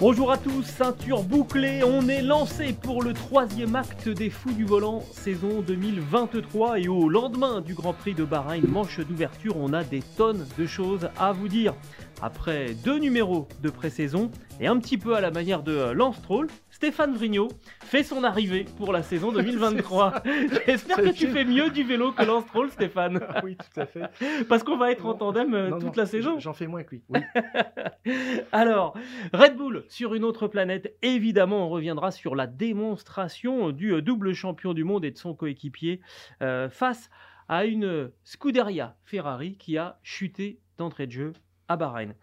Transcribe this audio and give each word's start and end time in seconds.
Bonjour 0.00 0.30
à 0.30 0.38
tous, 0.38 0.62
ceinture 0.62 1.24
bouclée, 1.24 1.82
on 1.82 2.06
est 2.06 2.22
lancé 2.22 2.72
pour 2.72 3.02
le 3.02 3.12
troisième 3.12 3.74
acte 3.74 4.08
des 4.08 4.30
Fous 4.30 4.52
du 4.52 4.64
Volant, 4.64 5.02
saison 5.10 5.60
2023. 5.60 6.78
Et 6.78 6.86
au 6.86 7.08
lendemain 7.08 7.60
du 7.60 7.74
Grand 7.74 7.94
Prix 7.94 8.14
de 8.14 8.22
Bahreïn, 8.22 8.62
manche 8.68 9.00
d'ouverture, 9.00 9.56
on 9.56 9.72
a 9.72 9.82
des 9.82 10.02
tonnes 10.16 10.46
de 10.56 10.66
choses 10.66 11.10
à 11.18 11.32
vous 11.32 11.48
dire. 11.48 11.74
Après 12.20 12.74
deux 12.84 12.98
numéros 12.98 13.46
de 13.62 13.70
pré-saison 13.70 14.30
et 14.60 14.66
un 14.66 14.76
petit 14.78 14.98
peu 14.98 15.14
à 15.14 15.20
la 15.20 15.30
manière 15.30 15.62
de 15.62 15.92
Lance 15.92 16.20
Troll, 16.20 16.48
Stéphane 16.68 17.14
Vrignot 17.14 17.48
fait 17.84 18.02
son 18.02 18.24
arrivée 18.24 18.64
pour 18.76 18.92
la 18.92 19.04
saison 19.04 19.30
2023. 19.32 20.22
J'espère 20.66 20.96
que 20.96 21.10
tu 21.10 21.28
fais 21.28 21.44
mieux 21.44 21.70
du 21.70 21.84
vélo 21.84 22.10
que 22.10 22.24
Lance 22.24 22.46
Troll, 22.46 22.70
Stéphane. 22.70 23.20
Ah 23.28 23.40
oui, 23.44 23.56
tout 23.56 23.80
à 23.80 23.86
fait. 23.86 24.02
Parce 24.48 24.64
qu'on 24.64 24.76
va 24.76 24.90
être 24.90 25.06
en 25.06 25.14
tandem 25.14 25.54
euh, 25.54 25.68
non, 25.68 25.78
toute 25.78 25.96
non, 25.96 26.02
la 26.02 26.06
saison. 26.06 26.38
J'en 26.40 26.54
fais 26.54 26.66
moins 26.66 26.82
que 26.82 26.96
lui. 26.96 27.02
Oui. 27.08 27.20
Alors, 28.52 28.96
Red 29.32 29.56
Bull 29.56 29.84
sur 29.88 30.14
une 30.14 30.24
autre 30.24 30.48
planète, 30.48 30.96
évidemment, 31.02 31.66
on 31.66 31.68
reviendra 31.68 32.10
sur 32.10 32.34
la 32.34 32.48
démonstration 32.48 33.70
du 33.70 33.92
euh, 33.92 34.02
double 34.02 34.32
champion 34.32 34.74
du 34.74 34.82
monde 34.82 35.04
et 35.04 35.12
de 35.12 35.18
son 35.18 35.34
coéquipier 35.34 36.00
euh, 36.42 36.68
face 36.68 37.10
à 37.48 37.64
une 37.64 38.10
Scuderia 38.24 38.96
Ferrari 39.04 39.56
qui 39.56 39.78
a 39.78 40.00
chuté 40.02 40.58
d'entrée 40.78 41.06
de 41.06 41.12
jeu 41.12 41.32
à 41.68 41.76
Bahreïn. 41.76 42.14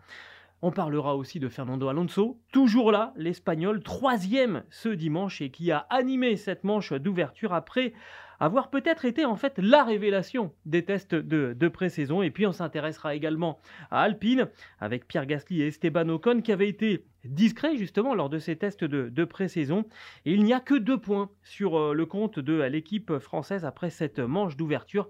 On 0.61 0.71
parlera 0.71 1.15
aussi 1.15 1.39
de 1.39 1.49
Fernando 1.49 1.87
Alonso, 1.89 2.39
toujours 2.51 2.91
là, 2.91 3.13
l'Espagnol, 3.17 3.83
troisième 3.83 4.63
ce 4.69 4.89
dimanche 4.89 5.41
et 5.41 5.51
qui 5.51 5.71
a 5.71 5.85
animé 5.89 6.37
cette 6.37 6.63
manche 6.63 6.93
d'ouverture 6.93 7.53
après 7.53 7.93
avoir 8.39 8.69
peut-être 8.69 9.05
été 9.05 9.25
en 9.25 9.35
fait 9.35 9.53
la 9.57 9.83
révélation 9.83 10.53
des 10.65 10.83
tests 10.83 11.15
de, 11.15 11.53
de 11.53 11.67
pré-saison. 11.67 12.21
Et 12.21 12.31
puis 12.31 12.47
on 12.47 12.51
s'intéressera 12.51 13.15
également 13.15 13.59
à 13.91 14.01
Alpine 14.01 14.49
avec 14.79 15.07
Pierre 15.07 15.25
Gasly 15.25 15.61
et 15.61 15.67
Esteban 15.67 16.09
Ocon 16.09 16.41
qui 16.41 16.51
avaient 16.51 16.69
été 16.69 17.05
discrets 17.25 17.77
justement 17.77 18.15
lors 18.15 18.29
de 18.29 18.39
ces 18.39 18.55
tests 18.55 18.83
de, 18.83 19.09
de 19.09 19.23
pré-saison. 19.25 19.85
Et 20.25 20.33
il 20.33 20.43
n'y 20.43 20.53
a 20.53 20.59
que 20.59 20.75
deux 20.75 20.99
points 20.99 21.29
sur 21.43 21.77
euh, 21.77 21.93
le 21.93 22.05
compte 22.05 22.39
de 22.39 22.61
l'équipe 22.63 23.17
française 23.19 23.65
après 23.65 23.89
cette 23.89 24.19
manche 24.19 24.57
d'ouverture 24.57 25.09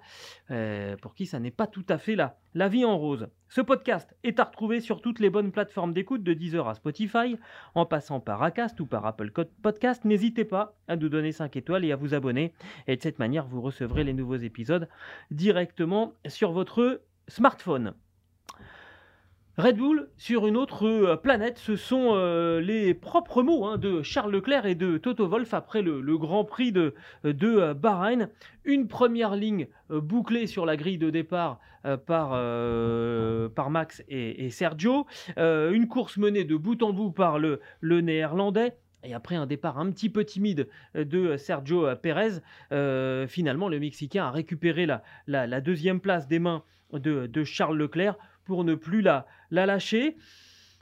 euh, 0.51 0.95
pour 0.97 1.15
qui 1.15 1.25
ça 1.25 1.39
n'est 1.39 1.51
pas 1.51 1.67
tout 1.67 1.85
à 1.89 1.97
fait 1.97 2.15
la, 2.15 2.37
la 2.53 2.67
vie 2.67 2.85
en 2.85 2.97
rose. 2.97 3.27
Ce 3.49 3.61
podcast 3.61 4.15
est 4.23 4.39
à 4.39 4.43
retrouver 4.45 4.79
sur 4.79 5.01
toutes 5.01 5.19
les 5.19 5.29
bonnes 5.29 5.51
plateformes 5.51 5.93
d'écoute 5.93 6.23
de 6.23 6.33
Deezer 6.33 6.67
à 6.67 6.73
Spotify, 6.73 7.37
en 7.73 7.85
passant 7.85 8.19
par 8.19 8.43
Acast 8.43 8.79
ou 8.79 8.85
par 8.85 9.05
Apple 9.05 9.31
Podcast. 9.61 10.03
N'hésitez 10.03 10.45
pas 10.45 10.75
à 10.87 10.95
nous 10.95 11.09
donner 11.09 11.31
5 11.31 11.55
étoiles 11.55 11.85
et 11.85 11.91
à 11.91 11.95
vous 11.95 12.13
abonner. 12.13 12.53
Et 12.87 12.95
de 12.95 13.01
cette 13.01 13.19
manière, 13.19 13.45
vous 13.45 13.61
recevrez 13.61 14.03
les 14.03 14.13
nouveaux 14.13 14.35
épisodes 14.35 14.89
directement 15.31 16.13
sur 16.27 16.51
votre 16.51 17.01
smartphone. 17.27 17.93
Red 19.57 19.77
Bull 19.77 20.09
sur 20.17 20.47
une 20.47 20.57
autre 20.57 20.85
euh, 20.85 21.15
planète, 21.15 21.57
ce 21.59 21.77
sont 21.77 22.09
euh, 22.11 22.59
les 22.59 22.93
propres 22.93 23.41
mots 23.41 23.65
hein, 23.65 23.77
de 23.77 24.01
Charles 24.01 24.33
Leclerc 24.33 24.65
et 24.65 24.75
de 24.75 24.97
Toto 24.97 25.29
Wolff 25.29 25.53
après 25.53 25.81
le, 25.81 26.17
Grand 26.17 26.43
Prix 26.43 26.73
de, 26.73 26.93
de 27.23 27.47
euh, 27.47 27.73
Bahreïn. 27.73 28.29
Une 28.65 28.89
première 28.89 29.35
ligne 29.35 29.67
bouclée 29.89 30.45
sur 30.45 30.65
la 30.65 30.75
grille 30.75 30.97
de 30.97 31.09
départ 31.09 31.59
par, 32.07 32.31
Max 33.69 34.03
et, 34.09 34.49
Sergio. 34.49 35.05
Une 35.37 35.87
course 35.87 36.17
menée 36.17 36.45
de 36.45 36.55
bout 36.55 36.81
en 36.81 36.91
bout 36.91 37.11
par 37.11 37.37
le, 37.37 37.61
le 37.79 38.01
néerlandais. 38.01 38.75
Et 39.03 39.13
après 39.13 39.35
un 39.35 39.45
départ 39.45 39.77
un 39.77 39.91
petit 39.91 40.09
peu 40.09 40.25
timide 40.25 40.67
de 40.95 41.37
Sergio 41.37 41.95
Pérez, 42.01 42.41
finalement 43.27 43.69
le 43.69 43.79
Mexicain 43.79 44.25
a 44.25 44.31
récupéré 44.31 44.87
la, 45.27 45.61
deuxième 45.61 45.99
place 45.99 46.27
des 46.27 46.39
mains 46.39 46.63
de, 46.91 47.27
de 47.27 47.43
Charles 47.43 47.77
Leclerc 47.77 48.17
pour 48.45 48.63
ne 48.63 48.75
plus 48.75 49.01
la, 49.01 49.25
la 49.51 49.65
lâcher. 49.65 50.17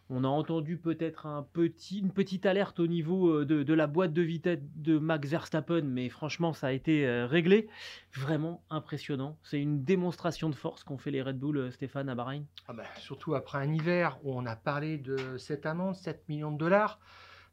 On 0.09 0.25
a 0.25 0.27
entendu 0.27 0.77
peut-être 0.77 1.25
un 1.25 1.43
petit, 1.53 1.99
une 1.99 2.11
petite 2.11 2.45
alerte 2.45 2.79
au 2.79 2.87
niveau 2.87 3.29
euh, 3.29 3.45
de, 3.45 3.63
de 3.63 3.73
la 3.73 3.87
boîte 3.87 4.13
de 4.13 4.21
vitesse 4.21 4.59
de 4.75 4.99
Max 4.99 5.29
Verstappen, 5.29 5.81
mais 5.81 6.09
franchement 6.09 6.53
ça 6.53 6.67
a 6.67 6.71
été 6.71 7.07
euh, 7.07 7.25
réglé. 7.25 7.69
Vraiment 8.13 8.63
impressionnant. 8.69 9.37
C'est 9.43 9.61
une 9.61 9.83
démonstration 9.83 10.49
de 10.49 10.55
force 10.55 10.83
qu'ont 10.83 10.97
fait 10.97 11.09
les 11.09 11.21
Red 11.21 11.39
Bull, 11.39 11.57
euh, 11.57 11.71
Stéphane, 11.71 12.09
à 12.09 12.15
Bahreïn. 12.15 12.45
Ah 12.67 12.73
bah, 12.73 12.83
surtout 12.99 13.33
après 13.33 13.57
un 13.59 13.73
hiver 13.73 14.19
où 14.23 14.37
on 14.37 14.45
a 14.45 14.55
parlé 14.57 14.97
de 14.97 15.37
cette 15.37 15.65
amende, 15.65 15.95
7 15.95 16.27
millions 16.27 16.51
de 16.51 16.57
dollars, 16.57 16.99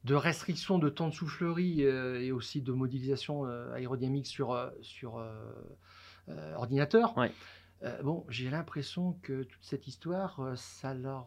de 0.04 0.14
restrictions 0.14 0.78
de 0.78 0.88
temps 0.88 1.08
de 1.08 1.14
soufflerie 1.14 1.84
euh, 1.84 2.20
et 2.20 2.32
aussi 2.32 2.62
de 2.62 2.72
modélisation 2.72 3.46
euh, 3.46 3.72
aérodynamique 3.74 4.26
sur, 4.26 4.52
euh, 4.52 4.70
sur 4.80 5.22
ordinateur. 6.54 7.16
Ouais. 7.18 7.32
Euh, 7.82 8.02
bon, 8.02 8.24
j'ai 8.28 8.50
l'impression 8.50 9.16
que 9.22 9.42
toute 9.44 9.62
cette 9.62 9.86
histoire, 9.86 10.40
euh, 10.40 10.52
ça 10.56 10.92
leur 10.94 11.26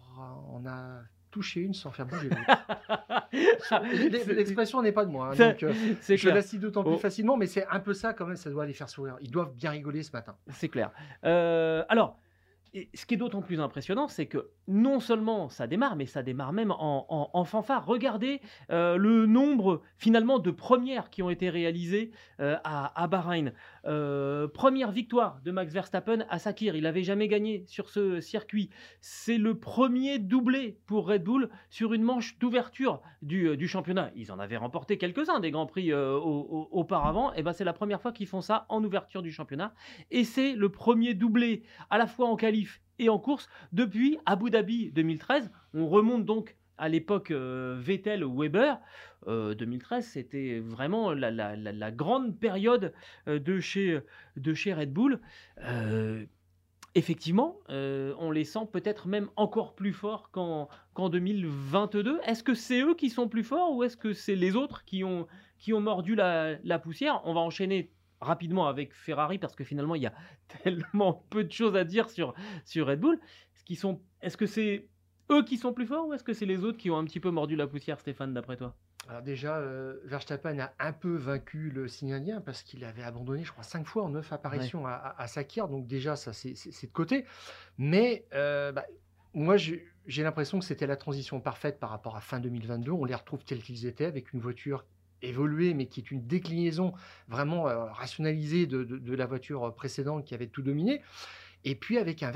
on 0.52 0.66
a 0.68 1.00
touché 1.32 1.62
une 1.62 1.74
sans 1.74 1.90
faire 1.90 2.06
bouger 2.06 2.30
l'autre. 2.30 3.28
L'expression 4.36 4.82
n'est 4.84 4.92
pas 4.92 5.06
de 5.06 5.10
moi, 5.12 5.30
hein, 5.30 5.34
C'est- 5.36 5.50
donc 5.54 5.64
euh, 5.64 5.74
je 6.08 6.16
clair. 6.16 6.36
la 6.36 6.42
cite 6.44 6.60
d'autant 6.62 6.84
plus 6.84 6.94
Oh. 6.94 6.98
facilement, 7.00 7.38
mais 7.38 7.48
c'est 7.48 7.66
un 7.68 7.80
peu 7.80 7.94
ça 7.94 8.14
quand 8.14 8.28
même, 8.28 8.36
ça 8.36 8.52
doit 8.52 8.66
les 8.68 8.74
faire 8.74 8.90
sourire. 8.90 9.18
Ils 9.22 9.32
doivent 9.32 9.54
bien 9.56 9.72
rigoler 9.72 10.04
ce 10.04 10.12
matin. 10.12 10.36
C'est 10.50 10.70
clair. 10.70 10.92
Euh, 11.26 11.84
alors, 11.90 12.20
et 12.74 12.90
ce 12.96 13.06
qui 13.06 13.14
est 13.14 13.18
d'autant 13.18 13.42
plus 13.42 13.60
impressionnant, 13.60 14.08
c'est 14.08 14.26
que 14.26 14.50
non 14.68 15.00
seulement 15.00 15.48
ça 15.50 15.68
démarre, 15.68 15.96
mais 15.96 16.08
ça 16.08 16.24
démarre 16.24 16.54
même 16.54 16.72
en, 16.72 17.44
fanfare. 17.46 17.86
Regardez 17.86 18.42
euh, 18.72 18.98
le 18.98 19.26
nombre 19.28 19.82
finalement 19.98 20.40
de 20.40 20.50
premières 20.50 21.10
qui 21.10 21.22
ont 21.22 21.30
été 21.30 21.50
réalisées 21.50 22.12
euh, 22.40 22.56
à, 22.64 23.02
à 23.02 23.08
Bahreïn. 23.08 23.54
Euh, 23.86 24.48
première 24.48 24.92
victoire 24.92 25.40
de 25.44 25.52
Max 25.52 25.72
Verstappen 25.74 26.26
à 26.30 26.40
Sakir. 26.40 26.76
Il 26.76 26.84
n'avait 26.84 27.04
jamais 27.04 27.28
gagné 27.28 27.64
sur 27.68 27.90
ce 27.90 28.22
circuit. 28.22 28.70
C'est 29.02 29.38
le 29.38 29.60
premier 29.60 30.18
doublé 30.18 30.80
pour 30.88 31.08
Red 31.08 31.24
Bull 31.24 31.50
sur 31.70 31.94
une 31.94 32.04
manche 32.04 32.40
d'ouverture 32.40 33.02
du, 33.22 33.68
championnat. 33.68 34.12
Ils 34.16 34.32
en 34.32 34.40
avaient 34.40 34.58
remporté 34.58 34.98
quelques-uns 34.98 35.40
des 35.40 35.52
grands 35.52 35.68
prix 35.68 35.94
au- 35.94 35.98
au- 36.24 36.70
auparavant. 36.72 37.34
Et 37.34 37.44
ben 37.44 37.54
c'est 37.54 37.64
la 37.66 37.74
première 37.74 38.02
fois 38.02 38.12
qu'ils 38.14 38.28
font 38.28 38.42
ça 38.42 38.66
en 38.70 38.84
ouverture 38.84 39.22
du 39.22 39.32
championnat. 39.32 39.74
Et 40.10 40.24
c'est 40.24 40.54
le 40.54 40.70
premier 40.70 41.14
doublé 41.14 41.64
à 41.90 41.98
la 41.98 42.08
fois 42.08 42.28
en 42.28 42.36
et 43.00 43.10
en 43.10 43.20
course 43.20 43.50
depuis 43.72 44.18
Abu 44.26 44.50
Dhabi 44.50 44.92
2013. 44.92 45.52
On 45.74 45.88
remonte 45.88 46.26
donc 46.26 46.56
à 46.78 46.90
l'époque 46.90 47.32
euh, 47.32 47.78
Vettel-Weber. 47.80 48.80
Euh, 49.28 49.56
2013, 49.56 50.06
c'était 50.06 50.60
vraiment 50.60 51.14
la, 51.14 51.92
grande 51.92 52.38
période 52.38 52.94
euh, 53.28 53.40
de, 53.40 53.60
chez, 53.60 54.02
Red 54.74 54.92
Bull. 54.92 55.20
Euh, 55.60 56.26
effectivement, 56.96 57.60
on 57.70 58.32
les 58.32 58.44
sent 58.44 58.68
peut-être 58.72 59.08
même 59.08 59.30
encore 59.36 59.76
plus 59.76 59.94
forts 59.94 60.30
qu'en 60.32 60.68
qu'en 60.94 61.10
2022. 61.10 62.20
Est-ce 62.26 62.44
que 62.44 62.54
c'est 62.54 62.82
eux 62.82 62.96
qui 62.96 63.10
sont 63.10 63.28
plus 63.28 63.44
forts 63.44 63.76
ou 63.76 63.84
est-ce 63.84 63.98
que 63.98 64.14
c'est 64.14 64.36
les 64.36 64.56
autres 64.56 64.84
qui 64.86 65.04
ont, 65.04 65.28
qui 65.58 65.74
ont 65.74 65.82
mordu 65.82 66.16
la 66.16 66.80
poussière? 66.80 67.22
On 67.24 67.34
va 67.34 67.40
enchaîner 67.40 67.93
rapidement 68.24 68.68
avec 68.68 68.94
Ferrari 68.94 69.38
parce 69.38 69.56
que 69.56 69.64
finalement 69.64 69.96
il 69.96 70.02
y 70.04 70.08
a 70.08 70.14
tellement 70.64 71.26
peu 71.30 71.44
de 71.44 71.52
choses 71.52 71.76
à 71.76 71.84
dire 71.84 72.10
sur, 72.10 72.34
sur 72.66 72.88
Red 72.88 73.00
Bull. 73.00 73.20
Est-ce 73.56 73.64
qu'ils 73.64 73.78
sont- 73.78 74.02
est-ce 74.22 74.38
que 74.38 74.46
c'est 74.46 74.88
eux 75.32 75.44
qui 75.44 75.58
sont 75.58 75.74
plus 75.74 75.86
forts 75.86 76.08
ou 76.08 76.14
est-ce 76.14 76.24
que 76.24 76.34
c'est 76.34 76.46
les 76.46 76.64
autres 76.64 76.78
qui 76.78 76.90
ont 76.92 76.98
un 76.98 77.06
petit 77.06 77.20
peu 77.20 77.30
mordu 77.32 77.56
la 77.56 77.68
poussière, 77.68 78.00
Stéphane, 78.00 78.34
d'après 78.34 78.58
toi? 78.58 78.76
Alors 79.10 79.22
déjà, 79.22 79.58
euh, 79.58 80.00
Verstappen 80.06 80.60
a 80.60 80.74
un 80.80 80.94
peu 80.94 81.16
vaincu 81.18 81.70
le 81.70 81.90
signe 81.90 82.14
indien 82.14 82.40
parce 82.40 82.64
qu'il 82.64 82.86
avait 82.86 83.04
abandonné, 83.04 83.44
je 83.44 83.52
crois, 83.52 83.64
cinq 83.64 83.86
fois 83.86 84.04
en 84.04 84.10
neuf 84.10 84.32
apparitions 84.32 84.88
à, 84.88 84.92
à- 84.92 85.22
à 85.24 85.28
Sakir. 85.28 85.68
Donc 85.68 85.88
déjà, 85.88 86.16
ça 86.16 86.32
c'est 86.32 86.56
c'est- 86.56 86.72
c'est 86.72 86.88
de 86.88 86.92
côté. 86.94 87.26
Mais 87.78 88.26
euh, 88.34 88.72
bah, 88.72 88.86
moi, 89.34 89.58
j'ai 89.58 89.86
j'ai 90.06 90.24
l'impression 90.24 90.60
que 90.60 90.66
c'était 90.66 90.88
la 90.88 90.98
transition 90.98 91.40
parfaite 91.42 91.80
par 91.80 91.90
rapport 91.90 92.16
à 92.18 92.22
fin 92.22 92.40
2022. 92.42 92.92
On 92.92 93.06
les 93.06 93.16
retrouve 93.16 93.44
tels 93.46 93.62
qu'ils 93.64 93.86
étaient 93.86 94.06
avec 94.06 94.34
une 94.34 94.40
voiture 94.42 94.86
évoluée, 95.24 95.74
mais 95.74 95.88
qui 95.88 96.00
est 96.02 96.12
une 96.12 96.26
déclinaison 96.28 96.94
vraiment 97.28 97.68
euh, 97.68 97.86
rationalisée 97.86 98.68
de, 98.68 98.84
de- 98.84 99.16
la 99.16 99.26
voiture 99.26 99.74
précédente 99.76 100.26
qui 100.26 100.34
avait 100.36 100.48
tout 100.48 100.62
dominé. 100.62 101.02
Et 101.66 101.76
puis 101.76 101.98
avec 101.98 102.24
un 102.24 102.32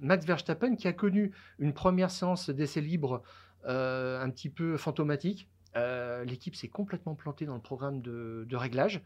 Max 0.00 0.24
Verstappen 0.24 0.76
qui 0.76 0.86
a 0.88 0.92
connu 0.92 1.32
une 1.58 1.72
première 1.72 2.10
séance 2.10 2.48
d'essai 2.50 2.80
libre 2.80 3.22
euh, 3.66 4.20
un 4.22 4.30
petit 4.30 4.50
peu 4.50 4.76
fantomatique. 4.76 5.48
Euh, 5.76 6.24
L'équipe 6.24 6.54
s'est 6.54 6.68
complètement 6.68 7.14
plantée 7.14 7.44
dans 7.44 7.54
le 7.56 7.60
programme 7.60 8.00
de, 8.00 8.46
de 8.48 8.56
réglage. 8.56 9.02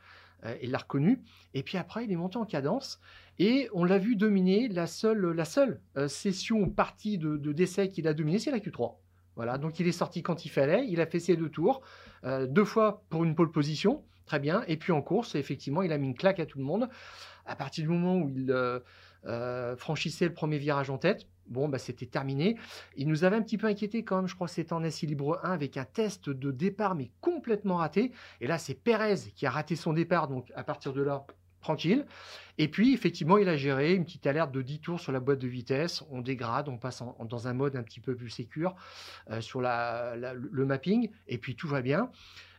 il 0.62 0.70
l'a 0.72 0.78
reconnu. 0.78 1.22
Et 1.54 1.62
puis 1.62 1.78
après, 1.78 2.04
il 2.04 2.12
est 2.12 2.16
monté 2.16 2.36
en 2.36 2.44
cadence. 2.44 3.00
Et 3.38 3.68
on 3.72 3.84
l'a 3.84 3.98
vu 3.98 4.16
dominer 4.16 4.68
la 4.68 4.86
seule, 4.86 5.32
la 5.32 5.44
seule 5.44 5.80
session 6.06 6.68
partie 6.68 7.16
de, 7.16 7.36
de 7.36 7.86
qu'il 7.86 8.06
a 8.08 8.12
dominé, 8.14 8.38
c'est 8.38 8.50
la 8.50 8.58
Q3. 8.58 9.01
Voilà, 9.36 9.58
donc 9.58 9.80
il 9.80 9.86
est 9.86 9.92
sorti 9.92 10.22
quand 10.22 10.44
il 10.44 10.50
fallait, 10.50 10.86
il 10.88 11.00
a 11.00 11.06
fait 11.06 11.20
ses 11.20 11.36
deux 11.36 11.48
tours, 11.48 11.82
deux 12.24 12.64
fois 12.64 13.02
pour 13.08 13.24
une 13.24 13.34
pole 13.34 13.50
position, 13.50 14.04
très 14.26 14.38
bien, 14.38 14.62
et 14.68 14.76
puis 14.76 14.92
en 14.92 15.02
course, 15.02 15.34
effectivement, 15.34 15.82
il 15.82 15.92
a 15.92 15.98
mis 15.98 16.08
une 16.08 16.14
claque 16.14 16.38
à 16.38 16.46
tout 16.46 16.58
le 16.58 16.64
monde. 16.64 16.88
À 17.46 17.56
partir 17.56 17.84
du 17.84 17.90
moment 17.90 18.16
où 18.16 18.28
il 18.28 18.54
franchissait 19.78 20.26
le 20.26 20.34
premier 20.34 20.58
virage 20.58 20.90
en 20.90 20.98
tête, 20.98 21.26
Bon, 21.48 21.68
bah, 21.68 21.78
c'était 21.78 22.06
terminé. 22.06 22.56
Il 22.96 23.08
nous 23.08 23.24
avait 23.24 23.36
un 23.36 23.42
petit 23.42 23.58
peu 23.58 23.66
inquiété 23.66 24.04
quand 24.04 24.16
même, 24.16 24.28
je 24.28 24.34
crois 24.34 24.48
c'était 24.48 24.72
en 24.72 24.84
essai 24.84 25.06
libre 25.06 25.40
1 25.42 25.50
avec 25.50 25.76
un 25.76 25.84
test 25.84 26.30
de 26.30 26.50
départ 26.50 26.94
mais 26.94 27.10
complètement 27.20 27.76
raté. 27.76 28.12
Et 28.40 28.46
là, 28.46 28.58
c'est 28.58 28.74
Pérez 28.74 29.16
qui 29.34 29.44
a 29.44 29.50
raté 29.50 29.76
son 29.76 29.92
départ, 29.92 30.28
donc 30.28 30.52
à 30.54 30.62
partir 30.62 30.92
de 30.92 31.02
là, 31.02 31.26
tranquille. 31.62 32.06
Et 32.58 32.68
puis, 32.68 32.92
effectivement, 32.92 33.38
il 33.38 33.48
a 33.48 33.56
géré 33.56 33.94
une 33.94 34.04
petite 34.04 34.26
alerte 34.26 34.52
de 34.52 34.60
10 34.60 34.80
tours 34.80 35.00
sur 35.00 35.12
la 35.12 35.20
boîte 35.20 35.38
de 35.38 35.48
vitesse. 35.48 36.04
On 36.10 36.20
dégrade, 36.20 36.68
on 36.68 36.76
passe 36.76 37.02
dans 37.26 37.48
un 37.48 37.52
mode 37.54 37.76
un 37.76 37.82
petit 37.82 38.00
peu 38.00 38.14
plus 38.14 38.28
sécure 38.28 38.74
euh, 39.30 39.40
sur 39.40 39.62
le 39.62 40.64
mapping, 40.64 41.08
et 41.28 41.38
puis 41.38 41.56
tout 41.56 41.68
va 41.68 41.80
bien. 41.80 42.10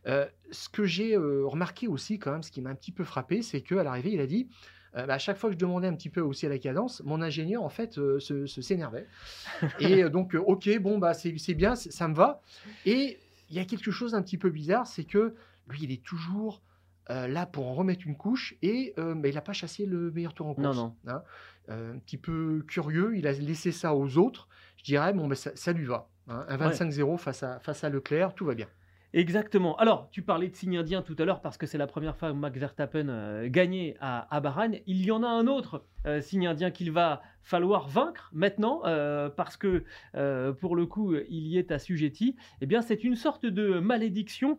Euh, 0.08 0.26
ce 0.52 0.68
que 0.68 0.86
j'ai 0.86 1.16
euh, 1.16 1.46
remarqué 1.46 1.88
aussi, 1.88 2.20
quand 2.20 2.32
même, 2.32 2.44
ce 2.44 2.52
qui 2.52 2.62
m'a 2.62 2.72
un 2.72 2.76
petit 2.76 2.92
peu 2.92 3.04
frappé, 3.04 3.42
c'est 3.42 3.62
qu'à 3.62 3.84
l'arrivée, 3.84 4.12
il 4.12 4.20
a 4.20 4.28
dit 4.28 4.50
euh, 4.96 5.06
bah, 5.06 5.16
à 5.16 5.18
chaque 5.18 5.38
fois 5.38 5.50
que 5.50 5.56
je 5.56 5.60
demandais 5.60 5.88
un 5.88 5.96
petit 5.96 6.10
peu 6.10 6.22
aussi 6.22 6.46
à 6.46 6.50
la 6.50 6.60
cadence, 6.60 7.02
mon 7.04 7.22
ingénieur 7.22 7.64
en 7.64 7.70
fait 7.70 7.98
euh, 7.98 8.20
se, 8.20 8.46
s'énervait. 8.46 9.08
et 9.80 10.04
euh, 10.04 10.10
donc, 10.10 10.36
ok, 10.36 10.78
bon, 10.80 10.98
bah, 10.98 11.14
c'est, 11.14 11.54
bien, 11.54 11.76
ça 11.76 12.08
me 12.08 12.16
va. 12.16 12.42
Et 12.86 13.20
il 13.50 13.56
y 13.56 13.60
a 13.60 13.66
quelque 13.66 13.92
chose 13.92 14.12
d'un 14.12 14.22
petit 14.22 14.38
peu 14.38 14.50
bizarre, 14.50 14.88
c'est 14.88 15.04
que 15.04 15.36
lui, 15.68 15.80
il 15.84 15.92
est 15.92 16.04
toujours 16.04 16.62
là 17.10 17.46
pour 17.46 17.68
en 17.68 17.74
remettre 17.74 18.06
une 18.06 18.16
couche 18.16 18.56
et 18.62 18.94
mais 18.98 19.30
il 19.30 19.36
n'a 19.36 19.42
pas 19.42 19.54
chassé 19.54 19.86
le 19.86 20.12
meilleur 20.12 20.34
tour 20.34 20.48
en 20.48 20.54
course. 20.54 20.76
Non, 20.76 20.96
non. 21.06 21.12
Hein. 21.12 21.24
un 21.68 22.00
petit 22.00 22.18
peu 22.18 22.64
curieux, 22.68 23.16
il 23.16 23.28
a 23.28 23.32
laissé 23.34 23.72
ça 23.72 23.96
aux 23.96 24.18
autres. 24.18 24.48
Je 24.78 24.84
dirais, 24.84 25.14
bon, 25.14 25.28
bah, 25.28 25.36
ça, 25.36 25.72
lui 25.72 25.86
va. 25.86 26.10
Hein. 26.28 26.46
Un 26.50 26.58
25-0 26.58 27.18
face, 27.18 27.44
à, 27.44 27.60
face 27.60 27.84
à 27.84 27.90
Leclerc, 27.90 28.36
tout 28.36 28.46
va 28.46 28.54
bien. 28.54 28.68
Exactement. 29.14 29.78
Alors, 29.78 30.10
tu 30.12 30.24
parlais 30.24 30.50
de 30.50 30.56
signe 30.56 30.78
indien 30.78 31.04
tout 31.04 31.16
à 31.20 31.26
l'heure 31.26 31.42
parce 31.42 31.58
que 31.58 31.68
c'est 31.68 31.78
la 31.78 31.86
première 31.86 32.18
fois 32.18 32.32
que 32.32 32.36
Max 32.36 32.58
Verstappen 32.58 33.10
euh, 33.10 33.48
gagnait 33.48 33.96
à, 34.02 34.36
à 34.36 34.40
Bahreïn. 34.40 34.80
Il 34.88 35.06
y 35.06 35.12
en 35.12 35.22
a 35.22 35.28
un 35.28 35.46
autre 35.46 35.86
euh, 36.08 36.20
signe 36.20 36.48
indien 36.48 36.72
qu'il 36.72 36.92
va 36.92 37.22
falloir 37.44 37.88
vaincre 37.88 38.30
maintenant 38.34 38.82
euh, 38.86 39.30
parce 39.30 39.58
que 39.58 39.84
pour 40.60 40.76
le 40.76 40.86
coup 40.86 41.16
il 41.30 41.48
y 41.48 41.58
est 41.58 41.72
assujetti. 41.72 42.36
Eh 42.62 42.66
bien, 42.66 42.82
c'est 42.82 43.04
une 43.04 43.16
sorte 43.16 43.46
de 43.46 43.80
malédiction 43.80 44.58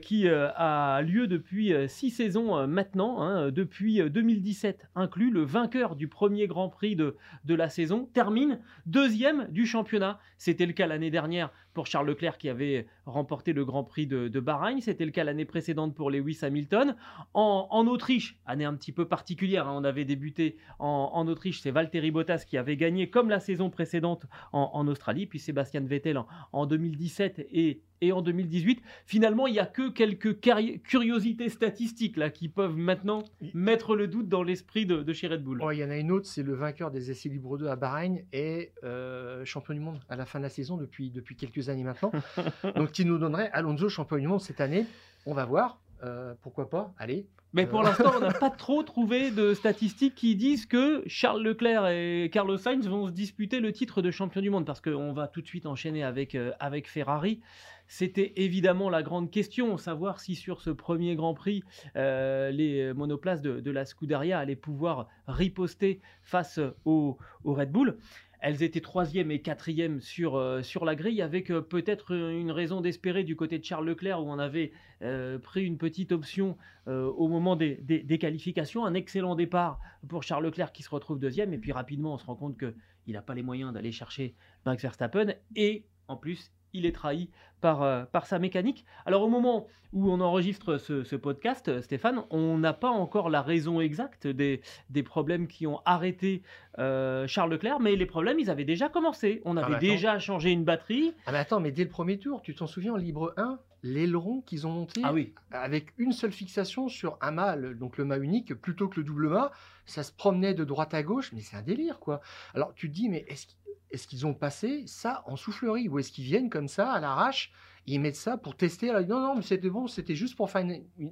qui 0.00 0.28
a 0.28 1.02
lieu 1.02 1.26
depuis 1.26 1.72
six 1.88 2.10
saisons 2.10 2.66
maintenant, 2.66 3.22
hein, 3.22 3.50
depuis 3.50 4.00
2017 4.02 4.88
inclus. 4.94 5.30
Le 5.30 5.42
vainqueur 5.42 5.96
du 5.96 6.08
premier 6.08 6.46
Grand 6.46 6.68
Prix 6.68 6.96
de, 6.96 7.16
de 7.44 7.54
la 7.54 7.68
saison 7.68 8.08
termine 8.12 8.58
deuxième 8.86 9.48
du 9.50 9.66
championnat. 9.66 10.18
C'était 10.38 10.66
le 10.66 10.72
cas 10.72 10.86
l'année 10.86 11.10
dernière 11.10 11.50
pour 11.74 11.86
Charles 11.86 12.06
Leclerc 12.08 12.38
qui 12.38 12.48
avait 12.48 12.86
remporté 13.06 13.52
le 13.52 13.64
Grand 13.64 13.84
Prix 13.84 14.06
de, 14.06 14.28
de 14.28 14.40
Bahreïn. 14.40 14.80
C'était 14.80 15.04
le 15.04 15.10
cas 15.10 15.24
l'année 15.24 15.44
précédente 15.44 15.94
pour 15.94 16.10
Lewis 16.10 16.38
Hamilton. 16.42 16.96
En, 17.34 17.68
en, 17.70 17.86
Autriche, 17.86 18.36
année 18.46 18.64
un 18.64 18.74
petit 18.74 18.92
peu 18.92 19.06
particulière, 19.06 19.66
hein, 19.68 19.74
on 19.76 19.84
avait 19.84 20.04
débuté 20.04 20.56
en, 20.78 21.26
Autriche, 21.26 21.60
c'est 21.60 21.70
Valtteri 21.70 22.10
Bottas 22.10 22.21
qui 22.46 22.56
avait 22.56 22.76
gagné 22.76 23.10
comme 23.10 23.28
la 23.28 23.40
saison 23.40 23.70
précédente 23.70 24.26
en, 24.52 24.86
Australie, 24.86 25.26
puis 25.26 25.38
Sébastien 25.38 25.80
Vettel 25.80 26.20
en, 26.52 26.66
2017 26.66 27.46
et, 27.50 27.82
en 28.12 28.22
2018. 28.22 28.82
Finalement, 29.06 29.46
il 29.46 29.52
n'y 29.52 29.58
a 29.58 29.66
que 29.66 29.88
quelques 29.90 30.40
curiosités 30.82 31.48
statistiques 31.48 32.16
là 32.16 32.30
qui 32.30 32.48
peuvent 32.48 32.76
maintenant 32.76 33.24
mettre 33.54 33.96
le 33.96 34.08
doute 34.08 34.28
dans 34.28 34.42
l'esprit 34.42 34.86
de, 34.86 35.12
chez 35.12 35.28
Red 35.28 35.42
Bull. 35.42 35.62
il 35.72 35.78
y 35.78 35.84
en 35.84 35.90
a 35.90 35.96
une 35.96 36.10
autre, 36.10 36.26
c'est 36.26 36.42
le 36.42 36.54
vainqueur 36.54 36.90
des 36.90 37.10
essais 37.10 37.28
libres 37.28 37.58
2 37.58 37.66
à 37.66 37.76
Bahreïn 37.76 38.20
et 38.32 38.72
euh, 38.84 39.44
champion 39.44 39.74
du 39.74 39.80
monde 39.80 40.00
à 40.08 40.16
la 40.16 40.26
fin 40.26 40.38
de 40.38 40.44
la 40.44 40.50
saison 40.50 40.76
depuis, 40.76 41.10
depuis 41.10 41.36
quelques 41.36 41.68
années 41.68 41.84
maintenant. 41.84 42.12
Donc, 42.76 42.92
qui 42.92 43.04
nous 43.04 43.18
donnerait 43.18 43.50
Alonso 43.52 43.88
champion 43.88 44.16
du 44.16 44.26
monde 44.26 44.40
cette 44.40 44.60
année. 44.60 44.86
On 45.26 45.34
va 45.34 45.44
voir. 45.44 45.81
Euh, 46.02 46.34
pourquoi 46.42 46.68
pas? 46.68 46.92
Allez, 46.98 47.26
mais 47.52 47.66
pour 47.66 47.80
euh. 47.80 47.84
l'instant, 47.84 48.12
on 48.16 48.20
n'a 48.20 48.32
pas 48.32 48.50
trop 48.56 48.82
trouvé 48.82 49.30
de 49.30 49.54
statistiques 49.54 50.14
qui 50.14 50.36
disent 50.36 50.66
que 50.66 51.02
Charles 51.06 51.42
Leclerc 51.42 51.86
et 51.88 52.30
Carlos 52.32 52.56
Sainz 52.56 52.88
vont 52.88 53.06
se 53.06 53.12
disputer 53.12 53.60
le 53.60 53.72
titre 53.72 54.00
de 54.02 54.10
champion 54.10 54.40
du 54.40 54.50
monde, 54.50 54.64
parce 54.64 54.80
qu'on 54.80 55.12
va 55.12 55.28
tout 55.28 55.42
de 55.42 55.46
suite 55.46 55.66
enchaîner 55.66 56.02
avec, 56.02 56.34
euh, 56.34 56.52
avec 56.60 56.88
Ferrari. 56.88 57.40
C'était 57.88 58.32
évidemment 58.36 58.88
la 58.88 59.02
grande 59.02 59.30
question, 59.30 59.76
savoir 59.76 60.18
si 60.18 60.34
sur 60.34 60.62
ce 60.62 60.70
premier 60.70 61.14
Grand 61.14 61.34
Prix, 61.34 61.62
euh, 61.96 62.50
les 62.50 62.94
monoplaces 62.94 63.42
de, 63.42 63.70
la 63.70 63.84
Scuderia 63.84 64.38
allaient 64.38 64.56
pouvoir 64.56 65.08
riposter 65.26 66.00
face 66.22 66.58
au, 66.86 67.18
au 67.44 67.52
Red 67.52 67.70
Bull. 67.70 67.98
Elles 68.42 68.64
étaient 68.64 68.80
troisième 68.80 69.30
et 69.30 69.40
quatrième 69.40 70.00
sur, 70.00 70.34
euh, 70.34 70.62
la 70.84 70.96
grille, 70.96 71.22
avec 71.22 71.50
euh, 71.52 71.60
peut-être 71.60 72.10
une 72.10 72.50
raison 72.50 72.80
d'espérer 72.80 73.22
du 73.22 73.36
côté 73.36 73.56
de 73.56 73.64
Charles 73.64 73.86
Leclerc, 73.86 74.20
où 74.20 74.28
on 74.28 74.38
avait 74.40 74.72
euh, 75.02 75.38
pris 75.38 75.64
une 75.64 75.78
petite 75.78 76.10
option 76.10 76.58
au 76.88 77.28
moment 77.28 77.54
des, 77.54 77.76
des, 77.76 78.18
qualifications. 78.18 78.84
Un 78.84 78.94
excellent 78.94 79.36
départ 79.36 79.78
pour 80.08 80.24
Charles 80.24 80.44
Leclerc 80.44 80.72
qui 80.72 80.82
se 80.82 80.90
retrouve 80.90 81.20
deuxième, 81.20 81.52
et 81.52 81.58
puis 81.58 81.70
rapidement 81.70 82.14
on 82.14 82.18
se 82.18 82.26
rend 82.26 82.34
compte 82.34 82.58
qu'il 82.58 83.14
n'a 83.14 83.22
pas 83.22 83.34
les 83.34 83.42
moyens 83.42 83.72
d'aller 83.72 83.92
chercher 83.92 84.34
Max 84.66 84.82
Verstappen, 84.82 85.34
et 85.54 85.86
en 86.08 86.16
plus 86.16 86.50
il 86.72 86.86
est 86.86 86.92
trahi 86.92 87.30
par, 87.60 87.82
euh, 87.82 88.04
par 88.04 88.26
sa 88.26 88.38
mécanique. 88.38 88.84
Alors 89.06 89.22
au 89.22 89.28
moment 89.28 89.66
où 89.92 90.10
on 90.10 90.20
enregistre 90.20 90.78
ce, 90.78 91.16
podcast, 91.16 91.68
euh, 91.68 91.82
Stéphane, 91.82 92.22
on 92.30 92.58
n'a 92.58 92.72
pas 92.72 92.90
encore 92.90 93.30
la 93.30 93.42
raison 93.42 93.80
exacte 93.80 94.26
des, 94.26 94.60
des 94.90 95.02
problèmes 95.02 95.46
qui 95.46 95.66
ont 95.66 95.80
arrêté 95.84 96.42
euh, 96.78 97.26
Charles 97.26 97.52
Leclerc, 97.52 97.80
mais 97.80 97.94
les 97.96 98.06
problèmes, 98.06 98.38
ils 98.38 98.50
avaient 98.50 98.64
déjà 98.64 98.88
commencé. 98.88 99.42
On 99.44 99.56
ah, 99.56 99.64
avait 99.64 99.78
déjà 99.78 100.18
changé 100.18 100.50
une 100.50 100.64
batterie. 100.64 101.14
Ah 101.26 101.32
mais 101.32 101.38
attends, 101.38 101.60
mais 101.60 101.72
dès 101.72 101.84
le 101.84 101.90
premier 101.90 102.18
tour, 102.18 102.42
tu 102.42 102.54
t'en 102.54 102.66
souviens 102.66 102.94
en 102.94 102.96
libre 102.96 103.34
1 103.36 103.58
l'aileron 103.82 104.42
qu'ils 104.42 104.66
ont 104.66 104.70
monté 104.70 105.00
ah 105.04 105.12
oui. 105.12 105.34
avec 105.50 105.92
une 105.98 106.12
seule 106.12 106.32
fixation 106.32 106.88
sur 106.88 107.18
un 107.20 107.32
mât, 107.32 107.56
donc 107.56 107.98
le 107.98 108.04
mât 108.04 108.18
unique, 108.18 108.54
plutôt 108.54 108.88
que 108.88 109.00
le 109.00 109.04
double 109.04 109.28
mât, 109.28 109.50
ça 109.86 110.02
se 110.02 110.12
promenait 110.12 110.54
de 110.54 110.64
droite 110.64 110.94
à 110.94 111.02
gauche, 111.02 111.32
mais 111.32 111.40
c'est 111.40 111.56
un 111.56 111.62
délire 111.62 111.98
quoi. 111.98 112.20
Alors 112.54 112.74
tu 112.74 112.88
te 112.88 112.94
dis, 112.94 113.08
mais 113.08 113.24
est-ce 113.28 113.48
est-ce 113.92 114.06
qu'ils 114.08 114.26
ont 114.26 114.34
passé 114.34 114.84
ça 114.86 115.22
en 115.26 115.36
soufflerie 115.36 115.88
ou 115.88 115.98
est-ce 115.98 116.12
qu'ils 116.12 116.24
viennent 116.24 116.50
comme 116.50 116.68
ça 116.68 116.90
à 116.90 117.00
l'arrache 117.00 117.52
ils 117.86 118.00
mettent 118.00 118.16
ça 118.16 118.36
pour 118.36 118.56
tester. 118.56 118.92
non, 118.92 119.20
non, 119.20 119.34
mais 119.34 119.42
c'était 119.42 119.70
bon, 119.70 119.86
c'était 119.88 120.14
juste 120.14 120.36
pour 120.36 120.50
faire 120.50 120.64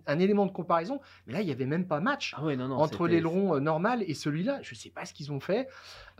un 0.06 0.18
élément 0.18 0.46
de 0.46 0.52
comparaison. 0.52 1.00
Mais 1.26 1.32
là, 1.32 1.40
il 1.40 1.46
n'y 1.46 1.52
avait 1.52 1.66
même 1.66 1.86
pas 1.86 2.00
match 2.00 2.34
ah 2.36 2.42
non, 2.42 2.68
non, 2.68 2.76
entre 2.76 3.08
l'aileron 3.08 3.56
euh, 3.56 3.60
normal 3.60 4.04
et 4.06 4.14
celui-là. 4.14 4.60
Je 4.62 4.74
ne 4.74 4.78
sais 4.78 4.90
pas 4.90 5.04
ce 5.04 5.12
qu'ils 5.12 5.32
ont 5.32 5.40
fait. 5.40 5.68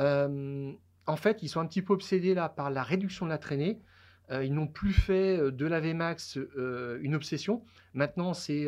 Euh, 0.01 0.73
en 1.07 1.17
fait, 1.17 1.43
ils 1.43 1.49
sont 1.49 1.61
un 1.61 1.67
petit 1.67 1.83
peu 1.83 1.93
obsédés 1.93 2.35
là 2.35 2.49
par 2.49 2.71
la 2.71 2.83
réduction 2.83 3.27
de 3.27 3.31
la 3.31 3.39
traînée. 3.39 3.81
Euh, 4.31 4.45
ils 4.45 4.53
n'ont 4.53 4.67
plus 4.67 4.93
fait 4.93 5.39
de 5.51 5.67
la 5.67 5.81
VMAX 5.81 6.39
une 7.01 7.15
obsession. 7.15 7.65
Maintenant, 7.95 8.35
c'est 8.35 8.67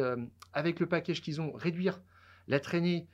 avec 0.52 0.80
le 0.80 0.87
package 0.87 1.20
qu'ils 1.20 1.40
ont, 1.40 1.52
réduire 1.52 2.00
la 2.49 2.61
traînée 2.61 3.08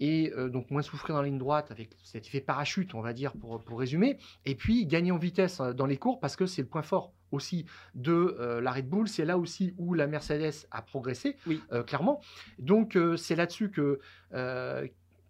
et 0.00 0.32
euh, 0.36 0.48
donc 0.48 0.70
moins 0.70 0.82
souffrir 0.82 1.14
dans 1.14 1.22
la 1.22 1.28
ligne 1.28 1.38
droite 1.38 1.70
avec 1.70 1.90
cet 2.02 2.26
effet 2.26 2.40
parachute, 2.40 2.94
on 2.94 3.00
va 3.00 3.12
dire, 3.12 3.32
pour, 3.32 3.62
pour 3.62 3.78
résumer. 3.78 4.18
Et 4.44 4.54
puis 4.54 4.86
gagner 4.86 5.12
en 5.12 5.18
vitesse 5.18 5.60
euh, 5.60 5.72
dans 5.72 5.86
les 5.86 5.96
cours 5.96 6.20
parce 6.20 6.36
que 6.36 6.46
c'est 6.46 6.62
le 6.62 6.68
point 6.68 6.82
fort 6.82 7.12
aussi 7.30 7.66
de 7.94 8.36
euh, 8.40 8.60
la 8.60 8.72
Red 8.72 8.88
Bull. 8.88 9.08
C'est 9.08 9.24
là 9.24 9.38
aussi 9.38 9.74
où 9.78 9.94
la 9.94 10.06
Mercedes 10.06 10.66
a 10.70 10.82
progressé, 10.82 11.36
oui. 11.46 11.60
clairement. 11.86 12.20
Donc 12.58 12.98
c'est 13.16 13.36
là-dessus 13.36 13.70
que 13.70 14.00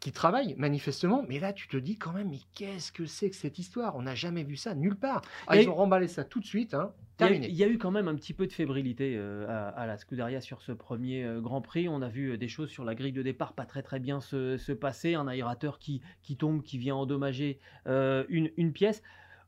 qui 0.01 0.11
travaille 0.11 0.57
manifestement, 0.57 1.25
mais 1.29 1.39
là 1.39 1.53
tu 1.53 1.69
te 1.69 1.77
dis 1.77 1.97
quand 1.97 2.13
même, 2.13 2.31
mais 2.31 2.41
qu'est-ce 2.55 2.91
que 2.91 3.07
c'est 3.07 3.31
que 3.31 3.37
cette 3.37 3.61
histoire? 3.61 3.95
On 3.95 4.03
n'a 4.03 4.17
jamais 4.17 4.43
vu 4.43 4.57
ça 4.57 4.75
nulle 4.75 4.97
part. 4.97 5.23
Ah, 5.47 5.57
ils 5.57 5.69
ont 5.69 5.77
remballé 5.77 6.09
ça 6.09 6.25
tout 6.25 6.41
de 6.41 6.45
suite. 6.45 6.75
Hein. 6.75 6.93
Il 7.21 7.55
y, 7.55 7.63
a 7.63 7.69
eu 7.69 7.79
quand 7.79 7.91
même 7.91 8.09
un 8.09 8.15
petit 8.15 8.33
peu 8.33 8.47
de 8.47 8.53
fébrilité 8.53 9.15
euh, 9.17 9.47
à, 9.77 9.87
la 9.87 9.97
Scuderia 9.97 10.41
sur 10.41 10.63
ce 10.63 10.73
premier 10.73 11.25
euh, 11.25 11.41
Grand 11.41 11.61
Prix. 11.61 11.89
On 11.89 12.03
a 12.03 12.09
vu 12.09 12.33
euh, 12.33 12.37
des 12.37 12.49
choses 12.49 12.71
sur 12.71 12.85
la 12.85 12.95
grille 12.95 13.13
de 13.13 13.23
départ 13.23 13.53
pas 13.53 13.67
très 13.67 13.83
très 13.83 14.01
bien 14.01 14.21
se, 14.21 14.73
passer. 14.73 15.15
Un 15.15 15.29
aérateur 15.29 15.79
qui, 15.79 16.01
qui, 16.23 16.37
tombe, 16.37 16.63
qui 16.63 16.79
vient 16.79 16.97
endommager 16.97 17.59
une, 17.87 18.51
une, 18.57 18.73
pièce. 18.73 19.03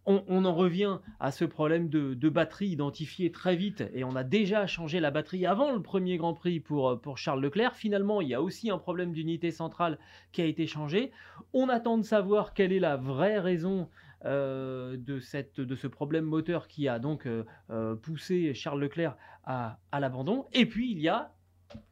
On, 0.06 0.44
en 0.44 0.54
revient 0.54 0.99
à 1.18 1.30
ce 1.30 1.47
problème 1.47 1.88
de, 1.88 2.28
batterie 2.28 2.68
identifié 2.68 3.33
très 3.33 3.56
vite 3.56 3.83
et 3.94 4.04
on 4.04 4.14
a 4.14 4.23
déjà 4.23 4.66
changé 4.66 5.00
la 5.00 5.11
batterie 5.11 5.47
avant 5.47 5.73
le 5.73 5.80
premier 5.80 6.18
Grand 6.18 6.35
Prix 6.35 6.61
pour, 6.61 7.00
pour 7.00 7.16
Charles 7.16 7.40
Leclerc. 7.40 7.75
Finalement, 7.75 8.21
il 8.21 8.28
y 8.28 8.35
a 8.35 8.42
aussi 8.42 8.71
un 8.71 8.76
problème 8.76 9.12
d'unité 9.12 9.50
centrale 9.50 9.99
qui 10.33 10.42
a 10.42 10.44
été 10.44 10.66
changé. 10.66 11.11
On 11.54 11.71
attend 11.71 11.97
de 11.97 12.04
savoir 12.04 12.52
quelle 12.52 12.73
est 12.73 12.80
la 12.80 12.97
vraie 12.97 13.38
raison 13.38 13.88
euh, 14.25 14.97
de, 14.97 15.21
cette, 15.21 15.61
de 15.61 15.76
ce 15.76 15.87
problème 15.87 16.25
moteur 16.25 16.66
qui 16.66 16.88
a 16.88 16.99
donc 16.99 17.26
euh, 17.26 17.45
euh, 17.69 17.95
poussé 17.95 18.54
Charles 18.54 18.81
Leclerc 18.81 19.19
à, 19.45 19.78
l'abandon. 19.93 20.47
Et 20.54 20.64
puis 20.64 20.90
il 20.90 20.99
y 20.99 21.09
a, 21.09 21.35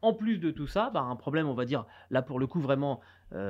en 0.00 0.14
plus 0.14 0.38
de 0.38 0.50
tout 0.50 0.66
ça, 0.66 0.90
bah, 0.94 1.02
un 1.02 1.16
problème, 1.16 1.46
on 1.46 1.52
va 1.52 1.66
dire, 1.66 1.84
là 2.10 2.22
pour 2.22 2.38
le 2.38 2.46
coup 2.46 2.60
vraiment 2.60 3.00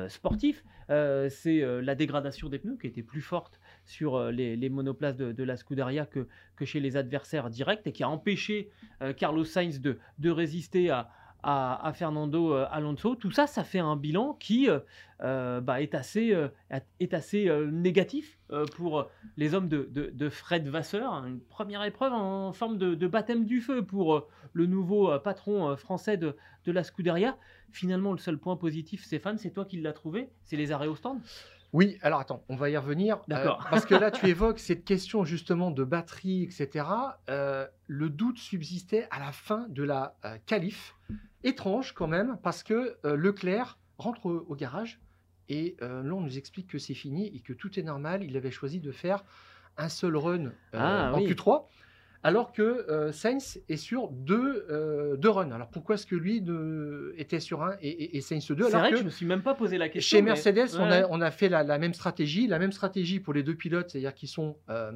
sportif, 0.09 0.65
c'est 0.89 1.61
la 1.83 1.95
dégradation 1.97 2.49
des 2.49 2.61
pneus 2.61 2.77
qui 2.77 2.87
était 2.87 3.03
plus 3.03 3.21
forte 3.21 3.61
sur 3.85 4.31
les, 4.31 4.69
monoplaces 4.69 5.17
de, 5.17 5.43
la 5.43 5.57
Scuderia 5.57 6.07
que, 6.07 6.29
que, 6.55 6.65
chez 6.65 6.79
les 6.79 6.97
adversaires 6.97 7.51
directs 7.51 7.87
et 7.87 7.93
qui 7.93 8.05
a 8.05 8.09
empêché 8.09 8.71
Carlos 9.17 9.45
Sainz 9.45 9.81
de, 9.81 9.99
de 10.19 10.31
résister 10.31 10.91
à, 10.91 11.11
à, 11.43 11.93
Fernando 11.95 12.53
Alonso. 12.71 13.15
Tout 13.15 13.31
ça, 13.31 13.47
ça 13.47 13.65
fait 13.65 13.79
un 13.79 13.97
bilan 13.97 14.35
qui 14.35 14.69
bah, 15.21 15.81
est 15.81 15.95
assez, 15.95 16.37
est 17.01 17.15
assez 17.15 17.51
négatif 17.71 18.39
pour 18.77 19.09
les 19.37 19.55
hommes 19.55 19.69
de, 19.69 20.29
Fred 20.29 20.69
Vasseur. 20.69 21.13
Une 21.27 21.41
première 21.41 21.83
épreuve 21.85 22.13
en 22.13 22.53
forme 22.53 22.79
de, 22.79 23.07
baptême 23.07 23.45
du 23.45 23.61
feu 23.61 23.85
pour 23.85 24.29
le 24.53 24.67
nouveau 24.67 25.19
patron 25.19 25.77
français 25.77 26.17
de, 26.17 26.37
la 26.67 26.85
Scuderia. 26.85 27.37
Finalement, 27.71 28.13
le 28.13 28.19
seul 28.19 28.39
point 28.39 28.57
positif, 28.57 29.05
Stéphane, 29.05 29.39
c'est 29.39 29.51
toi 29.51 29.65
qui 29.65 29.81
l'as 29.81 29.93
trouvé, 29.93 30.29
c'est 30.45 30.57
les 30.57 30.73
arrêts 30.73 30.89
au 30.89 30.97
stand? 30.97 31.21
Oui, 31.73 31.99
alors 32.03 32.21
attends, 32.21 32.45
on 32.49 32.57
va 32.57 32.69
y 32.69 32.77
revenir. 32.77 33.17
Euh, 33.17 33.21
D'accord. 33.29 33.67
parce 33.71 33.87
que 33.87 33.95
là, 33.95 34.11
tu 34.11 34.27
évoques 34.29 34.59
cette 34.59 34.85
question 34.85 35.25
justement 35.25 35.71
de 35.71 35.85
batterie, 35.85 36.43
etc. 36.43 36.87
Euh, 37.31 37.67
le 37.87 38.11
doute 38.11 38.39
subsistait 38.39 39.09
à 39.11 39.19
la 39.19 39.33
fin 39.33 39.67
de 39.69 39.83
la 39.83 40.17
euh, 40.25 40.37
qualif. 40.47 40.95
Étrange 41.45 41.93
quand 41.93 42.07
même, 42.07 42.39
parce 42.43 42.63
que 42.63 42.97
Leclerc 43.03 43.77
rentre 43.99 44.27
au, 44.27 44.55
garage 44.55 45.01
et 45.49 45.77
là, 45.81 46.15
on 46.15 46.21
nous 46.21 46.39
explique 46.39 46.69
que 46.69 46.79
c'est 46.79 46.95
fini 46.95 47.27
et 47.35 47.41
que 47.41 47.53
tout 47.53 47.81
est 47.81 47.83
normal. 47.83 48.23
Il 48.23 48.37
avait 48.37 48.53
choisi 48.53 48.79
de 48.79 48.93
faire 48.93 49.25
un 49.77 49.89
seul 49.89 50.17
run 50.17 50.53
ah 50.73 51.11
en 51.13 51.19
Q3 51.19 51.65
alors 52.25 52.53
que 52.53 52.63
euh, 52.63 53.11
Sainz 53.11 53.61
est 53.69 53.77
sur 53.77 54.09
deux, 54.09 54.67
euh, 54.71 55.17
deux 55.17 55.29
runs. 55.29 55.51
Alors 55.51 55.69
pourquoi 55.69 55.97
est-ce 55.97 56.07
que 56.07 56.15
lui 56.15 56.45
était 57.17 57.41
sur 57.41 57.63
un 57.63 57.77
et, 57.81 58.21
Sainz 58.21 58.51
deux 58.53 58.65
C'est 58.71 58.77
vrai 58.77 58.91
que, 58.91 58.97
je 58.97 59.01
ne 59.01 59.07
me 59.07 59.11
suis 59.11 59.27
même 59.27 59.43
pas 59.43 59.55
posé 59.55 59.77
la 59.77 59.89
question. 59.89 60.19
Chez 60.19 60.23
Mercedes, 60.23 60.77
on, 60.79 61.21
a, 61.21 61.31
fait 61.31 61.49
la, 61.49 61.79
même 61.79 61.95
stratégie, 61.95 62.47
la 62.47 62.59
même 62.59 62.73
stratégie 62.73 63.19
pour 63.19 63.35
les 63.35 63.43
deux 63.43 63.57
pilotes, 63.57 63.91
c'est-à-dire 63.91 64.15
qu'ils 64.15 64.29
sont 64.29 64.57
euh, 64.71 64.93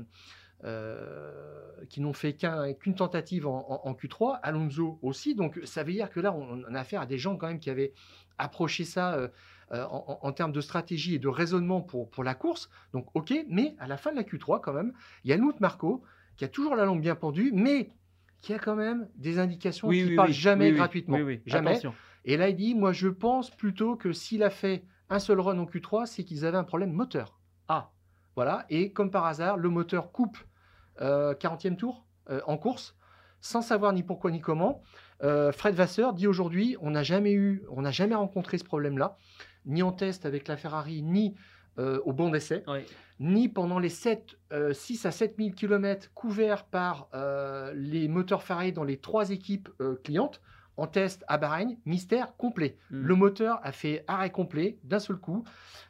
qui 1.90 2.00
n'ont 2.00 2.12
fait 2.12 2.34
qu'une 2.34 2.94
tentative 2.94 3.46
en, 3.46 3.96
Q3, 4.00 4.38
Alonso 4.42 4.98
aussi. 5.02 5.34
Donc 5.34 5.60
ça 5.64 5.82
veut 5.82 5.92
dire 5.92 6.10
que 6.10 6.20
là, 6.20 6.32
on, 6.32 6.62
a 6.74 6.78
affaire 6.78 7.00
à 7.00 7.06
des 7.06 7.18
gens 7.18 7.36
quand 7.36 7.48
même 7.48 7.60
qui 7.60 7.70
avaient 7.70 7.92
approché 8.38 8.84
ça. 8.84 9.30
en, 9.72 10.30
termes 10.30 10.52
de 10.52 10.60
stratégie 10.60 11.16
et 11.16 11.18
de 11.18 11.26
raisonnement 11.26 11.80
pour, 11.80 12.08
pour 12.08 12.22
la 12.22 12.36
course. 12.36 12.70
Donc, 12.92 13.08
OK, 13.14 13.34
mais 13.48 13.74
à 13.80 13.88
la 13.88 13.96
fin 13.96 14.12
de 14.12 14.16
la 14.16 14.22
Q3, 14.22 14.60
quand 14.60 14.72
même, 14.72 14.92
il 15.24 15.30
y 15.30 15.32
a 15.32 15.36
Helmut 15.36 15.58
Marco 15.58 16.04
qui 16.36 16.44
a 16.44 16.48
toujours 16.48 16.76
la 16.76 16.84
langue 16.84 17.00
bien 17.00 17.14
pendue, 17.14 17.52
mais 17.54 17.90
qui 18.40 18.52
a 18.52 18.58
quand 18.58 18.76
même 18.76 19.08
des 19.16 19.38
indications 19.38 19.88
qui 19.88 20.10
ne 20.10 20.16
parle 20.16 20.32
jamais 20.32 20.72
gratuitement. 20.72 21.18
Jamais. 21.46 21.80
Et 22.24 22.36
là, 22.36 22.48
il 22.48 22.56
dit, 22.56 22.74
moi, 22.74 22.92
je 22.92 23.08
pense 23.08 23.50
plutôt 23.50 23.96
que 23.96 24.12
s'il 24.12 24.42
a 24.42 24.50
fait 24.50 24.84
un 25.08 25.18
seul 25.18 25.40
run 25.40 25.58
en 25.58 25.64
Q3, 25.64 26.06
c'est 26.06 26.24
qu'ils 26.24 26.44
avaient 26.44 26.58
un 26.58 26.64
problème 26.64 26.92
moteur. 26.92 27.38
Ah, 27.68 27.92
voilà. 28.34 28.66
Et 28.68 28.92
comme 28.92 29.10
par 29.10 29.24
hasard, 29.24 29.56
le 29.56 29.68
moteur 29.68 30.12
coupe 30.12 30.38
40e 30.98 31.72
euh, 31.72 31.76
tour 31.76 32.06
euh, 32.30 32.40
en 32.46 32.56
course, 32.56 32.96
sans 33.40 33.62
savoir 33.62 33.92
ni 33.92 34.02
pourquoi 34.02 34.30
ni 34.30 34.40
comment. 34.40 34.82
Euh, 35.22 35.52
Fred 35.52 35.74
Vasseur 35.74 36.12
dit 36.12 36.26
aujourd'hui, 36.26 36.76
on 36.80 36.90
n'a 36.90 37.02
jamais 37.02 37.32
eu, 37.32 37.62
on 37.70 37.82
n'a 37.82 37.90
jamais 37.90 38.14
rencontré 38.14 38.58
ce 38.58 38.64
problème-là, 38.64 39.16
ni 39.64 39.82
en 39.82 39.92
test 39.92 40.26
avec 40.26 40.48
la 40.48 40.56
Ferrari, 40.56 41.02
ni 41.02 41.34
au 41.78 42.12
bon 42.12 42.30
d'essai 42.30 42.64
ni 43.20 43.48
pendant 43.48 43.78
les 43.78 43.88
7, 43.88 44.36
6 44.72 45.06
euh, 45.06 45.08
à 45.08 45.12
7 45.12 45.34
000 45.38 45.50
km 45.50 46.10
couverts 46.14 46.64
par 46.64 47.08
euh, 47.14 47.72
les 47.74 48.08
moteurs 48.08 48.42
Ferrari 48.42 48.72
dans 48.72 48.84
les 48.84 48.98
trois 48.98 49.30
équipes 49.30 49.68
euh, 49.80 50.00
clientes. 50.04 50.40
En 50.76 50.86
test 50.86 51.24
à 51.26 51.38
Bahreïn, 51.38 51.76
mystère 51.86 52.36
complet. 52.36 52.76
Hmm. 52.90 53.02
Le 53.02 53.14
moteur 53.14 53.60
a 53.62 53.72
fait 53.72 54.04
arrêt 54.06 54.30
complet 54.30 54.78
d'un 54.84 54.98
seul 54.98 55.16
coup. 55.16 55.44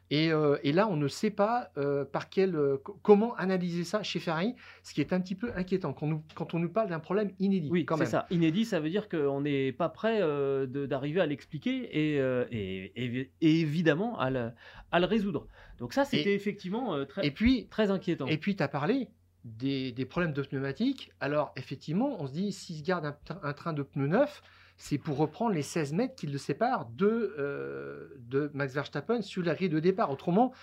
Et, 0.09 0.31
là, 0.71 0.87
on 0.87 0.95
ne 0.95 1.09
sait 1.09 1.31
pas 1.31 1.69
par 2.13 2.29
quel, 2.29 2.57
comment 3.01 3.35
analyser 3.35 3.83
ça 3.83 4.03
chez 4.03 4.21
Ferrari, 4.21 4.55
ce 4.81 4.93
qui 4.93 5.01
est 5.01 5.11
un 5.11 5.19
petit 5.19 5.35
peu 5.35 5.51
inquiétant 5.53 5.91
quand, 5.91 6.07
nous, 6.07 6.23
quand 6.33 6.53
on 6.53 6.59
nous 6.59 6.69
parle 6.69 6.87
d'un 6.87 7.01
problème 7.01 7.31
inédit. 7.39 7.67
Oui, 7.69 7.85
c'est 7.97 8.05
ça. 8.05 8.25
Inédit, 8.29 8.63
ça 8.63 8.79
veut 8.79 8.89
dire 8.89 9.09
qu'on 9.09 9.41
n'est 9.41 9.73
pas 9.73 9.89
prêt 9.89 10.21
d'arriver 10.67 11.19
à 11.19 11.25
l'expliquer 11.25 11.89
et, 11.91 12.21
et, 12.53 13.31
évidemment 13.41 14.17
à 14.17 14.29
le, 14.29 14.51
à 14.93 15.01
le 15.01 15.05
résoudre. 15.05 15.47
Donc 15.79 15.93
ça, 15.93 16.05
c'était 16.05 16.33
effectivement 16.33 16.95
euh, 16.95 17.05
très, 17.05 17.33
très 17.69 17.91
inquiétant. 17.91 18.27
Et 18.27 18.37
puis, 18.37 18.55
tu 18.55 18.63
as 18.63 18.67
parlé 18.67 19.09
des, 19.43 19.93
problèmes 20.09 20.33
de 20.33 20.41
pneumatiques. 20.41 21.11
Alors, 21.19 21.53
effectivement, 21.55 22.17
on 22.19 22.27
se 22.27 22.33
dit, 22.33 22.51
s'il 22.51 22.77
se 22.77 22.83
garde 22.83 23.15
un, 23.43 23.53
train 23.53 23.73
de 23.73 23.83
pneus 23.83 24.07
neuf, 24.07 24.41
c'est 24.77 24.99
pour 24.99 25.17
reprendre 25.17 25.53
les 25.53 25.63
16 25.63 25.93
mètres 25.93 26.15
qui 26.15 26.27
le 26.27 26.37
séparent 26.37 26.87
de, 26.95 27.35
euh, 27.37 28.09
de 28.19 28.51
Max 28.53 28.73
Verstappen 28.73 29.21
sur 29.21 29.43
la 29.43 29.55
grille 29.55 29.69
de 29.69 29.79
départ. 29.79 30.11
Autrement, 30.11 30.53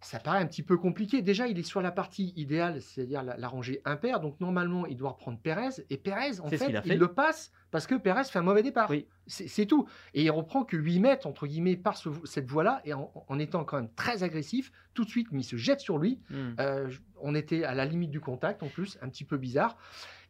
ça 0.00 0.20
paraît 0.20 0.38
un 0.38 0.46
petit 0.46 0.62
peu 0.62 0.76
compliqué. 0.76 1.22
Déjà, 1.22 1.48
il 1.48 1.58
est 1.58 1.64
sur 1.64 1.80
la 1.80 1.90
partie 1.90 2.32
idéale, 2.36 2.80
c'est-à-dire 2.80 3.22
la, 3.22 3.48
rangée 3.48 3.80
impaire. 3.84 4.20
Donc, 4.20 4.38
normalement, 4.38 4.86
il 4.86 4.96
doit 4.96 5.10
reprendre 5.10 5.38
Pérez. 5.42 5.82
Et 5.90 5.96
Pérez, 5.96 6.40
en 6.40 6.48
fait, 6.48 6.82
il, 6.84 6.98
le 6.98 7.08
passe 7.08 7.50
parce 7.70 7.86
que 7.86 7.96
Pérez 7.96 8.24
fait 8.24 8.38
un 8.38 8.42
mauvais 8.42 8.62
départ. 8.62 8.90
Oui. 8.90 9.06
C'est 9.26 9.66
tout. 9.66 9.88
Et 10.14 10.24
il 10.24 10.30
reprend 10.30 10.64
que 10.64 10.76
8 10.76 11.00
mètres, 11.00 11.26
entre 11.26 11.46
guillemets, 11.46 11.76
par 11.76 12.00
cette 12.24 12.46
voie-là. 12.46 12.80
Et 12.84 12.92
en, 12.92 13.38
étant 13.38 13.64
quand 13.64 13.78
même 13.78 13.90
très 13.96 14.22
agressif, 14.22 14.70
tout 14.94 15.04
de 15.04 15.10
suite, 15.10 15.28
mais 15.32 15.40
il 15.40 15.44
se 15.44 15.56
jette 15.56 15.80
sur 15.80 15.98
lui. 15.98 16.20
Hmm. 16.30 16.54
Euh, 16.60 16.90
on 17.20 17.34
était 17.34 17.64
à 17.64 17.74
la 17.74 17.84
limite 17.84 18.10
du 18.10 18.20
contact, 18.20 18.62
en 18.62 18.68
plus, 18.68 18.98
un 19.02 19.08
petit 19.08 19.24
peu 19.24 19.36
bizarre. 19.36 19.76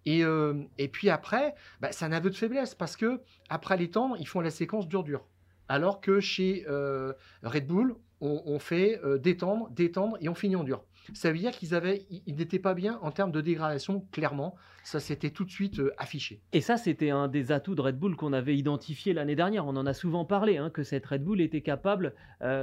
Et, 0.07 0.25
euh, 0.25 0.55
et 0.79 0.89
puis 0.89 1.11
après, 1.11 1.55
bah, 1.81 1.89
c'est 1.93 2.05
un 2.05 2.13
aveu 2.13 2.31
de 2.31 2.37
faiblesse 2.37 2.75
parce 2.75 2.97
que 2.97 3.21
après 3.49 3.77
les 3.77 3.91
temps, 3.91 4.15
ils 4.17 4.27
font 4.27 4.41
la 4.41 4.51
séquence 4.51 4.89
dur-dur. 4.89 5.27
Alors 5.69 6.01
que 6.01 6.21
chez 6.21 6.65
euh, 6.69 7.13
Red 7.43 7.67
Bull, 7.67 7.97
on, 8.21 8.59
fait 8.59 9.01
euh, 9.05 9.17
détendre, 9.17 9.71
détendre 9.71 10.17
et 10.21 10.29
on 10.29 10.35
finit 10.35 10.57
en 10.57 10.65
dur. 10.65 10.83
Ça 11.15 11.31
veut 11.31 11.39
dire 11.39 11.53
qu'ils 11.53 11.75
avaient, 11.75 12.05
n'étaient 12.27 12.59
pas 12.59 12.75
bien 12.75 12.99
en 13.03 13.13
termes 13.13 13.31
de 13.31 13.41
dégradation, 13.41 14.05
clairement. 14.11 14.57
Ça 14.83 14.99
s'était 14.99 15.31
tout 15.31 15.45
de 15.45 15.51
suite 15.51 15.81
affiché. 15.99 16.43
Et 16.53 16.61
ça, 16.61 16.79
c'était 16.79 17.11
un 17.11 17.29
des 17.29 17.53
atouts 17.53 17.77
de 17.77 17.81
Red 17.81 17.97
Bull 17.97 18.17
qu'on 18.17 18.33
avait 18.33 18.57
identifié 18.57 19.13
l'année 19.13 19.37
dernière. 19.37 19.67
On 19.67 19.77
en 19.77 19.87
a 19.87 19.95
souvent 19.95 20.25
parlé, 20.25 20.57
hein, 20.57 20.71
que 20.71 20.83
cette 20.83 21.07
Red 21.07 21.23
Bull 21.23 21.41
était 21.41 21.61
capable 21.61 22.15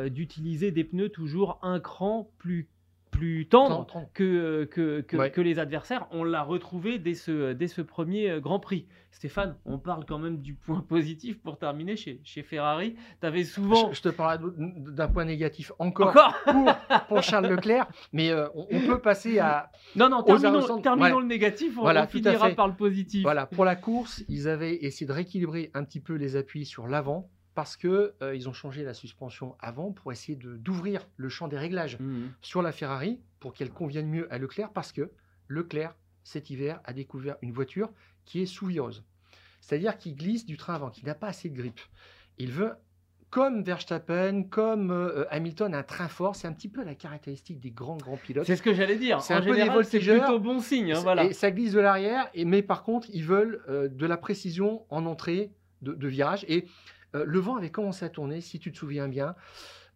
d'utiliser 0.08 0.72
des 0.72 0.84
pneus 0.84 1.10
toujours 1.10 1.60
un 1.62 1.80
cran 1.80 2.30
plus 2.38 2.68
plus 3.16 3.48
tendre 3.48 3.88
que, 4.14 4.66
que, 4.66 5.02
que, 5.02 5.42
les 5.42 5.60
adversaires. 5.60 6.08
On 6.12 6.24
l'a 6.24 6.44
retrouvé 6.44 7.00
dès 7.00 7.14
ce, 7.14 7.54
dès 7.54 7.68
ce 7.68 7.82
premier 7.82 8.30
euh, 8.30 8.40
Grand 8.40 8.60
Prix. 8.60 8.88
Stéphane, 9.12 9.56
on 9.66 9.78
parle 9.78 10.06
quand 10.06 10.20
même 10.20 10.42
du 10.42 10.56
point 10.56 10.82
positif 10.90 11.40
pour 11.42 11.58
terminer 11.58 11.96
chez, 11.96 12.20
chez 12.24 12.44
Ferrari. 12.44 12.96
Tu 13.22 13.28
avais 13.28 13.44
souvent. 13.44 13.94
Je, 13.94 14.02
te 14.02 14.10
parlais 14.10 14.44
d'un 14.58 15.08
point 15.08 15.26
négatif 15.26 15.72
encore, 15.80 16.14
pour, 17.08 17.22
Charles 17.24 17.48
Leclerc, 17.48 17.88
mais 18.12 18.30
euh, 18.30 18.48
on, 18.56 18.80
peut 18.82 19.00
passer 19.00 19.40
à. 19.40 19.72
Non, 19.96 20.10
non, 20.10 20.24
terminons, 20.24 21.20
le 21.20 21.26
négatif, 21.26 21.78
on, 21.78 21.82
voilà, 21.82 22.08
finira 22.08 22.50
par 22.50 22.68
le 22.68 22.76
positif. 22.76 23.24
Voilà, 23.24 23.46
pour 23.46 23.64
la 23.64 23.76
course, 23.76 24.24
ils 24.28 24.50
avaient 24.50 24.76
essayé 24.84 25.08
de 25.08 25.14
rééquilibrer 25.14 25.72
un 25.74 25.84
petit 25.84 26.02
peu 26.02 26.16
les 26.16 26.36
appuis 26.36 26.66
sur 26.66 26.88
l'avant 26.88 27.30
parce 27.56 27.78
que 27.78 28.14
euh, 28.22 28.36
ils 28.36 28.48
ont 28.48 28.54
changé 28.54 28.84
la 28.84 28.94
suspension 28.94 29.56
avant 29.60 29.92
pour 29.92 30.12
essayer 30.12 30.38
d'ouvrir 30.38 31.08
le 31.18 31.30
champ 31.30 31.48
des 31.48 31.58
réglages 31.58 31.98
mmh. 32.00 32.28
sur 32.42 32.62
la 32.62 32.72
Ferrari 32.72 33.20
pour 33.40 33.54
qu'elle 33.54 33.72
convienne 33.72 34.08
mieux 34.08 34.32
à 34.32 34.38
Leclerc 34.38 34.72
parce 34.74 34.92
que 34.92 35.12
Leclerc 35.48 35.96
cet 36.24 36.50
hiver 36.50 36.82
a 36.84 36.92
découvert 36.92 37.38
une 37.42 37.52
voiture 37.52 37.90
qui 38.26 38.42
est 38.42 38.46
sous 38.46 38.66
virose. 38.66 39.04
C'est-à-dire 39.62 39.98
qu'il 39.98 40.16
glisse 40.16 40.46
du 40.46 40.58
train 40.58 40.76
avant, 40.76 40.90
qu'il 40.90 41.06
n'a 41.06 41.16
pas 41.16 41.28
assez 41.28 41.50
de 41.50 41.56
grippe. 41.56 41.80
Il 42.38 42.52
veut 42.52 42.74
comme 43.30 43.64
Verstappen, 43.64 44.44
comme 44.44 44.92
euh, 44.92 45.26
Hamilton, 45.30 45.74
un 45.74 45.84
train 45.84 46.08
fort. 46.08 46.36
C'est 46.36 46.48
un 46.48 46.54
petit 46.54 46.70
peu 46.70 46.84
la 46.84 46.96
caractéristique 46.96 47.60
des 47.60 47.72
grands, 47.72 47.98
grands 47.98 48.18
pilotes. 48.18 48.46
C'est 48.46 48.56
ce 48.56 48.62
que 48.62 48.74
j'allais 48.74 48.96
dire. 48.96 49.22
C'est 49.22 49.34
un 49.34 49.42
peu 49.42 49.56
des 49.56 49.70
C'est 49.84 50.00
plutôt 50.00 50.40
bon 50.40 50.60
signe. 50.60 50.94
Hein, 50.94 51.00
voilà. 51.02 51.26
Et 51.26 51.34
ça 51.34 51.52
glisse 51.52 51.74
de 51.74 51.80
l'arrière, 51.80 52.30
mais 52.46 52.62
par 52.62 52.84
contre, 52.84 53.08
ils 53.12 53.24
veulent 53.24 53.64
euh, 53.68 53.88
de 53.88 54.06
la 54.06 54.18
précision 54.18 54.86
en 54.90 55.06
entrée 55.06 55.52
de, 55.82 55.94
de 55.94 56.08
virage. 56.08 56.46
Et 56.48 56.66
le 57.24 57.40
vent 57.40 57.56
avait 57.56 57.72
commencé 57.72 58.04
à 58.04 58.10
tourner, 58.10 58.42
si 58.42 58.60
tu 58.60 58.72
te 58.72 58.78
souviens 58.78 59.08
bien. 59.08 59.36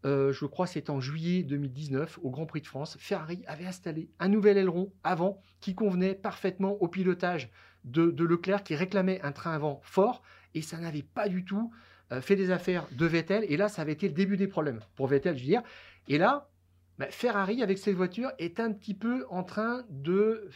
Euh, 0.05 0.31
je 0.31 0.45
crois 0.45 0.65
c'est 0.65 0.89
en 0.89 0.99
juillet 0.99 1.43
2019, 1.43 2.19
au 2.21 2.29
Grand 2.29 2.45
Prix 2.45 2.61
de 2.61 2.67
France. 2.67 2.97
Ferrari 2.99 3.43
avait 3.47 3.65
installé 3.65 4.09
un 4.19 4.29
nouvel 4.29 4.57
aileron 4.57 4.93
avant 5.03 5.41
qui 5.59 5.75
convenait 5.75 6.15
parfaitement 6.15 6.81
au 6.81 6.88
pilotage 6.88 7.49
de, 7.83 8.23
Leclerc 8.23 8.63
qui 8.63 8.75
réclamait 8.75 9.21
un 9.23 9.31
train 9.31 9.51
avant 9.51 9.81
fort 9.83 10.21
et 10.53 10.61
ça 10.61 10.77
n'avait 10.77 11.03
pas 11.03 11.27
du 11.27 11.43
tout 11.43 11.71
euh, 12.11 12.21
fait 12.21 12.35
des 12.35 12.51
affaires 12.51 12.88
de 12.91 13.05
Vettel. 13.05 13.45
Et 13.49 13.57
là, 13.57 13.67
ça 13.67 13.81
avait 13.81 13.93
été 13.93 14.07
le 14.07 14.13
début 14.13 14.38
des 14.38 14.47
problèmes 14.47 14.79
pour 14.95 15.07
Vettel, 15.07 15.35
je 15.38 15.41
veux 15.41 15.49
dire. 15.49 15.63
Et 16.07 16.17
là, 16.17 16.49
bah, 16.97 17.07
Ferrari, 17.09 17.61
avec 17.61 17.77
cette 17.77 17.95
voiture, 17.95 18.31
est 18.39 18.59
un 18.59 18.71
petit 18.71 18.93
peu 18.93 19.25
en 19.29 19.43
train 19.43 19.83
de 19.89 20.49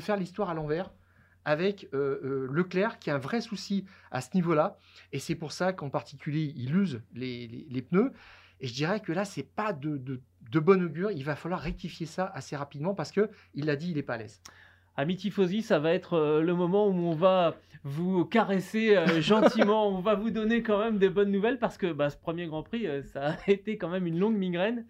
faire 0.00 0.16
l'histoire 0.16 0.50
à 0.50 0.54
l'envers 0.54 0.92
avec 1.44 1.88
euh, 1.94 2.20
euh, 2.24 2.48
Leclerc 2.50 2.98
qui 2.98 3.10
a 3.10 3.14
un 3.14 3.18
vrai 3.18 3.40
souci 3.40 3.84
à 4.10 4.20
ce 4.20 4.30
niveau-là. 4.34 4.78
Et 5.12 5.18
c'est 5.18 5.34
pour 5.34 5.52
ça 5.52 5.72
qu'en 5.72 5.90
particulier, 5.90 6.52
il 6.56 6.74
use 6.76 7.02
les, 7.14 7.84
pneus. 7.88 8.12
Et 8.60 8.66
je 8.66 8.74
dirais 8.74 9.00
que 9.00 9.12
là, 9.12 9.24
c'est 9.24 9.42
pas 9.42 9.72
de, 9.72 9.96
de, 9.96 10.60
bon 10.60 10.82
augure. 10.82 11.10
Il 11.10 11.24
va 11.24 11.36
falloir 11.36 11.60
rectifier 11.60 12.06
ça 12.06 12.30
assez 12.34 12.56
rapidement 12.56 12.94
parce 12.94 13.10
qu'il 13.10 13.28
l'a 13.54 13.76
dit, 13.76 13.90
il 13.90 13.96
n'est 13.96 14.02
pas 14.02 14.14
à 14.14 14.18
l'aise. 14.18 14.40
Ami 15.00 15.16
Tifosi, 15.16 15.62
ça 15.62 15.78
va 15.78 15.92
être 15.94 16.14
euh, 16.14 16.42
le 16.42 16.54
moment 16.54 16.86
où 16.86 16.92
on 16.92 17.14
va 17.14 17.56
vous 17.84 18.26
caresser 18.26 18.94
euh, 18.96 19.06
gentiment, 19.22 19.88
on 19.88 20.00
va 20.00 20.14
vous 20.14 20.30
donner 20.30 20.62
quand 20.62 20.78
même 20.78 20.98
des 20.98 21.08
bonnes 21.08 21.30
nouvelles 21.30 21.58
parce 21.58 21.78
que 21.78 21.90
bah, 21.92 22.10
ce 22.10 22.18
premier 22.18 22.46
Grand 22.46 22.62
Prix, 22.62 22.86
euh, 22.86 23.02
ça 23.02 23.30
a 23.30 23.36
été 23.50 23.78
quand 23.78 23.88
même 23.88 24.06
une 24.06 24.18
longue 24.18 24.36
migraine 24.36 24.84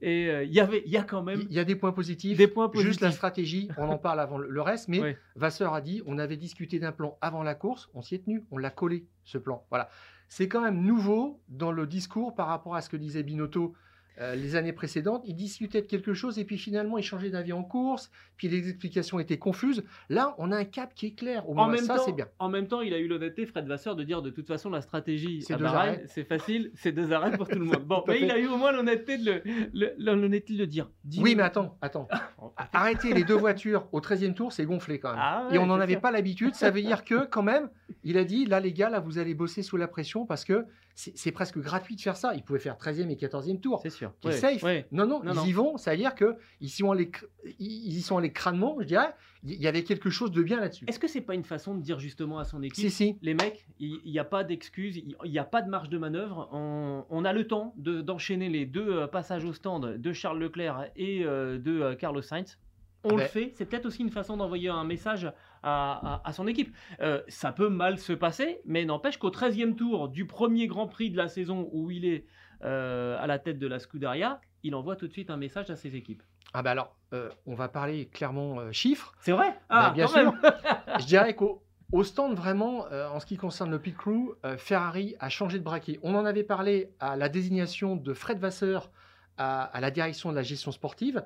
et 0.00 0.28
il 0.44 0.52
y 0.52 0.60
avait, 0.60 0.82
il 0.86 0.92
y 0.92 0.96
a 0.96 1.02
quand 1.02 1.22
même 1.24 1.42
Il 1.50 1.52
y 1.56 1.58
a 1.58 1.64
des 1.64 1.74
points 1.74 1.90
positifs. 1.90 2.38
des 2.38 2.46
points 2.46 2.70
Juste 2.74 3.00
la 3.00 3.08
positifs. 3.08 3.16
stratégie, 3.16 3.68
on 3.76 3.88
en 3.88 3.98
parle 3.98 4.20
avant 4.20 4.38
le- 4.38 4.60
reste, 4.62 4.86
mais. 4.88 5.16
Vasseur 5.36 5.74
a 5.74 5.80
dit 5.80 6.00
on 6.06 6.18
avait 6.18 6.36
discuté 6.36 6.78
d'un 6.78 6.92
plan 6.92 7.18
avant 7.20 7.42
la 7.42 7.54
course, 7.56 7.90
on 7.92 8.02
s'y 8.02 8.14
est 8.14 8.24
tenu, 8.24 8.44
on 8.52 8.58
l'a 8.58 8.70
collé 8.70 9.06
ce 9.24 9.36
plan. 9.38 9.64
Voilà. 9.70 9.88
C'est 10.28 10.48
quand 10.48 10.60
même 10.62 10.80
nouveau 10.80 11.40
dans 11.48 11.72
le 11.72 11.86
discours 11.86 12.34
par 12.34 12.46
rapport 12.46 12.74
à 12.76 12.80
ce 12.80 12.88
que 12.88 12.96
disait 12.96 13.22
Binotto 13.22 13.74
euh, 14.20 14.34
les 14.34 14.56
années 14.56 14.72
précédentes. 14.72 15.22
Il 15.26 15.34
discutait 15.34 15.82
de 15.82 15.86
quelque 15.86 16.14
chose 16.14 16.38
et 16.38 16.44
puis 16.44 16.58
finalement 16.58 16.98
il 16.98 17.04
changeait 17.04 17.30
d'avis 17.30 17.52
en 17.52 17.62
course, 17.62 18.10
puis 18.36 18.48
les 18.48 18.68
explications 18.68 19.18
étaient 19.18 19.38
confuses. 19.38 19.84
Là, 20.08 20.34
on 20.38 20.52
a 20.52 20.56
un 20.56 20.64
cap 20.64 20.94
qui 20.94 21.06
est 21.06 21.10
clair. 21.14 21.48
Au 21.48 21.52
En 21.52 21.54
moins, 21.66 21.68
même, 21.68 21.84
ça, 21.84 21.96
temps, 21.96 22.02
c'est 22.06 22.12
bien. 22.12 22.28
en 22.38 22.48
même 22.48 22.66
temps, 22.66 22.80
il 22.80 22.94
a 22.94 22.98
eu 22.98 23.08
l'honnêteté, 23.08 23.46
Fred 23.46 23.66
Vasseur, 23.66 23.96
de 23.96 24.04
dire 24.04 24.22
de 24.22 24.30
toute 24.30 24.46
façon 24.46 24.70
la 24.70 24.80
stratégie 24.80 25.42
C'est 25.42 25.54
à 25.54 25.56
deux 25.58 25.64
Bahreïn, 25.64 25.78
arrêts. 25.94 26.04
c'est 26.08 26.24
facile, 26.24 26.70
c'est 26.74 26.92
deux 26.92 27.12
arrêts 27.12 27.36
pour 27.36 27.46
tout 27.48 27.58
le 27.58 27.64
monde. 27.64 27.76
Bon, 27.86 28.02
mais 28.08 28.20
il 28.20 28.30
a 28.30 28.38
eu 28.38 28.46
au 28.48 28.56
moins 28.56 28.72
l'honnêteté 28.72 29.18
de 29.18 29.42
le, 29.74 29.92
le- 29.98 30.14
l'honnêteté 30.14 30.54
de 30.54 30.58
le 30.58 30.66
dire. 30.66 30.90
Oui, 31.18 31.34
mais 31.36 31.42
attends, 31.42 31.76
attends. 31.80 32.08
Arrêter 32.72 33.12
les 33.12 33.24
deux 33.24 33.34
voitures 33.36 33.86
au 33.92 34.00
13e 34.00 34.34
tour, 34.34 34.52
c'est 34.52 34.64
gonflé 34.64 34.98
quand 34.98 35.10
même. 35.10 35.20
Ah 35.22 35.46
ouais, 35.48 35.56
et 35.56 35.58
on 35.58 35.66
n'en 35.66 35.78
avait 35.80 35.92
sûr. 35.94 36.00
pas 36.00 36.10
l'habitude. 36.10 36.54
Ça 36.54 36.70
veut 36.70 36.82
dire 36.82 37.04
que, 37.04 37.26
quand 37.26 37.42
même, 37.42 37.68
il 38.04 38.18
a 38.18 38.24
dit 38.24 38.44
là, 38.46 38.60
les 38.60 38.72
gars, 38.72 38.90
là, 38.90 39.00
vous 39.00 39.18
allez 39.18 39.34
bosser 39.34 39.62
sous 39.62 39.76
la 39.76 39.88
pression 39.88 40.26
parce 40.26 40.44
que 40.44 40.64
c'est 40.98 41.16
c'est 41.16 41.30
presque 41.30 41.58
gratuit 41.58 41.94
de 41.94 42.00
faire 42.00 42.16
ça. 42.16 42.34
Il 42.34 42.42
pouvait 42.42 42.58
faire 42.58 42.76
13e 42.78 43.10
et 43.10 43.16
14e 43.16 43.60
tour. 43.60 43.80
C'est 43.82 43.90
sûr. 43.90 44.12
qui 44.20 44.28
est 44.28 44.30
Ouais, 44.30 44.36
safe. 44.36 44.62
ouais. 44.62 44.86
Non, 44.92 45.06
non, 45.06 45.22
Non, 45.22 45.32
ils 45.32 45.36
non. 45.36 45.44
y 45.44 45.52
vont. 45.52 45.76
Ça 45.76 45.90
veut 45.90 45.98
dire 45.98 46.14
qu'ils 46.14 46.34
y 46.62 46.68
sont 46.70 46.90
allés, 46.90 47.10
cr- 47.10 47.26
ils 47.58 47.96
y 47.98 48.00
sont 48.00 48.16
allés 48.16 48.32
crânement, 48.32 48.76
je 48.80 48.86
dirais. 48.86 49.14
Il 49.44 49.60
y 49.60 49.66
avait 49.68 49.84
quelque 49.84 50.08
chose 50.10 50.30
de 50.32 50.42
bien 50.42 50.58
là-dessus. 50.58 50.86
Est-ce 50.88 50.98
que 50.98 51.06
c'est 51.06 51.20
pas 51.20 51.34
une 51.34 51.44
façon 51.44 51.74
de 51.74 51.82
dire 51.82 51.98
justement 52.00 52.38
à 52.38 52.44
son 52.44 52.62
équipe 52.62 52.76
Si, 52.82 52.90
si. 52.90 53.16
Les 53.20 53.34
mecs, 53.34 53.66
il 53.78 54.00
n'y 54.06 54.18
a 54.18 54.24
pas 54.24 54.42
d'excuses, 54.42 54.96
il 54.96 55.30
n'y 55.30 55.38
a 55.38 55.44
pas 55.44 55.60
de 55.60 55.68
marge 55.68 55.90
de 55.90 55.98
manœuvre. 55.98 56.48
On, 56.52 57.04
on 57.10 57.24
a 57.26 57.32
le 57.34 57.46
temps 57.46 57.74
de- 57.76 58.00
d'enchaîner 58.00 58.48
les 58.48 58.64
deux 58.64 58.88
euh, 58.88 59.06
passages 59.06 59.44
au 59.44 59.52
stand 59.52 59.98
de 59.98 60.12
Charles 60.14 60.38
Leclerc 60.40 60.86
et 60.96 61.24
euh, 61.24 61.58
de 61.58 61.80
euh, 61.82 61.94
Carlos 61.94 62.22
Sainz. 62.22 62.58
On 63.04 63.10
Ah 63.10 63.12
le 63.12 63.18
ben- 63.18 63.28
fait. 63.28 63.52
C'est 63.54 63.66
peut-être 63.66 63.86
aussi 63.86 64.02
une 64.02 64.10
façon 64.10 64.36
d'envoyer 64.38 64.68
un 64.70 64.82
message 64.82 65.30
à, 65.66 66.14
à- 66.14 66.28
à 66.28 66.32
son 66.32 66.46
équipe. 66.46 66.74
Euh, 67.00 67.20
ça 67.28 67.52
peut 67.52 67.68
mal 67.68 67.98
se 67.98 68.12
passer, 68.12 68.60
mais 68.64 68.84
n'empêche 68.84 69.18
qu'au 69.18 69.30
13e 69.30 69.74
tour 69.74 70.08
du 70.08 70.26
premier 70.26 70.66
Grand 70.68 70.86
Prix 70.86 71.10
de 71.10 71.16
la 71.16 71.28
saison 71.28 71.68
où 71.72 71.90
il 71.90 72.04
est 72.04 72.24
euh, 72.64 73.16
à 73.20 73.26
la 73.26 73.38
tête 73.38 73.58
de 73.58 73.66
la 73.66 73.78
Scuderia, 73.78 74.40
il 74.62 74.74
envoie 74.74 74.96
tout 74.96 75.06
de 75.08 75.12
suite 75.12 75.28
un 75.30 75.36
message 75.36 75.68
à 75.70 75.76
ses 75.76 75.96
équipes. 75.96 76.22
Ah 76.54 76.62
bah 76.62 76.70
alors, 76.70 76.96
euh, 77.12 77.28
on 77.46 77.54
va 77.54 77.68
parler 77.68 78.06
clairement 78.06 78.72
chiffres. 78.72 79.12
C'est 79.20 79.32
vrai? 79.32 79.58
Ah, 79.68 79.88
Bah, 79.88 79.90
bien 79.90 80.06
quand 80.06 80.12
sûr. 80.20 80.32
je 81.00 81.04
dirais 81.06 81.34
qu'au 81.34 81.62
au 81.92 82.02
stand, 82.02 82.34
vraiment, 82.36 82.86
euh, 82.90 83.08
en 83.08 83.20
ce 83.20 83.26
qui 83.26 83.36
concerne 83.36 83.70
le 83.70 83.78
pit 83.78 83.96
crew, 83.96 84.34
euh, 84.44 84.56
Ferrari 84.56 85.14
a 85.20 85.28
changé 85.28 85.58
de 85.58 85.64
braquet. 85.64 86.00
On 86.02 86.14
en 86.16 86.24
avait 86.24 86.42
parlé 86.44 86.90
à 86.98 87.16
la 87.16 87.28
désignation 87.28 87.94
de 87.94 88.12
Fred 88.14 88.38
Vasseur 88.38 88.90
à, 89.38 89.62
à 89.64 89.80
la 89.80 89.90
direction 89.92 90.30
de 90.30 90.34
la 90.36 90.42
gestion 90.42 90.72
sportive. 90.72 91.22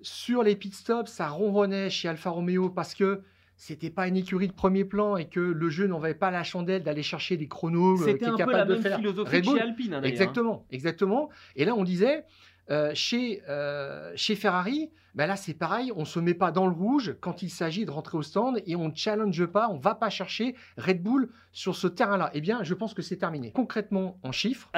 Sur 0.00 0.42
les 0.42 0.56
pit 0.56 0.74
stops, 0.74 1.10
ça 1.10 1.28
ronronnait 1.28 1.90
chez 1.90 2.08
Alfa 2.08 2.30
Romeo 2.30 2.70
parce 2.70 2.94
que 2.94 3.22
c'était 3.60 3.90
pas 3.90 4.08
une 4.08 4.16
écurie 4.16 4.48
de 4.48 4.54
premier 4.54 4.86
plan 4.86 5.18
et 5.18 5.26
que 5.26 5.38
le 5.38 5.68
jeu 5.68 5.86
n'envoyait 5.86 6.14
pas 6.14 6.30
la 6.30 6.42
chandelle 6.42 6.82
d'aller 6.82 7.02
chercher 7.02 7.36
des 7.36 7.46
chronos 7.46 8.00
euh, 8.00 8.06
C'était 8.06 8.24
un 8.24 8.34
peu 8.34 8.52
la 8.52 8.64
de 8.64 8.72
même 8.72 8.82
faire 8.82 8.96
philosophie 8.96 9.44
chez 9.44 9.60
Alpine. 9.60 9.92
hein, 9.92 10.00
hein. 10.02 10.06
Exactement, 10.06 10.64
exactement. 10.70 11.28
Et 11.56 11.66
là, 11.66 11.74
on 11.74 11.84
disait, 11.84 12.24
euh, 12.70 12.92
chez, 12.94 13.42
euh, 13.50 14.12
chez 14.16 14.34
Ferrari, 14.34 14.90
ben 15.14 15.26
là, 15.26 15.36
c'est 15.36 15.52
pareil, 15.52 15.92
on 15.94 16.00
ne 16.00 16.04
se 16.06 16.18
met 16.20 16.32
pas 16.32 16.52
dans 16.52 16.66
le 16.66 16.72
rouge 16.72 17.16
quand 17.20 17.42
il 17.42 17.50
s'agit 17.50 17.84
de 17.84 17.90
rentrer 17.90 18.16
au 18.16 18.22
stand 18.22 18.62
et 18.64 18.76
on 18.76 18.88
ne 18.88 18.94
challenge 18.94 19.44
pas, 19.44 19.68
on 19.68 19.76
ne 19.76 19.82
va 19.82 19.94
pas 19.94 20.08
chercher 20.08 20.54
Red 20.78 21.02
Bull 21.02 21.28
sur 21.52 21.76
ce 21.76 21.86
terrain-là. 21.86 22.30
Eh 22.32 22.40
bien, 22.40 22.62
je 22.62 22.72
pense 22.72 22.94
que 22.94 23.02
c'est 23.02 23.18
terminé. 23.18 23.52
Concrètement, 23.52 24.18
en 24.22 24.32
chiffres, 24.32 24.70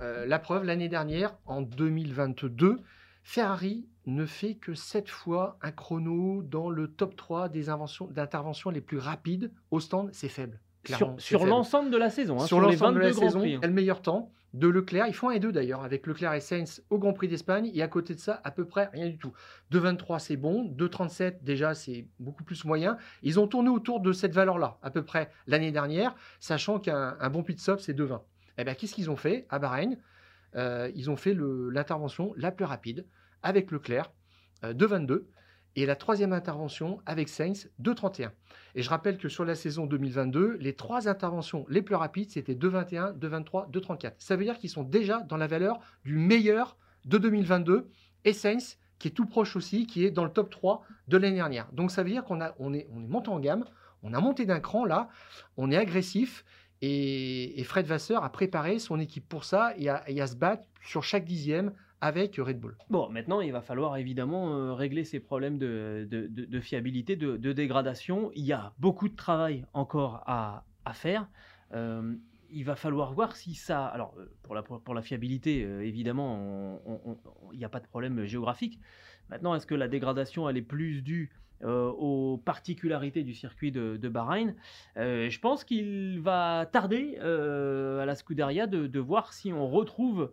euh, 0.00 0.24
la 0.24 0.38
preuve, 0.38 0.64
l'année 0.64 0.88
dernière, 0.88 1.36
en 1.44 1.60
2022, 1.60 2.78
Ferrari 3.22 3.86
ne 4.06 4.26
fait 4.26 4.54
que 4.54 4.74
7 4.74 5.08
fois 5.08 5.58
un 5.62 5.70
chrono 5.70 6.42
dans 6.42 6.70
le 6.70 6.88
top 6.88 7.16
3 7.16 7.48
des 7.48 7.66
d'interventions 8.10 8.70
les 8.70 8.80
plus 8.80 8.98
rapides 8.98 9.52
au 9.70 9.80
stand. 9.80 10.10
C'est 10.12 10.28
faible. 10.28 10.60
clairement, 10.82 11.16
Sur, 11.18 11.46
l'ensemble 11.46 11.90
de 11.90 11.96
la 11.96 12.10
saison, 12.10 12.40
hein, 12.40 12.46
sur 12.46 12.60
l'ensemble 12.60 13.00
de 13.00 13.04
22 13.04 13.06
la 13.06 13.12
saison, 13.12 13.38
Prix, 13.40 13.54
hein. 13.54 13.60
et 13.62 13.66
le 13.66 13.72
meilleur 13.72 14.02
temps 14.02 14.32
de 14.54 14.68
Leclerc. 14.68 15.06
Ils 15.06 15.14
font 15.14 15.28
un 15.28 15.32
et 15.32 15.40
deux 15.40 15.52
d'ailleurs, 15.52 15.82
avec 15.82 16.06
Leclerc 16.06 16.34
et 16.34 16.40
Sainz 16.40 16.82
au 16.90 16.98
Grand 16.98 17.12
Prix 17.12 17.28
d'Espagne. 17.28 17.70
Et 17.72 17.82
à 17.82 17.88
côté 17.88 18.14
de 18.14 18.18
ça, 18.18 18.40
à 18.44 18.50
peu 18.50 18.66
près 18.66 18.90
rien 18.92 19.08
du 19.08 19.18
tout. 19.18 19.32
2,23 19.70 20.18
c'est 20.18 20.36
bon. 20.36 20.64
2,37 20.64 21.42
déjà 21.42 21.74
c'est 21.74 22.06
beaucoup 22.18 22.44
plus 22.44 22.64
moyen. 22.64 22.98
Ils 23.22 23.38
ont 23.38 23.46
tourné 23.46 23.70
autour 23.70 24.00
de 24.00 24.12
cette 24.12 24.34
valeur-là, 24.34 24.78
à 24.82 24.90
peu 24.90 25.04
près 25.04 25.30
l'année 25.46 25.70
dernière, 25.70 26.14
sachant 26.40 26.80
qu'un 26.80 27.16
un 27.20 27.30
bon 27.30 27.42
pit 27.42 27.58
stop 27.58 27.80
c'est 27.80 27.96
2,20. 27.96 28.20
Eh 28.58 28.64
bien, 28.64 28.74
qu'est-ce 28.74 28.94
qu'ils 28.94 29.10
ont 29.10 29.16
fait 29.16 29.46
à 29.48 29.58
Bahreïn? 29.58 29.96
Euh, 30.56 30.90
Ils 30.94 31.10
ont 31.10 31.16
fait 31.16 31.34
l'intervention 31.34 32.32
la 32.36 32.52
plus 32.52 32.64
rapide 32.64 33.06
avec 33.42 33.70
Leclerc, 33.70 34.12
euh, 34.64 34.74
2,22. 34.74 35.26
Et 35.74 35.86
la 35.86 35.96
troisième 35.96 36.34
intervention 36.34 37.00
avec 37.06 37.30
Sainz, 37.30 37.70
2,31. 37.80 38.30
Et 38.74 38.82
je 38.82 38.90
rappelle 38.90 39.16
que 39.16 39.30
sur 39.30 39.46
la 39.46 39.54
saison 39.54 39.86
2022, 39.86 40.58
les 40.60 40.74
trois 40.74 41.08
interventions 41.08 41.64
les 41.70 41.80
plus 41.80 41.94
rapides, 41.94 42.30
c'était 42.30 42.54
2,21, 42.54 43.18
2,23, 43.18 43.70
2,34. 43.70 44.12
Ça 44.18 44.36
veut 44.36 44.44
dire 44.44 44.58
qu'ils 44.58 44.68
sont 44.68 44.82
déjà 44.82 45.20
dans 45.20 45.38
la 45.38 45.46
valeur 45.46 45.80
du 46.04 46.18
meilleur 46.18 46.76
de 47.06 47.16
2022. 47.16 47.88
Et 48.26 48.34
Sainz, 48.34 48.76
qui 48.98 49.08
est 49.08 49.12
tout 49.12 49.26
proche 49.26 49.56
aussi, 49.56 49.86
qui 49.86 50.04
est 50.04 50.10
dans 50.10 50.24
le 50.24 50.30
top 50.30 50.50
3 50.50 50.82
de 51.08 51.16
l'année 51.16 51.36
dernière. 51.36 51.72
Donc 51.72 51.90
ça 51.90 52.02
veut 52.02 52.10
dire 52.10 52.24
qu'on 52.24 52.40
est 52.74 52.88
monté 52.90 53.30
en 53.30 53.40
gamme, 53.40 53.64
on 54.02 54.14
a 54.14 54.20
monté 54.20 54.46
d'un 54.46 54.60
cran 54.60 54.84
là, 54.84 55.08
on 55.56 55.70
est 55.70 55.76
agressif. 55.76 56.44
Et, 56.82 57.62
Fred 57.64 57.86
Vasseur 57.86 58.24
a 58.24 58.32
préparé 58.32 58.78
son 58.78 58.98
équipe 58.98 59.28
pour 59.28 59.44
ça 59.44 59.72
et 59.78 59.88
à, 59.88 60.02
et 60.08 60.20
à 60.20 60.26
se 60.26 60.34
battre 60.36 60.64
sur 60.84 61.04
chaque 61.04 61.24
dixième 61.24 61.72
avec 62.00 62.36
Red 62.36 62.58
Bull. 62.58 62.76
Bon, 62.90 63.08
maintenant, 63.08 63.40
il 63.40 63.52
va 63.52 63.62
falloir 63.62 63.96
évidemment 63.96 64.56
euh, 64.56 64.74
régler 64.74 65.04
ces 65.04 65.20
problèmes 65.20 65.56
de, 65.56 66.60
fiabilité, 66.60 67.14
de, 67.14 67.52
dégradation. 67.52 68.32
Il 68.34 68.44
y 68.44 68.52
a 68.52 68.72
beaucoup 68.80 69.08
de 69.08 69.14
travail 69.14 69.64
encore 69.72 70.24
à, 70.26 70.64
à 70.84 70.92
faire. 70.92 71.28
Euh, 71.72 72.14
il 72.52 72.64
va 72.64 72.76
falloir 72.76 73.12
voir 73.12 73.36
si 73.36 73.54
ça. 73.54 73.86
Alors, 73.86 74.14
euh, 74.18 74.26
pour 74.42 74.54
la, 74.54 74.62
pour 74.62 74.94
la 74.94 75.02
fiabilité, 75.02 75.64
euh, 75.64 75.84
évidemment, 75.84 76.80
il 77.52 77.58
n'y 77.58 77.64
a 77.64 77.68
pas 77.68 77.80
de 77.80 77.86
problème 77.86 78.24
géographique. 78.24 78.78
Maintenant, 79.30 79.54
est-ce 79.54 79.66
que 79.66 79.74
la 79.74 79.88
dégradation, 79.88 80.48
elle 80.48 80.56
est 80.56 80.62
plus 80.62 81.02
due 81.02 81.30
euh, 81.62 81.88
aux 81.90 82.38
particularités 82.38 83.22
du 83.22 83.34
circuit 83.34 83.70
de, 83.70 84.08
Bahreïn? 84.08 84.54
Je 84.96 85.38
pense 85.38 85.64
qu'il 85.64 86.20
va 86.20 86.68
tarder 86.70 87.16
à 87.18 88.04
la 88.04 88.14
Scuderia 88.14 88.66
de, 88.66 88.98
voir 88.98 89.32
si 89.32 89.52
on 89.52 89.68
retrouve 89.68 90.32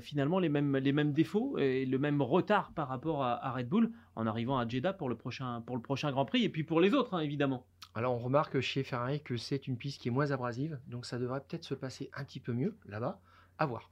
finalement 0.00 0.38
les 0.38 0.48
mêmes, 0.48 0.76
les 0.76 0.92
mêmes 0.92 1.12
défauts 1.12 1.58
et 1.58 1.86
le 1.86 1.98
même 1.98 2.22
retard 2.22 2.72
par 2.74 2.88
rapport 2.88 3.24
à, 3.24 3.44
à 3.44 3.50
Red 3.52 3.68
Bull 3.68 3.90
en 4.14 4.26
arrivant 4.26 4.58
à 4.58 4.68
Jeddah 4.68 4.92
pour 4.92 5.08
le 5.08 5.16
prochain, 5.16 5.62
pour 5.66 5.74
le 5.74 5.82
prochain 5.82 6.12
Grand 6.12 6.26
Prix 6.26 6.44
et 6.44 6.48
puis 6.48 6.64
pour 6.64 6.80
les 6.80 6.94
autres, 6.94 7.14
hein, 7.14 7.20
évidemment. 7.20 7.64
Alors 7.94 8.14
on 8.14 8.18
remarque 8.18 8.60
chez 8.60 8.84
Ferrari 8.84 9.22
que 9.22 9.36
c'est 9.36 9.66
une 9.66 9.76
piste 9.76 10.00
qui 10.00 10.08
est 10.08 10.12
moins 10.12 10.30
abrasive, 10.30 10.78
donc 10.86 11.04
ça 11.04 11.18
devrait 11.18 11.40
peut-être 11.40 11.64
se 11.64 11.74
passer 11.74 12.10
un 12.14 12.24
petit 12.24 12.40
peu 12.40 12.52
mieux 12.52 12.76
là-bas. 12.86 13.20
À 13.58 13.66
voir. 13.66 13.90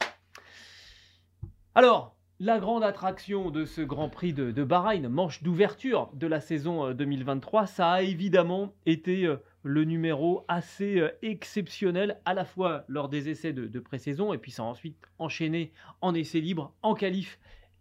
Alors, 1.74 2.16
la 2.40 2.58
grande 2.58 2.82
attraction 2.82 3.50
de 3.50 3.66
ce 3.66 3.82
Grand 3.82 4.08
Prix 4.08 4.32
de, 4.32 4.64
Bahreïn, 4.64 5.10
manche 5.10 5.42
d'ouverture 5.42 6.10
de 6.14 6.26
la 6.26 6.40
saison 6.40 6.86
euh, 6.86 6.94
2023, 6.94 7.66
ça 7.66 7.92
a 7.92 8.02
évidemment 8.02 8.72
été 8.86 9.26
euh, 9.26 9.36
le 9.62 9.84
numéro 9.84 10.46
assez 10.48 10.98
euh, 10.98 11.10
exceptionnel, 11.20 12.18
à 12.24 12.32
la 12.32 12.46
fois 12.46 12.84
lors 12.88 13.10
des 13.10 13.28
essais 13.28 13.52
de, 13.52 13.78
pré-saison, 13.78 14.32
et 14.32 14.38
puis 14.38 14.50
ça 14.50 14.62
a 14.62 14.64
ensuite 14.64 14.96
enchaîné 15.18 15.74
en 16.00 16.14
essai 16.14 16.40
libre, 16.40 16.72
en 16.80 16.94
qualif, 16.94 17.38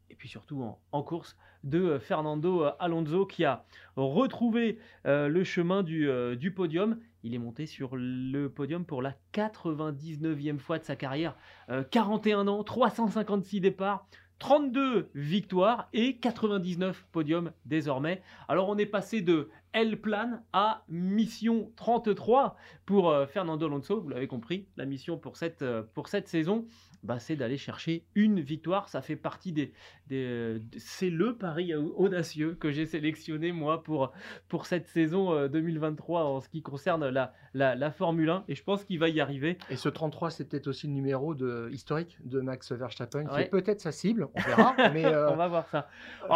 et 0.10 0.15
puis 0.15 0.27
surtout 0.27 0.75
en 0.91 1.03
course, 1.03 1.38
de 1.63 1.80
euh, 1.80 2.00
Fernando 2.00 2.63
euh, 2.63 2.72
Alonso 2.80 3.26
qui 3.26 3.45
a 3.45 3.65
retrouvé 3.95 4.80
euh, 5.06 5.28
le 5.28 5.43
chemin 5.43 5.84
du, 5.84 6.10
du 6.38 6.52
podium. 6.52 7.00
Il 7.24 7.34
est 7.34 7.39
monté 7.39 7.65
sur 7.65 7.95
le 7.95 8.48
podium 8.48 8.86
pour 8.86 9.02
la 9.02 9.13
99e 9.34 10.58
fois 10.58 10.80
de 10.80 10.86
sa 10.86 10.95
carrière. 10.95 11.36
Euh, 11.69 11.84
41 11.84 12.48
ans, 12.48 12.63
356 12.63 13.60
départs, 13.60 14.08
32 14.39 15.10
victoires 15.15 15.89
et 15.91 16.15
99 16.17 17.06
podiums 17.12 17.52
désormais. 17.65 18.22
Alors 18.48 18.69
on 18.69 18.78
est 18.78 18.86
passé 18.86 19.22
de 19.22 19.50
L-Plan 19.73 20.41
à 20.53 20.84
Mission 20.89 21.71
33 21.75 22.55
pour 22.86 23.10
euh, 23.10 23.25
Fernando 23.27 23.67
Alonso. 23.67 24.01
Vous 24.01 24.10
l'avez 24.10 24.27
compris, 24.27 24.67
la 24.77 24.86
mission 24.86 25.17
pour 25.17 25.38
cette, 25.38 25.62
euh, 25.62 25.84
pour 25.93 26.08
cette 26.08 26.27
saison, 26.27 26.65
bah, 27.03 27.19
c'est 27.19 27.36
d'aller 27.36 27.58
chercher 27.58 28.03
une 28.15 28.39
victoire. 28.39 28.89
Ça 28.89 29.01
fait 29.01 29.15
partie 29.15 29.51
des... 29.51 29.73
des 30.08 30.25
euh, 30.29 30.60
c'est 30.77 31.10
le 31.10 31.36
pari 31.36 31.73
audacieux 31.73 32.55
que 32.60 32.71
j'ai 32.71 32.86
sélectionné 32.86 33.51
moi 33.51 33.84
pour, 33.84 34.12
pour 34.47 34.65
cette 34.65 34.88
saison 34.88 35.34
euh, 35.34 35.47
2023 35.47 36.25
en 36.25 36.41
ce 36.41 36.49
qui 36.49 36.62
concerne 36.62 37.08
la, 37.08 37.34
la, 37.53 37.75
la 37.75 37.91
Formule 37.91 38.29
1 38.29 38.43
et 38.47 38.55
je 38.55 38.63
pense 38.63 38.84
qu'il 38.84 38.99
va 38.99 39.10
y 39.10 39.21
arriver. 39.21 39.58
Et 39.69 39.75
ce 39.75 39.88
33, 39.88 40.32
c'est 40.32 40.45
peut-être 40.45 40.67
aussi 40.67 40.88
le 40.88 40.93
numéro 40.93 41.36
de, 41.36 41.69
historique 41.71 42.17
de 42.25 42.41
Max 42.41 42.71
Verstappen, 42.71 43.25
qui 43.25 43.41
est 43.41 43.49
peut-être 43.49 43.82
sa 43.82 43.91
cible. 43.91 44.27
on 44.34 44.41
verra. 44.41 44.75
mais 44.93 45.05
on 45.05 45.36
va 45.36 45.47
voir 45.47 45.67
ça. 45.69 45.88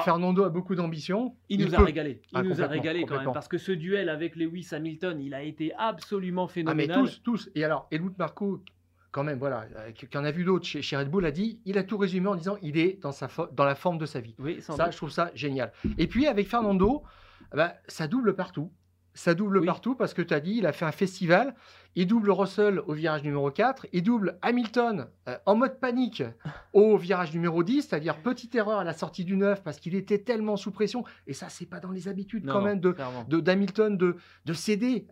Fernando 0.03 0.43
a 0.43 0.49
beaucoup 0.49 0.75
d'ambition. 0.75 1.35
Il, 1.49 1.65
nous 1.65 1.75
a 1.75 1.83
régalé. 1.83 2.21
Il 2.31 2.37
ah, 2.37 2.43
nous 2.43 2.61
a 2.61 2.67
régalé 2.67 3.05
quand 3.05 3.17
même 3.17 3.22
parce 3.31 3.47
que 3.47 3.57
ce 3.57 3.71
duel 3.71 4.09
avec 4.09 4.35
Lewis 4.35 4.69
Hamilton, 4.71 5.21
il 5.21 5.33
a 5.33 5.41
été 5.43 5.73
absolument 5.77 6.47
phénoménal. 6.47 6.97
Ah 6.97 7.01
mais 7.01 7.07
tous, 7.07 7.21
tous. 7.23 7.49
Et 7.55 7.63
alors, 7.63 7.87
Helmut 7.91 8.17
Marco, 8.17 8.61
quand 9.11 9.23
même, 9.23 9.37
voilà, 9.37 9.67
euh, 9.77 9.91
qui 9.91 10.17
en 10.17 10.25
a 10.25 10.31
vu 10.31 10.43
d'autres 10.43 10.65
chez, 10.65 10.81
chez, 10.81 10.97
Red 10.97 11.09
Bull, 11.09 11.25
a 11.25 11.31
dit, 11.31 11.61
il 11.65 11.77
a 11.77 11.83
tout 11.83 11.97
résumé 11.97 12.27
en 12.27 12.35
disant, 12.35 12.57
il 12.61 12.77
est 12.77 12.99
dans, 13.01 13.11
sa 13.11 13.29
dans 13.53 13.63
la 13.63 13.75
forme 13.75 13.99
de 13.99 14.05
sa 14.05 14.19
vie. 14.19 14.35
Oui, 14.39 14.61
ça, 14.61 14.89
je 14.89 14.97
trouve 14.97 15.11
ça 15.11 15.31
génial. 15.35 15.71
Et 15.97 16.07
puis 16.07 16.27
avec 16.27 16.47
Fernando, 16.47 17.03
bah, 17.53 17.75
ça 17.87 18.07
double 18.07 18.35
partout. 18.35 18.71
Ça 19.13 19.35
double 19.35 19.63
partout 19.63 19.93
parce 19.93 20.15
que 20.15 20.23
tu 20.23 20.33
as 20.33 20.39
dit, 20.39 20.55
il 20.57 20.65
a 20.65 20.73
fait 20.73 20.85
un 20.85 20.91
festival 20.91 21.53
il 21.95 22.07
double 22.07 22.31
Russell 22.31 22.79
au 22.87 22.93
virage 22.93 23.23
numéro 23.23 23.51
4. 23.51 23.87
Il 23.93 24.03
double 24.03 24.37
Hamilton 24.41 25.07
euh, 25.27 25.37
en 25.45 25.55
mode 25.55 25.79
panique 25.79 26.23
au 26.73 26.97
virage 26.97 27.33
numéro 27.33 27.63
10, 27.63 27.83
c'est-à-dire 27.83 28.17
petite 28.17 28.55
erreur 28.55 28.79
à 28.79 28.83
la 28.83 28.93
sortie 28.93 29.23
du 29.23 29.37
9 29.37 29.63
parce 29.63 29.79
qu'il 29.79 29.95
était 29.95 30.19
tellement 30.19 30.57
sous 30.57 30.71
pression. 30.71 31.03
Et 31.27 31.33
ça, 31.33 31.49
c'est 31.49 31.65
pas 31.65 31.79
dans 31.79 31.91
les 31.91 32.07
habitudes 32.07 32.45
quand 32.47 32.61
même 32.61 32.79
de, 32.79 32.95
d'Hamilton 33.27 33.97
de, 33.97 34.17
de, 34.45 34.53
céder 34.53 35.07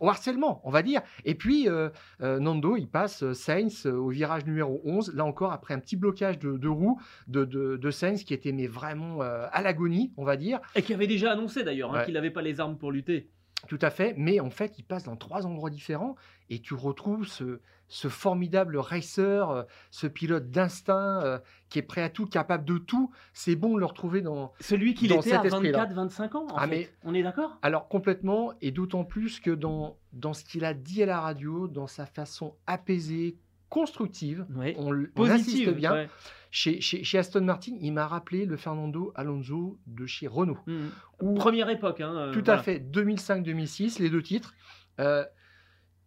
au 0.00 0.08
harcèlement, 0.08 0.60
on 0.64 0.70
va 0.70 0.82
dire. 0.82 1.02
Et 1.24 1.34
puis, 1.34 1.68
euh, 1.68 1.88
euh, 2.20 2.38
Nando, 2.38 2.76
il 2.76 2.88
passe 2.88 3.32
Sainz 3.32 3.86
au 3.86 4.08
virage 4.08 4.44
numéro 4.46 4.80
11. 4.84 5.14
Là 5.14 5.24
encore, 5.24 5.52
après 5.52 5.74
un 5.74 5.78
petit 5.78 5.96
blocage 5.96 6.38
de, 6.38 6.56
de 6.56 6.68
roue 6.68 7.00
de, 7.28 7.44
de, 7.44 7.90
Sainz 7.90 8.24
qui 8.24 8.34
était 8.34 8.52
mais 8.52 8.66
vraiment 8.66 9.20
à 9.20 9.62
l'agonie, 9.62 10.12
on 10.16 10.24
va 10.24 10.36
dire. 10.36 10.60
Et 10.74 10.82
qui 10.82 10.94
avait 10.94 11.06
déjà 11.06 11.32
annoncé 11.32 11.62
d'ailleurs 11.62 11.94
hein, 11.94 12.04
qu'il 12.04 12.14
n'avait 12.14 12.30
pas 12.30 12.42
les 12.42 12.60
armes 12.60 12.76
pour 12.76 12.92
lutter. 12.92 13.30
Tout 13.68 13.78
à 13.82 13.90
fait, 13.90 14.14
mais 14.16 14.40
en 14.40 14.50
fait, 14.50 14.78
il 14.78 14.84
passe 14.84 15.04
dans 15.04 15.16
trois 15.16 15.46
endroits 15.46 15.70
différents 15.70 16.16
et 16.48 16.60
tu 16.60 16.74
retrouves 16.74 17.26
ce, 17.26 17.60
ce 17.88 18.08
formidable 18.08 18.78
racer, 18.78 19.50
euh, 19.50 19.62
ce 19.90 20.06
pilote 20.06 20.50
d'instinct 20.50 21.22
euh, 21.22 21.38
qui 21.68 21.78
est 21.78 21.82
prêt 21.82 22.02
à 22.02 22.08
tout, 22.08 22.26
capable 22.26 22.64
de 22.64 22.78
tout. 22.78 23.10
C'est 23.32 23.56
bon 23.56 23.74
de 23.74 23.80
le 23.80 23.86
retrouver 23.86 24.22
dans 24.22 24.52
celui 24.60 24.94
qui 24.94 25.06
était 25.06 25.32
à 25.32 25.42
24-25 25.42 26.36
ans. 26.36 26.46
En 26.50 26.56
ah, 26.56 26.66
Mais, 26.66 26.88
on 27.04 27.14
est 27.14 27.22
d'accord? 27.22 27.58
Alors 27.62 27.88
complètement, 27.88 28.52
et 28.60 28.70
d'autant 28.70 29.04
plus 29.04 29.40
que 29.40 29.50
dans, 29.50 29.98
dans 30.12 30.32
ce 30.32 30.44
qu'il 30.44 30.64
a 30.64 30.72
dit 30.72 31.02
à 31.02 31.06
la 31.06 31.20
radio, 31.20 31.68
dans 31.68 31.86
sa 31.86 32.06
façon 32.06 32.56
apaisée, 32.66 33.36
constructive, 33.70 34.44
on, 34.76 35.06
on, 35.16 35.30
insiste 35.30 35.70
bien. 35.70 36.08
Chez, 36.50 37.18
Aston 37.18 37.42
Martin, 37.42 37.76
il 37.80 37.92
m'a 37.92 38.06
rappelé 38.06 38.44
le 38.44 38.56
Fernando 38.56 39.12
Alonso 39.14 39.78
de 39.86 40.04
chez 40.04 40.26
Renault. 40.26 40.58
Mmh. 40.66 41.34
Première 41.36 41.70
époque. 41.70 42.00
Hein, 42.00 42.14
euh, 42.16 42.32
tout 42.32 42.42
à 42.48 42.58
fait, 42.58 42.80
2005-2006, 42.80 44.02
les 44.02 44.10
deux 44.10 44.22
titres. 44.22 44.54
Euh, 44.98 45.24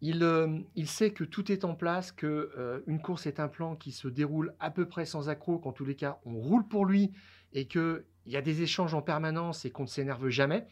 il, 0.02 0.22
euh, 0.22 0.60
il, 0.76 0.88
sait 0.88 1.12
que 1.12 1.24
tout 1.24 1.50
est 1.50 1.64
en 1.64 1.76
place, 1.76 2.12
que 2.12 2.84
une 2.88 3.02
course 3.02 3.26
est 3.26 3.40
un 3.40 3.48
plan 3.48 3.78
qui 3.78 3.94
se 3.94 4.10
déroule 4.10 4.54
à 4.60 4.70
peu 4.70 4.86
près 4.86 5.06
sans 5.06 5.30
accroc, 5.30 5.60
qu'en 5.60 5.72
tous 5.72 5.86
les 5.86 5.96
cas, 5.96 6.20
on 6.26 6.34
roule 6.34 6.68
pour 6.68 6.86
lui 6.86 7.14
et 7.54 7.68
qu'il 7.68 8.04
y 8.26 8.36
a 8.36 8.42
des 8.42 8.62
échanges 8.62 8.94
en 8.94 9.02
permanence 9.02 9.64
et 9.64 9.72
qu'on 9.72 9.84
ne 9.84 9.88
s'énerve 9.88 10.28
jamais. 10.28 10.68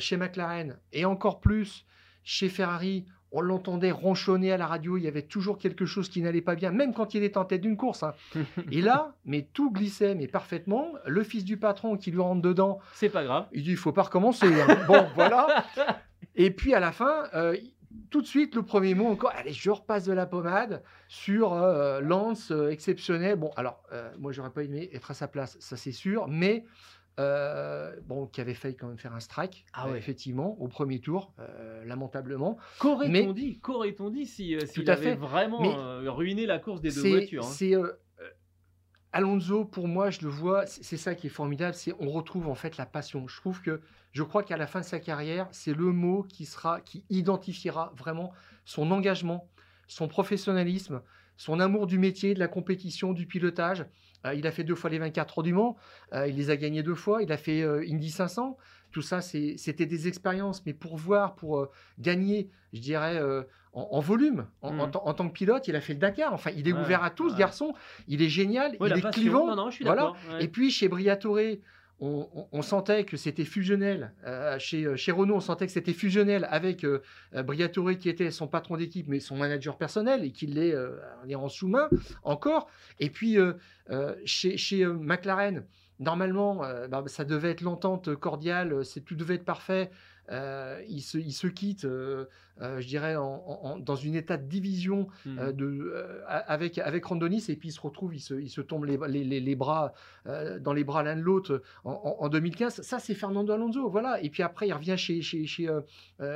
chez 0.00 0.16
McLaren, 0.16 0.80
et 0.92 1.04
encore 1.04 1.38
plus 1.38 1.86
chez 2.24 2.48
Ferrari, 2.48 3.06
on 3.32 3.40
l'entendait 3.40 3.90
ronchonner 3.90 4.52
à 4.52 4.56
la 4.56 4.66
radio, 4.66 4.96
il 4.96 5.04
y 5.04 5.08
avait 5.08 5.22
toujours 5.22 5.58
quelque 5.58 5.86
chose 5.86 6.08
qui 6.08 6.20
n'allait 6.20 6.40
pas 6.40 6.54
bien, 6.54 6.70
même 6.70 6.92
quand 6.92 7.14
il 7.14 7.22
était 7.22 7.38
en 7.38 7.44
tête 7.44 7.60
d'une 7.60 7.76
course. 7.76 8.02
Hein. 8.02 8.14
Et 8.72 8.82
là, 8.82 9.14
mais 9.24 9.46
tout 9.52 9.70
glissait, 9.70 10.14
mais 10.14 10.26
parfaitement. 10.26 10.92
Le 11.06 11.22
fils 11.22 11.44
du 11.44 11.56
patron 11.56 11.96
qui 11.96 12.10
lui 12.10 12.20
rentre 12.20 12.42
dedans. 12.42 12.78
C'est 12.94 13.08
pas 13.08 13.24
grave. 13.24 13.46
Il 13.52 13.62
dit, 13.62 13.70
il 13.70 13.76
faut 13.76 13.92
pas 13.92 14.02
recommencer. 14.02 14.46
Hein. 14.46 14.78
bon, 14.88 15.06
voilà. 15.14 15.64
Et 16.34 16.50
puis 16.50 16.74
à 16.74 16.80
la 16.80 16.92
fin, 16.92 17.24
euh, 17.34 17.56
tout 18.10 18.20
de 18.20 18.26
suite, 18.26 18.54
le 18.54 18.62
premier 18.62 18.94
mot 18.94 19.06
encore, 19.06 19.32
allez, 19.36 19.52
je 19.52 19.70
repasse 19.70 20.04
de 20.04 20.12
la 20.12 20.26
pommade 20.26 20.82
sur 21.08 21.52
euh, 21.52 22.00
Lance 22.00 22.50
euh, 22.50 22.70
exceptionnel. 22.70 23.36
Bon, 23.36 23.50
alors, 23.56 23.82
moi, 24.18 24.32
j'aurais 24.32 24.50
pas 24.50 24.64
aimé 24.64 24.90
être 24.92 25.10
à 25.10 25.14
sa 25.14 25.28
place, 25.28 25.56
ça 25.60 25.76
c'est 25.76 25.92
sûr, 25.92 26.26
mais 26.28 26.64
euh, 27.20 27.94
bon, 28.06 28.26
qui 28.26 28.40
avait 28.40 28.54
failli 28.54 28.76
quand 28.76 28.88
même 28.88 28.98
faire 28.98 29.14
un 29.14 29.20
strike, 29.20 29.66
ah 29.72 29.88
euh, 29.88 29.94
effectivement, 29.94 30.56
au 30.60 30.68
premier 30.68 31.00
tour, 31.00 31.32
euh, 31.38 31.84
lamentablement. 31.84 32.56
Qu'aurait-on 32.78 33.32
dit, 33.32 33.58
qu'aurait-on 33.60 34.10
dit 34.10 34.26
si, 34.26 34.56
s'il 34.66 34.90
avait 34.90 35.14
vraiment 35.14 35.60
ruiné 36.06 36.46
la 36.46 36.58
course 36.58 36.80
des 36.80 36.90
deux 36.90 37.08
voitures 37.08 37.44
hein 37.44 37.50
C'est 37.50 37.74
Alonso, 39.12 39.64
pour 39.64 39.88
moi, 39.88 40.10
je 40.10 40.20
le 40.22 40.28
vois, 40.28 40.66
c'est 40.66 40.96
ça 40.96 41.16
qui 41.16 41.26
est 41.26 41.30
formidable, 41.30 41.74
c'est 41.74 41.92
on 41.98 42.10
retrouve 42.10 42.46
en 42.46 42.54
fait 42.54 42.76
la 42.76 42.86
passion. 42.86 43.26
Je 43.26 43.36
trouve 43.36 43.60
que, 43.60 43.80
je 44.12 44.22
crois 44.22 44.44
qu'à 44.44 44.56
la 44.56 44.68
fin 44.68 44.80
de 44.80 44.84
sa 44.84 45.00
carrière, 45.00 45.48
c'est 45.50 45.74
le 45.74 45.92
mot 45.92 46.22
qui 46.22 46.46
sera, 46.46 46.80
qui 46.80 47.04
identifiera 47.10 47.92
vraiment 47.96 48.32
son 48.64 48.90
engagement, 48.92 49.48
son 49.88 50.06
professionnalisme, 50.06 51.02
son 51.36 51.58
amour 51.58 51.88
du 51.88 51.98
métier, 51.98 52.34
de 52.34 52.38
la 52.38 52.46
compétition, 52.46 53.12
du 53.12 53.26
pilotage. 53.26 53.84
Euh, 54.26 54.34
il 54.34 54.46
a 54.46 54.52
fait 54.52 54.64
deux 54.64 54.74
fois 54.74 54.90
les 54.90 54.98
24 54.98 55.38
heures 55.38 55.42
du 55.42 55.52
Mans, 55.52 55.76
euh, 56.12 56.26
il 56.28 56.36
les 56.36 56.50
a 56.50 56.56
gagnés 56.56 56.82
deux 56.82 56.94
fois, 56.94 57.22
il 57.22 57.32
a 57.32 57.36
fait 57.36 57.62
euh, 57.62 57.84
Indy 57.88 58.10
500. 58.10 58.56
Tout 58.92 59.02
ça, 59.02 59.20
c'était 59.20 59.86
des 59.86 60.08
expériences, 60.08 60.66
mais 60.66 60.74
pour 60.74 60.96
voir, 60.96 61.36
pour 61.36 61.68
gagner, 62.00 62.50
je 62.72 62.80
dirais, 62.80 63.22
en, 63.72 64.00
volume, 64.00 64.48
mmh. 64.64 64.80
en, 64.80 65.14
tant 65.14 65.28
que 65.28 65.32
pilote, 65.32 65.68
il 65.68 65.76
a 65.76 65.80
fait 65.80 65.92
le 65.92 66.00
Dakar. 66.00 66.34
Enfin, 66.34 66.50
il 66.56 66.66
est 66.66 66.72
ouvert 66.72 67.04
à 67.04 67.10
tous, 67.10 67.36
garçon. 67.36 67.72
Il 68.08 68.20
est 68.20 68.28
génial, 68.28 68.76
il 68.80 68.92
est 68.92 69.10
clivant. 69.12 69.54
voilà. 69.82 70.14
Et 70.40 70.48
puis 70.48 70.72
chez 70.72 70.88
Briatore, 70.88 71.38
on, 72.00 72.62
sentait 72.62 73.04
que 73.04 73.16
c'était 73.16 73.44
fusionnel. 73.44 74.12
Euh, 74.24 74.58
chez, 74.58 74.84
euh, 74.84 74.96
chez, 74.96 75.12
Renault, 75.12 75.36
on 75.36 75.40
sentait 75.40 75.66
que 75.66 75.72
c'était 75.72 75.92
fusionnel 75.92 76.46
avec 76.50 76.84
euh, 76.84 77.02
Briatore 77.32 77.90
qui 77.98 78.08
était 78.08 78.30
son 78.30 78.48
patron 78.48 78.76
d'équipe, 78.76 79.06
mais 79.08 79.20
son 79.20 79.36
manager 79.36 79.76
personnel 79.76 80.24
et 80.24 80.32
qui 80.32 80.46
l'est 80.46 80.74
en 81.34 81.48
sous-main 81.48 81.88
encore. 82.22 82.68
Et 82.98 83.10
puis 83.10 83.36
chez, 84.24 84.56
chez 84.56 84.86
McLaren, 84.86 85.64
normalement, 85.98 86.62
bah, 86.88 87.04
ça 87.06 87.24
devait 87.24 87.50
être 87.50 87.60
l'entente 87.60 88.14
cordiale, 88.14 88.82
tout 89.04 89.14
devait 89.14 89.34
être 89.34 89.44
parfait. 89.44 89.90
Euh, 90.30 90.80
il, 90.88 91.00
se, 91.00 91.18
il, 91.18 91.32
se, 91.32 91.46
quitte, 91.48 91.84
euh, 91.84 92.26
euh, 92.60 92.80
je 92.80 92.86
dirais, 92.86 93.16
en, 93.16 93.78
dans 93.80 93.96
une 93.96 94.14
état 94.14 94.36
de 94.36 94.46
division 94.46 95.08
mmh. 95.26 95.52
de, 95.52 96.22
avec, 96.28 96.78
avec 96.78 97.04
Rondonis, 97.04 97.44
et 97.48 97.56
puis 97.56 97.70
il 97.70 97.72
se 97.72 97.80
retrouve, 97.80 98.14
il 98.14 98.20
se, 98.20 98.34
il 98.34 98.48
se 98.48 98.60
tombe 98.60 98.84
les, 98.84 98.96
les, 99.08 99.40
les 99.40 99.56
bras 99.56 99.92
dans 100.60 100.72
les 100.72 100.84
bras 100.84 101.02
l'un 101.02 101.16
de 101.16 101.22
l'autre 101.22 101.62
en, 101.84 102.16
en, 102.20 102.28
2015. 102.28 102.82
Ça, 102.82 102.98
c'est 102.98 103.14
Fernando 103.14 103.52
Alonso, 103.52 103.88
voilà. 103.88 104.22
Et 104.22 104.30
puis 104.30 104.42
après, 104.42 104.68
il 104.68 104.72
revient 104.72 104.96
chez, 104.96 105.22
chez, 105.22 105.46
chez, 105.46 105.68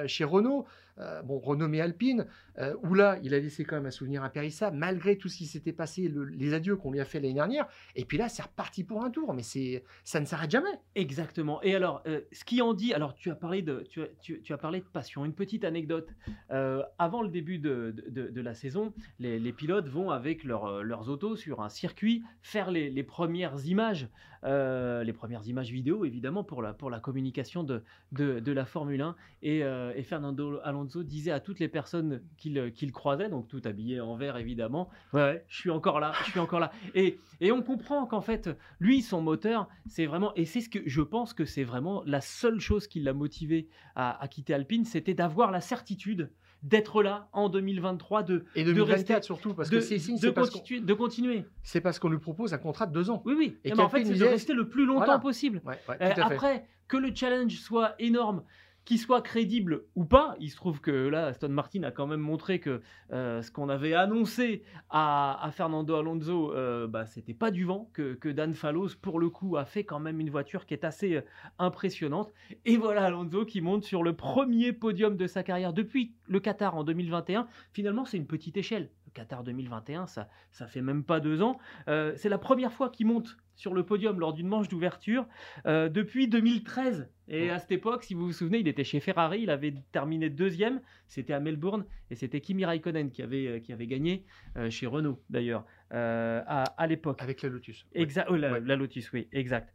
chez 0.06 0.24
Renault. 0.24 0.66
Euh, 0.98 1.22
bon, 1.22 1.40
renommé 1.40 1.80
Alpine, 1.80 2.26
euh, 2.58 2.76
où 2.84 2.94
là, 2.94 3.18
il 3.22 3.34
a 3.34 3.40
laissé 3.40 3.64
quand 3.64 3.74
même 3.74 3.86
un 3.86 3.90
souvenir 3.90 4.22
impérissable, 4.22 4.76
malgré 4.76 5.18
tout 5.18 5.28
ce 5.28 5.38
qui 5.38 5.46
s'était 5.46 5.72
passé, 5.72 6.12
les 6.32 6.54
adieux 6.54 6.76
qu'on 6.76 6.92
lui 6.92 7.00
a 7.00 7.04
fait 7.04 7.18
l'année 7.18 7.34
dernière. 7.34 7.66
Et 7.96 8.04
puis 8.04 8.16
là, 8.16 8.28
c'est 8.28 8.42
reparti 8.42 8.84
pour 8.84 9.04
un 9.04 9.10
tour, 9.10 9.34
mais 9.34 9.42
c'est, 9.42 9.82
ça 10.04 10.20
ne 10.20 10.24
s'arrête 10.24 10.52
jamais. 10.52 10.80
Exactement. 10.94 11.60
Et 11.62 11.74
alors, 11.74 12.02
euh, 12.06 12.20
ce 12.30 12.44
qui 12.44 12.62
en 12.62 12.74
dit, 12.74 12.94
alors 12.94 13.14
tu 13.14 13.30
as 13.30 13.34
parlé 13.34 13.62
de, 13.62 13.84
tu, 14.20 14.52
as 14.52 14.58
parlé 14.58 14.80
de 14.80 14.84
passion. 14.84 15.24
Une 15.24 15.34
petite 15.34 15.64
anecdote. 15.64 16.10
avant 16.48 17.22
le 17.22 17.28
début 17.28 17.58
de, 17.58 18.40
la 18.40 18.54
saison, 18.54 18.92
les, 19.18 19.52
pilotes 19.52 19.88
vont 19.88 20.10
avec 20.10 20.44
leurs 20.44 21.08
autos 21.08 21.36
sur 21.36 21.60
un 21.60 21.68
circuit 21.68 22.22
faire 22.42 22.70
les 22.70 23.02
premières 23.02 23.66
images, 23.66 24.08
les 24.44 25.12
premières 25.12 25.46
images 25.46 25.70
vidéo, 25.70 26.04
évidemment, 26.04 26.44
pour 26.44 26.62
la, 26.62 26.72
pour 26.72 26.90
la 26.90 27.00
communication 27.00 27.64
de, 27.64 27.82
de, 28.12 28.52
la 28.52 28.64
Formule 28.64 29.00
1. 29.00 29.16
Et, 29.42 29.58
et 29.60 30.02
Fernando 30.02 30.60
Alonso 30.62 31.02
disait 31.02 31.30
à 31.30 31.40
toutes 31.40 31.60
les 31.60 31.68
personnes 31.68 32.22
qu'il 32.36 32.92
croisait, 32.92 33.28
donc 33.28 33.48
tout 33.48 33.62
habillé 33.64 34.00
en 34.00 34.16
vert 34.16 34.36
évidemment, 34.36 34.88
ouais, 35.12 35.44
je 35.48 35.56
suis 35.56 35.70
encore 35.70 36.00
là, 36.00 36.12
je 36.24 36.30
suis 36.30 36.40
encore 36.40 36.60
là. 36.60 36.70
Et, 36.94 37.18
et 37.40 37.52
on 37.52 37.62
comprend 37.62 38.06
qu'en 38.06 38.20
fait, 38.20 38.50
lui, 38.80 39.02
son 39.02 39.20
moteur, 39.20 39.68
c'est 39.86 40.06
vraiment, 40.06 40.34
et 40.34 40.44
c'est 40.44 40.60
ce 40.60 40.68
que 40.68 40.80
je 40.86 41.02
pense 41.02 41.34
que 41.34 41.44
c'est 41.44 41.64
vraiment 41.64 42.02
la 42.06 42.20
seule 42.20 42.60
chose 42.60 42.86
qui 42.86 43.00
l'a 43.00 43.12
motivé 43.12 43.68
à, 43.96 44.26
quitter 44.30 44.54
Alpine, 44.54 44.84
c'était 44.84 45.14
d'avoir 45.14 45.50
la 45.50 45.60
certitude 45.60 46.30
d'être 46.64 47.02
là 47.02 47.28
en 47.32 47.50
2023, 47.50 48.22
de, 48.22 48.44
et 48.54 48.64
2024 48.64 49.20
de 49.20 49.24
surtout, 49.24 49.54
parce 49.54 49.68
que 49.68 49.80
c'est 49.80 49.96
de, 49.96 50.30
continuer, 50.30 50.80
de 50.80 50.94
continuer. 50.94 51.44
C'est 51.62 51.82
parce 51.82 51.98
qu'on 51.98 52.08
lui 52.08 52.18
propose 52.18 52.54
un 52.54 52.58
contrat 52.58 52.86
de 52.86 52.92
deux 52.92 53.10
ans. 53.10 53.22
Oui, 53.26 53.34
oui. 53.36 53.58
Et, 53.64 53.72
en 53.78 53.88
fait, 53.88 54.04
c'est 54.04 54.14
de 54.14 54.24
rester 54.24 54.54
le 54.54 54.68
plus 54.68 54.86
longtemps 54.86 55.20
possible. 55.20 55.62
Euh, 56.00 56.10
après, 56.16 56.66
que 56.88 56.96
le 56.96 57.14
challenge 57.14 57.54
soit 57.56 57.94
énorme, 57.98 58.42
qu'il 58.84 58.98
soit 58.98 59.22
crédible 59.22 59.84
ou 59.94 60.04
pas, 60.04 60.34
il 60.40 60.50
se 60.50 60.56
trouve 60.56 60.80
que 60.80 60.90
là, 60.90 61.26
Aston 61.26 61.48
Martin 61.48 61.82
a 61.84 61.90
quand 61.90 62.06
même 62.06 62.20
montré 62.20 62.60
que 62.60 62.82
euh, 63.12 63.42
ce 63.42 63.50
qu'on 63.50 63.68
avait 63.68 63.94
annoncé 63.94 64.62
à, 64.90 65.50
Fernando 65.52 65.94
Alonso, 65.94 66.52
euh, 66.52 66.86
bah, 66.86 67.06
c'était 67.06 67.34
pas 67.34 67.50
du 67.50 67.64
vent, 67.64 67.90
que, 67.92 68.30
Dan 68.30 68.54
Fallows, 68.54 68.90
pour 69.00 69.18
le 69.18 69.30
coup, 69.30 69.56
a 69.56 69.64
fait 69.64 69.84
quand 69.84 70.00
même 70.00 70.20
une 70.20 70.30
voiture 70.30 70.66
qui 70.66 70.74
est 70.74 70.84
assez 70.84 71.16
euh, 71.16 71.22
impressionnante. 71.58 72.32
Et 72.64 72.76
voilà 72.76 73.04
Alonso 73.04 73.44
qui 73.44 73.60
monte 73.60 73.84
sur 73.84 74.02
le 74.02 74.14
premier 74.14 74.72
podium 74.72 75.16
de 75.16 75.26
sa 75.26 75.42
carrière 75.42 75.72
depuis 75.72 76.14
le 76.26 76.40
Qatar 76.40 76.76
en 76.76 76.84
2021. 76.84 77.46
Finalement, 77.72 78.04
c'est 78.04 78.16
une 78.16 78.26
petite 78.26 78.56
échelle 78.56 78.90
Qatar 79.14 79.44
2021, 79.44 80.06
ça, 80.06 80.28
ça 80.50 80.66
fait 80.66 80.82
même 80.82 81.04
pas 81.04 81.20
deux 81.20 81.40
ans. 81.40 81.58
Euh, 81.88 82.12
c'est 82.16 82.28
la 82.28 82.38
première 82.38 82.72
fois 82.72 82.90
qu'il 82.90 83.06
monte 83.06 83.36
sur 83.54 83.74
le 83.74 83.84
podium 83.84 84.18
lors 84.20 84.32
d'une 84.32 84.48
manche 84.48 84.68
d'ouverture 84.68 85.26
euh, 85.66 85.88
depuis 85.88 86.28
2013. 86.28 87.08
Et 87.28 87.48
à 87.48 87.58
cette 87.58 87.72
époque, 87.72 88.04
si 88.04 88.12
vous 88.12 88.26
vous 88.26 88.32
souvenez, 88.32 88.58
il 88.58 88.68
était 88.68 88.84
chez 88.84 89.00
Ferrari, 89.00 89.40
il 89.42 89.50
avait 89.50 89.74
terminé 89.92 90.28
deuxième, 90.28 90.82
c'était 91.08 91.32
à 91.32 91.40
Melbourne, 91.40 91.86
et 92.10 92.16
c'était 92.16 92.42
Kimi 92.42 92.66
Raikkonen 92.66 93.10
qui 93.10 93.22
avait, 93.22 93.62
qui 93.64 93.72
avait 93.72 93.86
gagné 93.86 94.26
chez 94.68 94.86
Renault 94.86 95.22
d'ailleurs 95.30 95.64
à, 95.90 96.64
à 96.64 96.86
l'époque. 96.86 97.22
Avec 97.22 97.40
la 97.40 97.48
Lotus. 97.48 97.86
Exact, 97.94 98.26
oh, 98.30 98.36
la, 98.36 98.60
la, 98.60 98.76
Lotus, 98.76 99.10
oui, 99.12 99.26
exact. 99.32 99.72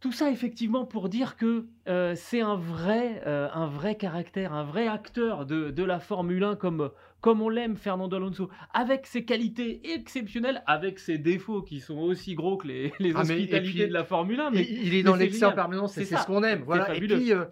Tout 0.00 0.12
ça 0.12 0.30
effectivement 0.30 0.86
pour 0.86 1.10
dire 1.10 1.36
que 1.36 1.66
euh, 1.86 2.14
c'est 2.16 2.40
un 2.40 2.56
vrai, 2.56 3.22
euh, 3.26 3.48
un 3.52 3.66
vrai 3.66 3.96
caractère, 3.96 4.54
un 4.54 4.64
vrai 4.64 4.88
acteur 4.88 5.44
de, 5.44 5.82
la 5.82 6.00
Formule 6.00 6.42
1 6.42 6.56
comme, 6.56 6.90
comme 7.20 7.42
on 7.42 7.50
l'aime 7.50 7.76
Fernando 7.76 8.16
Alonso, 8.16 8.48
avec 8.72 9.06
ses 9.06 9.26
qualités 9.26 9.92
exceptionnelles, 9.92 10.62
avec 10.66 10.98
ses 10.98 11.18
défauts 11.18 11.60
qui 11.60 11.80
sont 11.80 11.98
aussi 11.98 12.34
gros 12.34 12.56
que 12.56 12.68
les, 12.68 12.94
les 12.98 13.12
ah, 13.14 13.20
hospitalités 13.20 13.88
de 13.88 13.92
la 13.92 14.04
Formule 14.04 14.40
1. 14.40 14.50
Mais, 14.52 14.66
il 14.70 14.94
est 14.94 15.02
dans 15.02 15.16
l'excès 15.16 15.44
en 15.44 15.52
permanence, 15.52 15.92
c'est 15.92 16.06
ce 16.06 16.26
qu'on 16.26 16.42
aime. 16.44 16.62
Voilà. 16.64 16.94
Et 16.94 17.00
puis, 17.00 17.34
euh, 17.34 17.44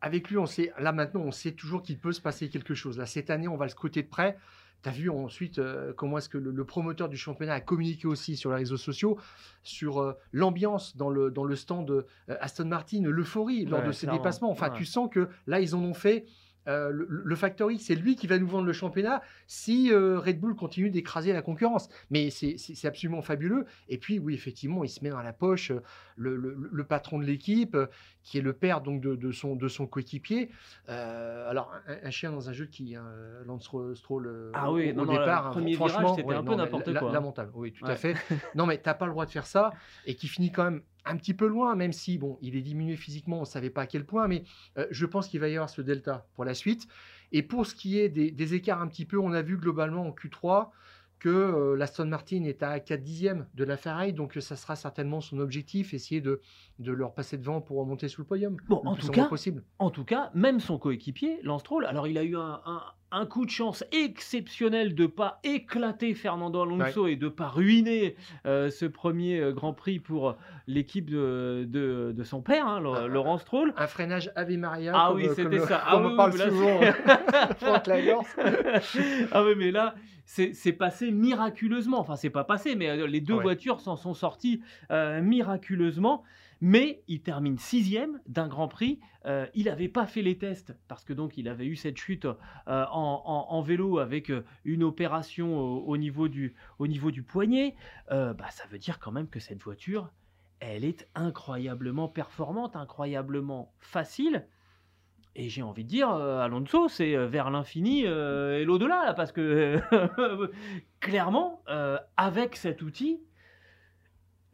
avec 0.00 0.30
lui, 0.30 0.38
on 0.38 0.46
sait, 0.46 0.72
là 0.78 0.92
maintenant, 0.92 1.22
on 1.22 1.30
sait 1.30 1.52
toujours 1.52 1.82
qu'il 1.82 1.98
peut 1.98 2.12
se 2.12 2.22
passer 2.22 2.48
quelque 2.48 2.74
chose. 2.74 2.96
Là, 2.96 3.04
cette 3.04 3.28
année, 3.28 3.48
on 3.48 3.56
va 3.56 3.66
le 3.66 3.70
scruter 3.70 4.02
de 4.02 4.08
près. 4.08 4.38
Tu 4.82 4.88
as 4.88 4.92
vu 4.92 5.10
ensuite 5.10 5.58
euh, 5.58 5.92
comment 5.94 6.18
est-ce 6.18 6.28
que 6.28 6.38
le, 6.38 6.64
promoteur 6.64 7.08
du 7.08 7.16
championnat 7.16 7.54
a 7.54 7.60
communiqué 7.60 8.06
aussi 8.06 8.36
sur 8.36 8.50
les 8.50 8.56
réseaux 8.56 8.76
sociaux 8.76 9.18
sur 9.62 10.00
euh, 10.00 10.12
l'ambiance 10.32 10.96
dans 10.96 11.10
le, 11.10 11.30
dans 11.30 11.44
le 11.44 11.56
stand 11.56 11.90
euh, 11.90 12.04
Aston 12.40 12.66
Martin, 12.66 13.02
l'euphorie 13.02 13.64
lors 13.64 13.82
de 13.82 13.92
ces 13.92 14.06
dépassements. 14.06 14.50
Enfin, 14.50 14.70
tu 14.70 14.84
sens 14.84 15.08
que 15.10 15.28
là, 15.46 15.60
ils 15.60 15.74
en 15.74 15.82
ont 15.82 15.94
fait 15.94 16.26
euh, 16.68 16.90
le, 16.92 17.36
Factory, 17.36 17.78
c'est 17.78 17.94
lui 17.94 18.16
qui 18.16 18.26
va 18.26 18.38
nous 18.38 18.46
vendre 18.46 18.66
le 18.66 18.72
championnat 18.72 19.22
si 19.46 19.92
euh, 19.92 20.18
Red 20.18 20.40
Bull 20.40 20.54
continue 20.54 20.90
d'écraser 20.90 21.32
la 21.32 21.42
concurrence. 21.42 21.88
Mais 22.10 22.30
c'est 22.30 22.86
absolument 22.86 23.22
fabuleux. 23.22 23.66
Et 23.88 23.98
puis, 23.98 24.18
oui, 24.18 24.34
effectivement, 24.34 24.84
il 24.84 24.88
se 24.88 25.02
met 25.02 25.10
dans 25.10 25.22
la 25.22 25.32
poche 25.32 25.70
euh, 25.70 25.80
le, 26.16 26.84
patron 26.84 27.18
de 27.18 27.24
l'équipe, 27.24 27.76
qui 28.22 28.38
est 28.38 28.42
le 28.42 28.52
père 28.52 28.80
donc 28.80 29.00
de, 29.00 29.32
son, 29.32 29.56
de 29.56 29.68
son 29.68 29.86
coéquipier. 29.86 30.50
alors, 30.86 31.72
un, 31.86 32.10
chien 32.10 32.32
dans 32.32 32.48
un 32.48 32.52
jeu 32.52 32.66
qui 32.66 32.96
lance 33.44 33.70
Stroll 33.94 34.52
ah 34.54 34.72
oui, 34.72 34.92
au, 34.96 35.06
départ, 35.06 35.56
hein, 35.56 35.72
franchement, 35.74 36.14
c'était 36.14 36.34
un 36.34 36.44
peu 36.44 36.54
n'importe 36.54 36.96
quoi. 36.96 37.10
Hein. 37.10 37.12
Lamentable, 37.12 37.50
oui, 37.54 37.72
tout 37.72 37.84
à 37.84 37.96
fait. 37.96 38.14
non, 38.54 38.66
mais 38.66 38.80
tu 38.80 38.88
n'as 38.88 38.94
pas 38.94 39.06
le 39.06 39.12
droit 39.12 39.26
de 39.26 39.30
faire 39.30 39.46
ça 39.46 39.72
et 40.06 40.14
qui 40.14 40.28
finit 40.28 40.50
quand 40.50 40.64
même 40.64 40.82
un 41.06 41.16
petit 41.16 41.34
peu 41.34 41.46
loin, 41.46 41.74
même 41.74 41.92
si 41.92 42.18
bon, 42.18 42.38
il 42.42 42.56
est 42.56 42.62
diminué 42.62 42.96
physiquement, 42.96 43.38
on 43.38 43.40
ne 43.40 43.46
savait 43.46 43.70
pas 43.70 43.82
à 43.82 43.86
quel 43.86 44.04
point, 44.04 44.28
mais 44.28 44.44
euh, 44.78 44.86
je 44.90 45.06
pense 45.06 45.28
qu'il 45.28 45.40
va 45.40 45.48
y 45.48 45.54
avoir 45.54 45.70
ce 45.70 45.80
delta 45.82 46.26
pour 46.34 46.44
la 46.44 46.54
suite. 46.54 46.86
Et 47.32 47.42
pour 47.42 47.66
ce 47.66 47.74
qui 47.74 47.98
est 47.98 48.08
des, 48.08 48.54
écarts 48.54 48.80
un 48.80 48.88
petit 48.88 49.04
peu, 49.04 49.18
on 49.18 49.32
a 49.32 49.42
vu 49.42 49.56
globalement 49.56 50.06
en 50.06 50.10
Q3 50.10 50.68
que 51.18 51.28
euh, 51.28 51.76
l'Aston 51.76 52.06
Martin 52.06 52.44
est 52.44 52.62
à 52.62 52.78
4 52.78 53.02
dixièmes 53.02 53.46
de 53.54 53.64
la 53.64 53.76
Ferrari, 53.76 54.12
donc 54.12 54.36
ça 54.40 54.54
sera 54.54 54.76
certainement 54.76 55.20
son 55.20 55.38
objectif, 55.38 55.94
essayer 55.94 56.20
de, 56.20 56.40
de 56.78 56.92
leur 56.92 57.14
passer 57.14 57.38
devant 57.38 57.60
pour 57.60 57.78
remonter 57.78 58.08
sous 58.08 58.20
le 58.20 58.26
podium. 58.26 58.58
Bon, 58.68 58.82
en 58.84 58.96
tout, 58.96 59.08
cas, 59.08 59.26
possible. 59.26 59.64
en 59.78 59.90
tout 59.90 60.04
cas, 60.04 60.30
même 60.34 60.60
son 60.60 60.78
coéquipier, 60.78 61.40
Lance 61.42 61.62
Stroll, 61.62 61.86
alors 61.86 62.06
il 62.06 62.18
a 62.18 62.22
eu 62.22 62.36
un, 62.36 62.60
un 62.66 62.82
coup 63.24 63.46
de 63.46 63.50
chance 63.50 63.84
exceptionnel 63.92 64.94
de 64.94 65.06
pas 65.06 65.40
éclater 65.44 66.12
Fernando 66.14 66.60
Alonso 66.62 67.06
et 67.06 67.16
de 67.16 67.28
pas 67.28 67.48
ruiner 67.48 68.16
euh, 68.46 68.68
ce 68.70 68.84
premier 68.84 69.40
euh, 69.40 69.52
Grand 69.52 69.72
Prix 69.72 70.00
pour 70.00 70.36
l'équipe 70.66 71.08
de, 71.08 71.66
de, 71.66 72.24
son 72.24 72.42
père, 72.42 72.66
hein, 72.66 72.82
ah, 72.84 73.06
Laurent 73.06 73.38
Stroll. 73.38 73.72
Un 73.76 73.86
freinage 73.86 74.30
Ave 74.36 74.58
Maria. 74.58 74.92
Ah 74.94 75.14
oui, 75.14 75.28
c'était 75.34 75.60
ça. 75.60 75.82
Ah, 75.86 75.96
on 75.98 76.16
parle 76.16 76.32
souvent. 76.38 76.80
ah 79.32 79.44
oui, 79.44 79.54
mais 79.56 79.70
là, 79.70 79.94
c'est 80.26 80.72
passé 80.72 81.10
miraculeusement. 81.10 82.00
Enfin, 82.00 82.16
c'est 82.16 82.30
pas 82.30 82.44
passé, 82.44 82.74
mais 82.74 82.90
euh, 82.90 83.06
les 83.06 83.20
deux 83.20 83.40
voitures 83.40 83.80
s'en 83.80 83.96
sont 83.96 84.14
sorties 84.14 84.60
miraculeusement 84.90 86.22
mais 86.60 87.02
il 87.06 87.20
termine 87.20 87.58
sixième 87.58 88.20
d'un 88.26 88.48
Grand 88.48 88.68
Prix. 88.68 89.00
Euh, 89.26 89.46
il 89.54 89.66
n'avait 89.66 89.88
pas 89.88 90.06
fait 90.06 90.22
les 90.22 90.38
tests 90.38 90.74
parce 90.88 91.04
que 91.04 91.12
donc 91.12 91.36
il 91.36 91.48
avait 91.48 91.66
eu 91.66 91.76
cette 91.76 91.96
chute 91.96 92.24
euh, 92.24 92.84
en, 92.90 93.62
vélo 93.62 93.98
avec 93.98 94.30
euh, 94.30 94.44
une 94.64 94.84
opération 94.84 95.58
au, 95.58 95.96
niveau, 95.96 96.28
du, 96.28 96.54
au 96.78 96.86
niveau 96.86 97.10
du 97.10 97.22
poignet. 97.22 97.74
bah, 98.10 98.36
ça 98.50 98.66
veut 98.70 98.78
dire 98.78 98.98
quand 98.98 99.12
même 99.12 99.28
que 99.28 99.40
cette 99.40 99.62
voiture, 99.62 100.10
elle 100.60 100.84
est 100.84 101.08
incroyablement 101.14 102.08
performante, 102.08 102.76
incroyablement 102.76 103.72
facile. 103.78 104.46
Et 105.38 105.50
j'ai 105.50 105.62
envie 105.62 105.84
de 105.84 105.88
dire, 105.88 106.08
Alonso, 106.08 106.88
c'est 106.88 107.14
vers 107.26 107.50
l'infini 107.50 108.04
et 108.04 108.64
l'au-delà, 108.64 109.12
parce 109.14 109.32
que 109.32 109.78
clairement, 111.00 111.62
avec 112.16 112.56
cet 112.56 112.80
outil, 112.80 113.20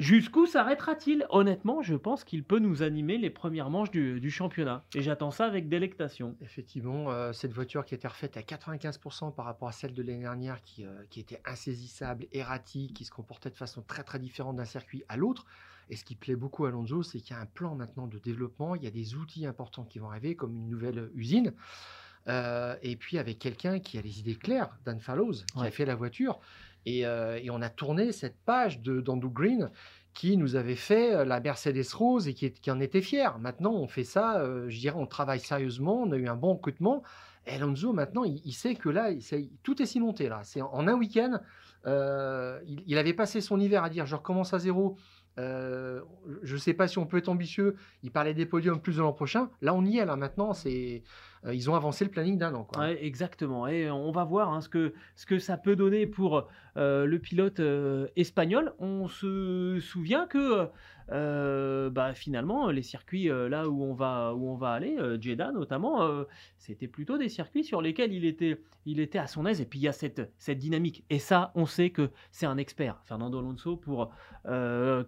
Jusqu'où 0.03 0.47
s'arrêtera-t-il? 0.47 1.27
Honnêtement, 1.31 1.81
je 1.81 1.95
pense 1.95 2.25
qu'il 2.25 2.43
peut 2.43 2.59
nous 2.59 2.83
animer 2.83 3.19
les 3.19 3.31
premières 3.31 3.71
manches 3.71 3.93
du, 3.93 4.31
championnat. 4.33 4.85
Et 4.97 5.01
j'attends 5.01 5.31
ça 5.31 5.47
avec 5.47 5.69
délectation. 5.69 6.35
Effectivement, 6.41 7.13
euh, 7.13 7.33
cette 7.33 7.53
voiture 7.53 7.85
qui 7.85 7.95
a 7.95 7.99
été 7.99 8.09
refaite 8.09 8.37
à 8.37 8.41
95% 8.41 9.33
par 9.33 9.45
rapport 9.45 9.69
à 9.69 9.73
celle 9.73 9.95
de 9.95 10.03
l'année 10.03 10.23
dernière, 10.23 10.61
qui, 10.63 10.85
euh, 10.85 11.05
qui, 11.09 11.21
était 11.21 11.41
insaisissable, 11.45 12.27
erratique, 12.33 12.95
qui 12.95 13.05
se 13.05 13.13
comportait 13.13 13.51
de 13.51 13.55
façon 13.55 13.81
très 13.81 14.03
très 14.03 14.19
différente 14.19 14.57
d'un 14.57 14.65
circuit 14.65 15.05
à 15.09 15.17
l'autre. 15.17 15.47
Et 15.89 15.95
ce 15.95 16.05
qui 16.05 16.17
plaît 16.17 16.35
beaucoup 16.35 16.65
à 16.65 16.71
Alonso, 16.71 17.05
c'est 17.05 17.21
qu'il 17.21 17.37
y 17.37 17.39
a 17.39 17.41
un 17.41 17.47
plan 17.47 17.77
maintenant 17.77 18.09
de 18.09 18.19
développement, 18.19 18.75
il 18.75 18.83
y 18.83 18.89
a 18.89 18.91
des 18.91 19.15
outils 19.15 19.47
importants 19.47 19.85
qui 19.85 20.01
vont 20.01 20.11
arriver, 20.11 20.35
comme 20.35 20.57
une 20.57 20.69
nouvelle 20.69 21.11
usine. 21.15 21.53
Euh, 22.29 22.77
et 22.83 22.97
puis 22.97 23.19
avec 23.19 23.39
quelqu'un 23.39 23.81
qui 23.81 23.99
a 23.99 24.01
les 24.01 24.21
idées 24.21 24.37
claires, 24.37 24.77
Dan 24.85 25.01
Fallows, 25.01 25.45
qui 25.55 25.65
a 25.65 25.71
fait 25.71 25.85
la 25.85 25.95
voiture. 25.95 26.41
Euh, 26.89 27.39
et, 27.43 27.51
on 27.51 27.63
a 27.63 27.69
tourné 27.69 28.13
cette 28.13 28.37
page 28.45 28.81
d'Andrew 28.81 29.31
Green 29.31 29.71
qui 30.15 30.37
nous 30.37 30.57
avait 30.57 30.77
fait 30.77 31.15
euh, 31.15 31.25
la 31.25 31.41
Mercedes 31.41 31.87
Rose 31.95 32.29
et 32.29 32.35
qui, 32.35 32.71
en 32.71 32.81
était 32.81 33.01
fier. 33.01 33.39
Maintenant, 33.39 33.73
on 33.73 33.87
fait 33.87 34.05
ça, 34.05 34.41
euh, 34.41 34.69
je 34.69 34.79
dirais, 34.79 34.99
on 34.99 35.07
travaille 35.07 35.41
sérieusement, 35.41 36.03
on 36.03 36.13
a 36.13 36.17
eu 36.17 36.29
un 36.29 36.37
bon 36.37 36.55
recrutement. 36.55 37.03
Et 37.47 37.55
Alonso, 37.55 37.93
maintenant, 37.93 38.25
il, 38.25 38.53
sait 38.53 38.75
que 38.75 38.89
là, 38.89 39.11
tout 39.63 39.83
est 39.83 39.87
cimenté. 39.87 40.29
Là. 40.29 40.41
C'est 40.45 40.61
en, 40.61 40.87
un 40.87 40.95
week-end, 40.95 41.41
il, 41.87 42.99
avait 42.99 43.15
passé 43.15 43.41
son 43.41 43.59
hiver 43.59 43.83
à 43.83 43.91
dire 43.91 44.07
je 44.07 44.15
recommence 44.15 44.55
à 44.55 44.61
zéro, 44.61 44.97
je 45.37 46.03
ne 46.53 46.57
sais 46.57 46.73
pas 46.73 46.87
si 46.87 46.99
on 46.99 47.07
peut 47.07 47.17
être 47.17 47.29
ambitieux. 47.29 47.75
Il 48.05 48.13
parlait 48.13 48.35
des 48.35 48.47
podiums 48.47 48.81
plus 48.81 48.97
de 48.97 49.03
l'an 49.03 49.13
prochain. 49.13 49.51
Là, 49.61 49.75
on 49.75 49.85
y 49.85 49.99
est. 49.99 50.05
Là, 50.05 50.15
maintenant, 50.15 50.53
c'est 50.53 51.03
euh, 51.45 51.55
ils 51.55 51.71
ont 51.71 51.75
avancé 51.75 52.05
le 52.05 52.11
planning 52.11 52.39
d'un 52.39 52.55
an. 52.55 52.67
exactement. 53.01 53.67
Et 53.67 53.91
on 53.91 54.13
va 54.13 54.25
voir 54.25 54.53
hein, 54.53 54.61
ce, 54.61 54.69
que, 54.69 55.39
ça 55.39 55.57
peut 55.57 55.77
donner 55.77 56.07
pour 56.07 56.49
euh, 56.77 57.05
le 57.05 57.19
pilote 57.19 57.61
espagnol. 58.17 58.73
On 58.79 59.09
se 59.09 59.79
souvient 59.81 60.27
que 60.27 60.69
euh, 61.13 61.91
bah, 61.91 62.15
finalement, 62.15 62.71
les 62.71 62.83
circuits 62.83 63.29
euh, 63.29 63.49
là 63.49 63.69
où 63.69 63.83
on 63.83 63.93
va, 63.93 64.35
où 64.35 64.49
on 64.49 64.57
va 64.57 64.71
aller, 64.73 64.97
euh, 64.99 65.21
Jeddah 65.21 65.53
notamment, 65.53 66.25
c'était 66.59 66.89
plutôt 66.89 67.19
des 67.19 67.29
circuits 67.29 67.65
sur 67.65 67.83
lesquels 67.83 68.13
il 68.13 68.25
était, 68.25 68.61
il 68.87 68.99
était 68.99 69.19
à 69.19 69.27
son 69.27 69.45
aise. 69.47 69.61
Et 69.61 69.67
puis 69.67 69.79
il 69.79 69.83
y 69.83 69.89
a 69.89 69.93
cette, 69.93 70.33
cette 70.39 70.59
dynamique. 70.59 71.05
Et 71.11 71.19
ça, 71.19 71.53
on 71.55 71.67
sait 71.67 71.91
que 71.91 72.11
c'est 72.31 72.47
un 72.47 72.57
expert, 72.57 73.01
Fernando 73.05 73.39
Alonso, 73.39 73.77
pour 73.77 74.15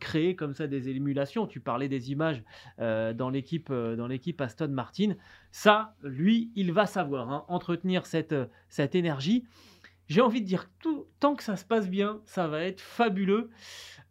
créer 0.01 0.37
comme 0.37 0.55
ça 0.55 0.67
des 0.67 0.88
émulations. 0.88 1.47
Tu 1.47 1.61
parlais 1.61 1.88
des 1.88 2.12
images 2.12 2.43
dans 2.79 3.31
l'équipe, 3.31 3.73
dans 3.73 4.07
l'équipe 4.07 4.40
Aston 4.40 4.69
Martin. 4.69 5.14
Ça, 5.51 5.95
lui, 6.03 6.53
il 6.55 6.73
va 6.73 6.87
savoir 6.87 7.31
hein, 7.31 7.45
entretenir 7.49 8.07
cette, 8.07 8.35
cette 8.69 8.95
énergie. 8.95 9.45
J'ai 10.09 10.21
envie 10.21 10.43
de 10.43 10.47
dire, 10.47 10.69
tout, 10.81 11.07
tant 11.19 11.35
que 11.35 11.43
ça 11.43 11.57
se 11.57 11.64
passe 11.64 11.88
bien, 11.88 12.21
ça 12.27 12.47
va 12.47 12.62
être 12.62 12.81
fabuleux. 12.81 13.51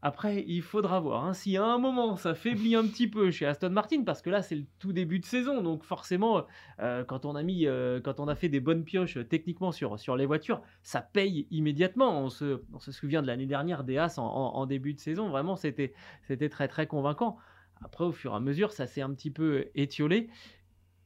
Après, 0.06 0.44
il 0.46 0.62
faudra 0.62 1.00
voir. 1.00 1.24
Hein. 1.24 1.34
Si 1.34 1.56
à 1.56 1.64
un 1.64 1.78
moment 1.78 2.18
ça 2.18 2.36
faiblit 2.36 2.76
un 2.76 2.86
petit 2.86 3.08
peu 3.08 3.32
chez 3.32 3.46
Aston 3.46 3.70
Martin, 3.70 4.04
parce 4.04 4.22
que 4.22 4.30
là 4.30 4.42
c'est 4.42 4.56
le 4.56 4.66
tout 4.78 4.92
début 4.92 5.20
de 5.20 5.26
saison, 5.26 5.62
donc 5.62 5.82
forcément, 5.86 6.46
euh, 6.82 7.06
quand 7.06 7.24
on 7.24 7.36
a 7.36 7.42
mis, 7.42 7.68
euh, 7.68 8.02
quand 8.02 8.20
on 8.20 8.28
a 8.28 8.36
fait 8.36 8.50
des 8.50 8.60
bonnes 8.60 8.84
pioches 8.84 9.16
euh, 9.16 9.24
techniquement 9.24 9.72
sur, 9.72 10.18
les 10.18 10.26
voitures, 10.26 10.62
ça 10.82 11.00
paye 11.00 11.48
immédiatement. 11.52 12.22
On 12.22 12.28
se, 12.30 12.60
souvient 12.92 13.22
de 13.22 13.28
l'année 13.28 13.46
dernière 13.46 13.86
des 13.86 13.98
As 13.98 14.20
en, 14.20 14.66
début 14.66 14.94
de 14.94 15.00
saison, 15.00 15.30
vraiment 15.30 15.56
c'était, 15.56 15.94
c'était 16.28 16.50
très 16.50 16.68
très 16.68 16.86
convaincant. 16.86 17.38
Après, 17.82 18.04
au 18.04 18.12
fur 18.12 18.34
et 18.34 18.36
à 18.36 18.40
mesure, 18.42 18.74
ça 18.74 18.88
s'est 18.88 19.02
un 19.02 19.14
petit 19.14 19.32
peu 19.32 19.68
étiolé 19.74 20.30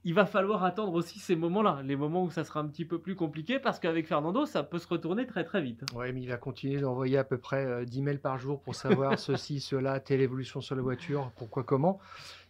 il 0.03 0.13
va 0.13 0.25
falloir 0.25 0.63
attendre 0.63 0.93
aussi 0.93 1.19
ces 1.19 1.35
moments-là, 1.35 1.81
les 1.83 1.95
moments 1.95 2.23
où 2.23 2.29
ça 2.29 2.43
sera 2.43 2.59
un 2.59 2.67
petit 2.67 2.85
peu 2.85 2.99
plus 2.99 3.15
compliqué, 3.15 3.59
parce 3.59 3.79
qu'avec 3.79 4.07
Fernando, 4.07 4.45
ça 4.45 4.63
peut 4.63 4.79
se 4.79 4.87
retourner 4.87 5.25
très 5.25 5.43
très 5.43 5.61
vite. 5.61 5.83
Oui, 5.95 6.13
mais 6.13 6.21
il 6.21 6.29
va 6.29 6.37
continuer 6.37 6.79
d'envoyer 6.79 7.17
à 7.17 7.23
peu 7.23 7.37
près 7.37 7.85
10 7.85 7.99
euh, 7.99 8.03
mails 8.03 8.19
par 8.19 8.37
jour 8.37 8.61
pour 8.61 8.75
savoir 8.75 9.19
ceci, 9.19 9.59
cela, 9.59 9.99
telle 9.99 10.21
évolution 10.21 10.61
sur 10.61 10.75
la 10.75 10.81
voiture, 10.81 11.31
pourquoi, 11.35 11.63
comment. 11.63 11.99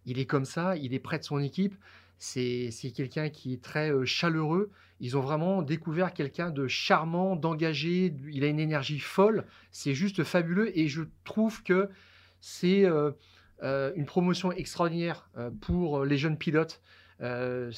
Il 0.06 0.20
est 0.20 0.26
comme 0.26 0.46
ça, 0.46 0.76
il 0.78 0.94
est 0.94 1.00
près 1.00 1.20
de 1.20 1.24
son 1.24 1.40
équipe. 1.40 1.76
C'est 2.20 2.72
quelqu'un 2.96 3.30
qui 3.30 3.54
est 3.54 3.64
très 3.64 3.92
euh, 3.92 4.06
chaleureux. 4.06 4.72
Ils 5.00 5.18
ont 5.18 5.22
vraiment 5.22 5.62
découvert 5.62 6.14
quelqu'un 6.14 6.50
de 6.50 6.68
charmant, 6.68 7.36
d'engagé. 7.36 8.14
Il 8.32 8.44
a 8.44 8.48
une 8.48 8.60
énergie 8.60 9.00
folle. 9.00 9.46
C'est 9.72 9.94
juste 9.94 10.24
fabuleux. 10.24 10.78
Et 10.78 10.88
je 10.88 11.04
trouve 11.24 11.64
que 11.64 11.90
c'est 12.40 12.86
euh, 12.86 13.12
une 13.96 14.06
promotion 14.06 14.52
extraordinaire 14.52 15.30
pour 15.62 16.04
les 16.04 16.18
jeunes 16.18 16.38
pilotes. 16.38 16.82
Euh, 17.22 17.72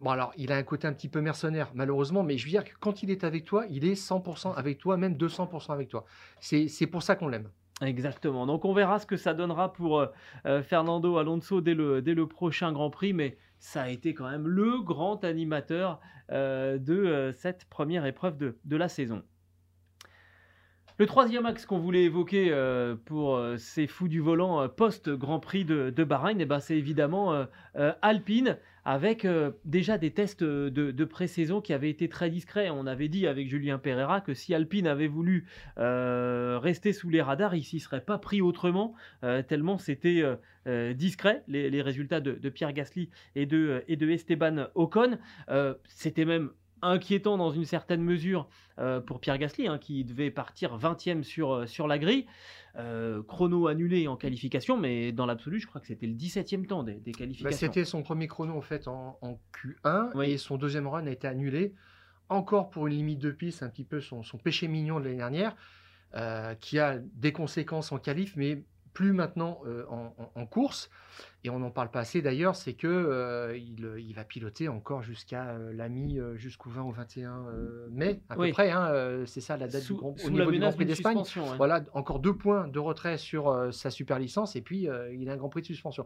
Bon, 0.00 0.10
alors, 0.10 0.32
il 0.38 0.50
a 0.50 0.56
un 0.56 0.62
côté 0.62 0.88
un 0.88 0.94
petit 0.94 1.10
peu 1.10 1.20
mercenaire, 1.20 1.70
malheureusement, 1.74 2.22
mais 2.22 2.38
je 2.38 2.46
veux 2.46 2.50
dire 2.50 2.64
que 2.64 2.72
quand 2.80 3.02
il 3.02 3.10
est 3.10 3.22
avec 3.22 3.44
toi, 3.44 3.66
il 3.68 3.84
est 3.84 3.94
100% 3.94 4.54
avec 4.54 4.78
toi, 4.78 4.96
même 4.96 5.14
200% 5.14 5.74
avec 5.74 5.90
toi. 5.90 6.06
C'est 6.40 6.86
pour 6.86 7.02
ça 7.02 7.16
qu'on 7.16 7.28
l'aime. 7.28 7.50
Exactement. 7.82 8.46
Donc 8.46 8.64
on 8.64 8.72
verra 8.72 8.98
ce 8.98 9.06
que 9.06 9.16
ça 9.16 9.32
donnera 9.32 9.72
pour 9.72 10.00
euh, 10.00 10.06
euh, 10.46 10.62
Fernando 10.62 11.16
Alonso 11.16 11.62
dès 11.62 11.74
le, 11.74 12.02
dès 12.02 12.12
le 12.14 12.26
prochain 12.26 12.72
Grand 12.72 12.90
Prix, 12.90 13.12
mais 13.14 13.38
ça 13.58 13.82
a 13.82 13.88
été 13.88 14.12
quand 14.12 14.28
même 14.28 14.46
le 14.48 14.80
grand 14.82 15.22
animateur 15.24 16.00
de 16.30 17.32
cette 17.36 17.64
première 17.64 18.06
épreuve 18.06 18.36
de, 18.36 18.56
de 18.64 18.76
la 18.76 18.88
saison. 18.88 19.24
Le 21.00 21.06
troisième 21.06 21.46
axe 21.46 21.64
qu'on 21.64 21.78
voulait 21.78 22.04
évoquer 22.04 22.48
euh, 22.50 22.94
pour 23.06 23.34
euh, 23.34 23.56
ces 23.56 23.86
fous 23.86 24.06
du 24.06 24.20
volant 24.20 24.60
euh, 24.60 24.68
post-Grand 24.68 25.40
Prix 25.40 25.64
de, 25.64 26.04
Bahreïn, 26.04 26.38
eh 26.40 26.44
ben, 26.44 26.60
c'est 26.60 26.76
évidemment 26.76 27.46
Alpine, 28.02 28.58
avec 28.84 29.26
déjà 29.64 29.96
des 29.96 30.10
tests 30.10 30.44
de, 30.44 31.04
pré-saison 31.06 31.62
qui 31.62 31.72
avaient 31.72 31.88
été 31.88 32.10
très 32.10 32.28
discrets. 32.28 32.68
On 32.68 32.86
avait 32.86 33.08
dit 33.08 33.26
avec 33.26 33.48
Julien 33.48 33.78
Pereira 33.78 34.20
que 34.20 34.34
si 34.34 34.54
Alpine 34.54 34.86
avait 34.86 35.06
voulu 35.06 35.46
rester 35.76 36.92
sous 36.92 37.08
les 37.08 37.22
radars, 37.22 37.54
il 37.54 37.64
s'y 37.64 37.80
serait 37.80 38.04
pas 38.04 38.18
pris 38.18 38.42
autrement, 38.42 38.94
tellement 39.48 39.78
c'était 39.78 40.22
discret, 40.94 41.44
les, 41.48 41.82
résultats 41.82 42.20
de, 42.20 42.48
Pierre 42.50 42.72
Gasly 42.72 43.08
et 43.36 43.46
de, 43.46 43.84
Esteban 43.88 44.66
Ocon. 44.74 45.18
C'était 45.86 46.26
même 46.26 46.50
inquiétant 46.82 47.36
dans 47.36 47.50
une 47.50 47.64
certaine 47.64 48.02
mesure 48.02 48.48
euh, 48.78 49.00
pour 49.00 49.20
Pierre 49.20 49.38
Gasly, 49.38 49.66
hein, 49.68 49.78
qui 49.78 50.04
devait 50.04 50.30
partir 50.30 50.76
20e 50.78 51.22
sur, 51.22 51.52
euh, 51.52 51.66
sur 51.66 51.86
la 51.86 51.98
grille. 51.98 52.26
Euh, 52.76 53.22
chrono 53.24 53.66
annulé 53.66 54.06
en 54.06 54.16
qualification, 54.16 54.76
mais 54.76 55.10
dans 55.12 55.26
l'absolu, 55.26 55.58
je 55.58 55.66
crois 55.66 55.80
que 55.80 55.88
c'était 55.88 56.06
le 56.06 56.14
17e 56.14 56.66
temps 56.66 56.82
des, 56.84 56.94
des 56.94 57.10
Bah, 57.12 57.18
qualifications. 57.18 57.66
C'était 57.66 57.84
son 57.84 58.02
premier 58.02 58.28
chrono 58.28 58.56
en 58.56 58.60
fait 58.60 58.86
en, 58.86 59.18
en 59.22 59.38
Q1 59.52 60.10
Oui. 60.14 60.30
et 60.30 60.38
son 60.38 60.56
deuxième 60.56 60.86
run 60.86 61.06
a 61.06 61.10
été 61.10 61.26
annulé 61.26 61.74
encore 62.28 62.70
pour 62.70 62.86
une 62.86 62.94
limite 62.94 63.18
de 63.18 63.32
piste, 63.32 63.64
un 63.64 63.68
petit 63.68 63.84
peu 63.84 64.00
son, 64.00 64.22
son 64.22 64.38
péché 64.38 64.68
mignon 64.68 65.00
de 65.00 65.04
l'année 65.06 65.16
dernière, 65.16 65.56
euh, 66.14 66.54
qui 66.54 66.78
a 66.78 66.98
des 67.14 67.32
conséquences 67.32 67.90
en 67.90 67.98
qualif, 67.98 68.34
mais 68.36 68.62
plus 68.92 69.12
maintenant 69.12 69.60
euh, 69.66 69.84
en, 70.34 70.46
course. 70.46 70.90
Et 71.42 71.48
on 71.50 71.58
n'en 71.58 71.70
parle 71.70 71.90
pas 71.90 72.00
assez 72.00 72.20
d'ailleurs, 72.22 72.54
c'est 72.54 72.74
que 72.74 72.86
euh, 72.86 73.56
il, 73.56 73.90
il 73.98 74.12
va 74.14 74.24
piloter 74.24 74.68
encore 74.68 75.02
jusqu'à 75.02 75.50
euh, 75.50 75.72
la 75.72 75.88
mi, 75.88 76.18
euh, 76.18 76.36
jusqu'au 76.36 76.68
20 76.70 76.82
au 76.82 76.90
21 76.90 77.46
euh, 77.46 77.88
mai 77.90 78.20
à 78.28 78.36
Oui. 78.38 78.48
peu 78.48 78.52
près. 78.54 78.70
hein, 78.70 78.88
euh, 78.90 79.24
c'est 79.26 79.40
ça 79.40 79.56
la 79.56 79.66
date 79.68 79.82
sous, 79.82 79.94
du 79.94 80.00
Grand, 80.00 80.10
au 80.10 80.18
sous 80.18 80.26
la 80.28 80.32
niveau 80.32 80.50
du 80.50 80.58
Grand 80.58 80.66
menace 80.66 80.76
Prix 80.76 80.84
d'Espagne. 80.86 81.16
ouais. 81.18 81.56
Voilà, 81.56 81.80
encore 81.94 82.18
deux 82.20 82.34
points 82.36 82.68
de 82.68 82.78
retrait 82.78 83.16
sur 83.16 83.48
euh, 83.48 83.70
sa 83.70 83.90
super 83.90 84.18
licence 84.18 84.54
et 84.56 84.60
puis 84.60 84.88
euh, 84.88 85.14
il 85.14 85.28
a 85.30 85.32
un 85.32 85.36
Grand 85.36 85.48
Prix 85.48 85.62
de 85.62 85.66
suspension. 85.66 86.04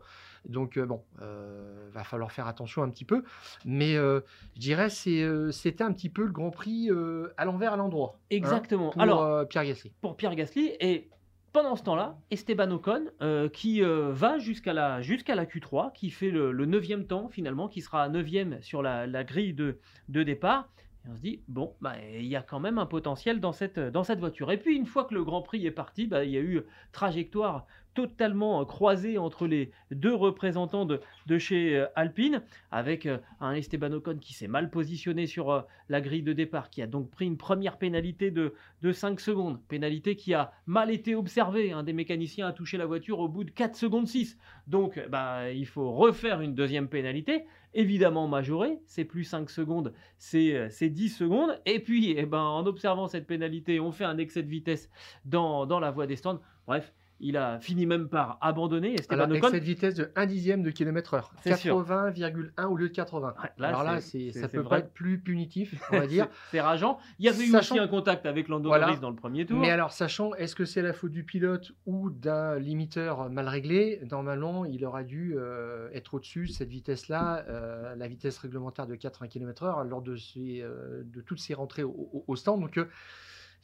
Donc 0.49 0.77
euh, 0.77 0.87
bon, 0.87 1.03
euh, 1.23 1.89
va 1.93 2.05
falloir 2.05 2.31
faire 2.31 2.47
attention 2.47 2.83
un 2.83 2.91
petit 2.91 3.05
peu. 3.05 3.25
Mais 3.65 3.97
euh, 3.97 4.21
je 4.55 4.61
dirais 4.61 4.89
c'est 4.91 5.23
euh, 5.23 5.51
c'était 5.51 5.85
un 5.85 5.93
petit 5.93 6.11
peu 6.11 6.25
le 6.25 6.33
Grand 6.33 6.51
Prix 6.51 6.91
euh, 6.91 7.33
à 7.37 7.45
l'envers 7.45 7.73
à 7.73 7.77
l'endroit. 7.77 8.15
hein, 8.15 8.21
Exactement. 8.31 8.91
pour 8.91 9.03
Alors, 9.03 9.23
euh, 9.23 9.45
Pierre 9.45 9.65
Gasly. 9.65 9.93
pour 10.01 10.17
Pierre 10.17 10.35
Gasly. 10.37 10.73
Et 10.81 11.09
pendant 11.55 11.77
ce 11.77 11.85
temps-là, 11.85 12.19
Esteban 12.33 12.71
Ocon, 12.73 13.07
euh, 13.23 13.49
qui 13.49 13.83
euh, 13.83 14.11
va 14.13 14.39
jusqu'à 14.39 14.73
la, 14.73 14.99
la 14.99 15.45
Q3, 15.47 15.93
qui 15.93 16.11
fait 16.11 16.31
le, 16.31 16.53
9e 16.53 17.07
temps 17.07 17.29
finalement, 17.29 17.69
qui 17.69 17.81
sera 17.81 18.09
9e 18.11 18.61
sur 18.61 18.83
la, 18.83 19.07
grille 19.25 19.55
de 19.55 19.79
départ. 20.09 20.69
Et 21.05 21.11
on 21.11 21.17
se 21.17 21.21
dit, 21.21 21.41
bon, 21.49 21.75
bah, 21.81 21.95
il 22.15 22.27
y 22.27 22.37
a 22.37 22.43
quand 22.43 22.61
même 22.61 22.79
un 22.79 22.87
potentiel 22.87 23.41
dans 23.41 23.53
cette, 23.53 23.79
dans 23.79 24.05
cette 24.05 24.21
voiture. 24.21 24.51
Et 24.51 24.57
puis, 24.57 24.77
une 24.77 24.87
fois 24.87 25.05
que 25.05 25.15
le 25.15 25.25
Grand 25.25 25.43
Prix 25.43 25.67
est 25.67 25.71
parti, 25.71 26.07
bah, 26.07 26.25
il 26.25 26.31
y 26.31 26.39
a 26.39 26.41
eu 26.41 26.63
trajectoire 26.93 27.67
totalement 27.95 28.61
euh, 28.61 28.65
croisée 28.65 29.19
entre 29.19 29.47
les 29.47 29.71
deux 29.91 30.15
représentants 30.15 30.85
de, 30.85 31.01
de 31.27 31.39
chez 31.39 31.77
euh, 31.77 31.87
Alpine, 31.95 32.43
avec 32.71 33.07
euh, 33.07 33.19
un 33.41 33.53
Esteban 33.53 33.93
Ocon 33.93 34.19
qui 34.21 34.35
s'est 34.35 34.49
mal 34.49 34.71
positionné 34.71 35.27
sur 35.27 35.51
euh, 35.51 35.63
la 35.89 36.01
grille 36.01 36.23
de 36.23 36.33
départ, 36.33 36.71
qui 36.71 36.83
a 36.83 36.87
donc 36.87 37.11
pris 37.11 37.27
une 37.27 37.37
première 37.37 37.79
pénalité 37.79 38.31
de, 38.31 38.55
de 38.83 38.93
5 38.93 39.21
secondes. 39.21 39.61
Pénalité 39.69 40.17
qui 40.17 40.35
a 40.35 40.53
mal 40.67 40.91
été 40.91 41.15
observée. 41.15 41.73
Un 41.73 41.83
des 41.83 41.93
mécaniciens 41.93 42.49
a 42.49 42.53
touché 42.53 42.77
la 42.77 42.87
voiture 42.87 43.21
au 43.21 43.29
bout 43.29 43.45
de 43.45 43.51
4 43.51 43.77
secondes 43.77 44.09
6. 44.09 44.37
Donc, 44.67 45.01
bah, 45.09 45.51
il 45.51 45.67
faut 45.67 45.93
refaire 45.93 46.41
une 46.41 46.55
deuxième 46.55 46.89
pénalité, 46.89 47.45
évidemment 47.75 48.29
majorée. 48.29 48.81
C'est 48.87 49.05
plus 49.05 49.25
5 49.25 49.51
secondes, 49.51 49.93
c'est 50.19 50.55
euh, 50.55 50.69
c'est 50.71 50.89
10 50.89 51.11
secondes. 51.11 51.61
Et 51.67 51.81
puis, 51.81 52.15
eh 52.17 52.27
ben, 52.27 52.41
en 52.41 52.67
observant 52.67 53.09
cette 53.09 53.27
pénalité, 53.27 53.81
on 53.81 53.93
fait 53.93 54.05
un 54.05 54.19
excès 54.19 54.43
de 54.43 54.49
vitesse 54.49 54.91
dans, 55.25 55.67
dans 55.67 55.81
la 55.81 55.91
voie 55.91 56.07
des 56.07 56.17
stands. 56.17 56.41
Bref, 56.67 56.93
il 57.27 57.37
a 57.39 57.59
fini 57.59 57.87
même 57.87 58.09
par 58.09 58.39
abandonner. 58.41 58.95
Esteban 58.95 59.15
Alors, 59.15 59.31
avec 59.31 59.43
Ocon. 59.43 59.53
cette 59.53 59.65
vitesse 59.65 59.95
de 59.95 60.11
1 60.15 60.27
dixième 60.27 60.63
de 60.63 60.71
kilomètre 60.71 61.15
heure. 61.15 61.33
C'est 61.43 61.57
sûr. 61.57 61.75
80,1 61.85 62.67
au 62.69 62.77
lieu 62.77 62.89
de 62.89 62.95
80. 62.95 63.35
Ouais, 63.43 63.49
là, 63.59 63.69
Alors 63.69 63.83
là, 63.83 64.01
c'est- 64.01 64.31
ça 64.33 64.47
peut 64.49 64.59
vrai. 64.61 64.69
pas 64.69 64.79
être 64.81 64.93
plus 64.93 65.19
punitif, 65.19 65.75
on 65.91 65.99
va 65.99 66.07
dire. 66.07 66.29
C'est 66.51 66.61
rageant. 66.61 66.99
Il 67.19 67.25
y 67.25 67.29
avait 67.29 67.45
eu 67.45 67.51
Sachant- 67.51 67.75
aussi 67.77 67.79
un 67.83 67.89
contact 67.89 68.27
avec 68.27 68.49
Lando 68.49 68.69
Voilà. 68.69 68.87
Norris 68.89 69.01
dans 69.01 69.11
le 69.11 69.17
premier 69.17 69.47
tour. 69.47 69.59
Mais 69.59 69.71
alors, 69.71 69.91
sachant, 69.93 70.35
est-ce 70.35 70.55
que 70.55 70.65
c'est 70.67 70.83
la 70.83 70.93
faute 70.93 71.13
du 71.13 71.25
pilote 71.25 71.73
ou 71.87 72.11
d'un 72.11 72.59
limiteur 72.59 73.31
mal 73.31 73.49
réglé? 73.49 74.01
Normalement, 74.11 74.65
il 74.67 74.85
aurait 74.85 75.05
dû 75.05 75.35
euh, 75.37 75.89
être 75.95 76.15
au-dessus 76.15 76.47
de 76.47 76.53
cette 76.53 76.69
vitesse-là, 76.69 77.45
euh, 77.49 77.95
la 77.97 78.07
vitesse 78.07 78.37
réglementaire 78.39 78.87
de 78.87 78.97
80 78.97 79.29
km/h, 79.29 79.89
lors 79.89 80.03
de, 80.03 80.15
euh, 80.37 81.03
de 81.05 81.21
toutes 81.23 81.41
ses 81.41 81.55
rentrées 81.55 81.85
au, 81.85 81.91
au- 82.13 82.25
au 82.29 82.37
stand. 82.37 82.61
Donc, 82.61 82.79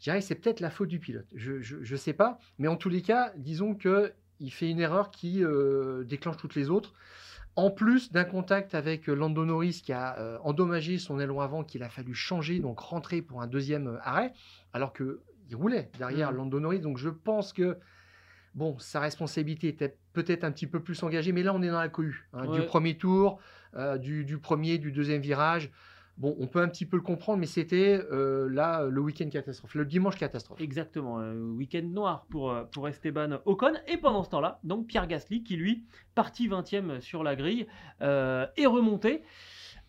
je 0.00 0.04
dirais 0.04 0.20
que 0.20 0.24
c'est 0.24 0.34
peut-être 0.34 0.60
la 0.60 0.70
faute 0.70 0.88
du 0.88 0.98
pilote. 0.98 1.26
Je 1.34 1.76
ne 1.76 1.96
sais 1.96 2.14
pas. 2.14 2.38
Mais 2.58 2.68
en 2.68 2.76
tous 2.76 2.88
les 2.88 3.02
cas, 3.02 3.32
disons 3.36 3.74
que 3.74 4.12
il 4.40 4.50
fait 4.50 4.70
une 4.70 4.80
erreur 4.80 5.10
qui 5.10 5.44
euh, 5.44 6.02
déclenche 6.04 6.38
toutes 6.38 6.54
les 6.54 6.70
autres. 6.70 6.94
En 7.54 7.70
plus 7.70 8.10
d'un 8.10 8.24
contact 8.24 8.74
avec 8.74 9.10
euh, 9.10 9.14
Lando 9.14 9.44
Norris 9.44 9.82
qui 9.84 9.92
a 9.92 10.18
euh, 10.18 10.38
endommagé 10.42 10.96
son 10.96 11.20
aileron 11.20 11.42
avant, 11.42 11.62
qu'il 11.62 11.82
a 11.82 11.90
fallu 11.90 12.14
changer, 12.14 12.60
donc 12.60 12.80
rentrer 12.80 13.20
pour 13.20 13.42
un 13.42 13.46
deuxième 13.46 14.00
arrêt, 14.02 14.32
alors 14.72 14.94
que 14.94 15.20
il 15.50 15.56
roulait 15.56 15.90
derrière 15.98 16.30
Mhm. 16.30 16.38
Lando 16.38 16.60
Norris. 16.60 16.80
Donc 16.80 16.96
je 16.96 17.10
pense 17.10 17.52
que 17.52 17.76
bon, 18.54 18.78
sa 18.78 19.00
responsabilité 19.00 19.68
était 19.68 19.98
peut-être 20.14 20.44
un 20.44 20.52
petit 20.52 20.66
peu 20.66 20.80
plus 20.80 21.02
engagée, 21.02 21.32
mais 21.32 21.42
là 21.42 21.52
on 21.54 21.60
est 21.60 21.68
dans 21.68 21.80
la 21.80 21.90
cohue 21.90 22.26
hein, 22.32 22.50
du 22.50 22.62
premier 22.62 22.96
tour, 22.96 23.38
euh, 23.74 23.98
du, 23.98 24.24
du 24.24 24.38
premier, 24.38 24.78
du 24.78 24.92
deuxième 24.92 25.20
virage. 25.20 25.70
Bon, 26.20 26.36
on 26.38 26.46
peut 26.46 26.60
un 26.60 26.68
petit 26.68 26.84
peu 26.84 26.98
le 26.98 27.02
comprendre, 27.02 27.38
mais 27.38 27.46
c'était 27.46 27.98
euh, 28.12 28.46
là 28.50 28.84
le 28.84 29.00
week-end 29.00 29.30
catastrophe, 29.30 29.74
le 29.74 29.86
dimanche 29.86 30.16
catastrophe. 30.16 30.60
Exactement, 30.60 31.18
euh, 31.18 31.34
week-end 31.34 31.82
noir 31.82 32.26
pour, 32.28 32.50
euh, 32.50 32.64
pour 32.64 32.86
Esteban 32.88 33.38
Ocon. 33.46 33.72
Et 33.88 33.96
pendant 33.96 34.22
ce 34.22 34.28
temps-là, 34.28 34.60
donc 34.62 34.86
Pierre 34.86 35.06
Gasly, 35.06 35.42
qui 35.42 35.56
lui, 35.56 35.86
parti 36.14 36.46
20e 36.46 37.00
sur 37.00 37.24
la 37.24 37.36
grille, 37.36 37.66
est 38.00 38.66
remonté. 38.66 39.22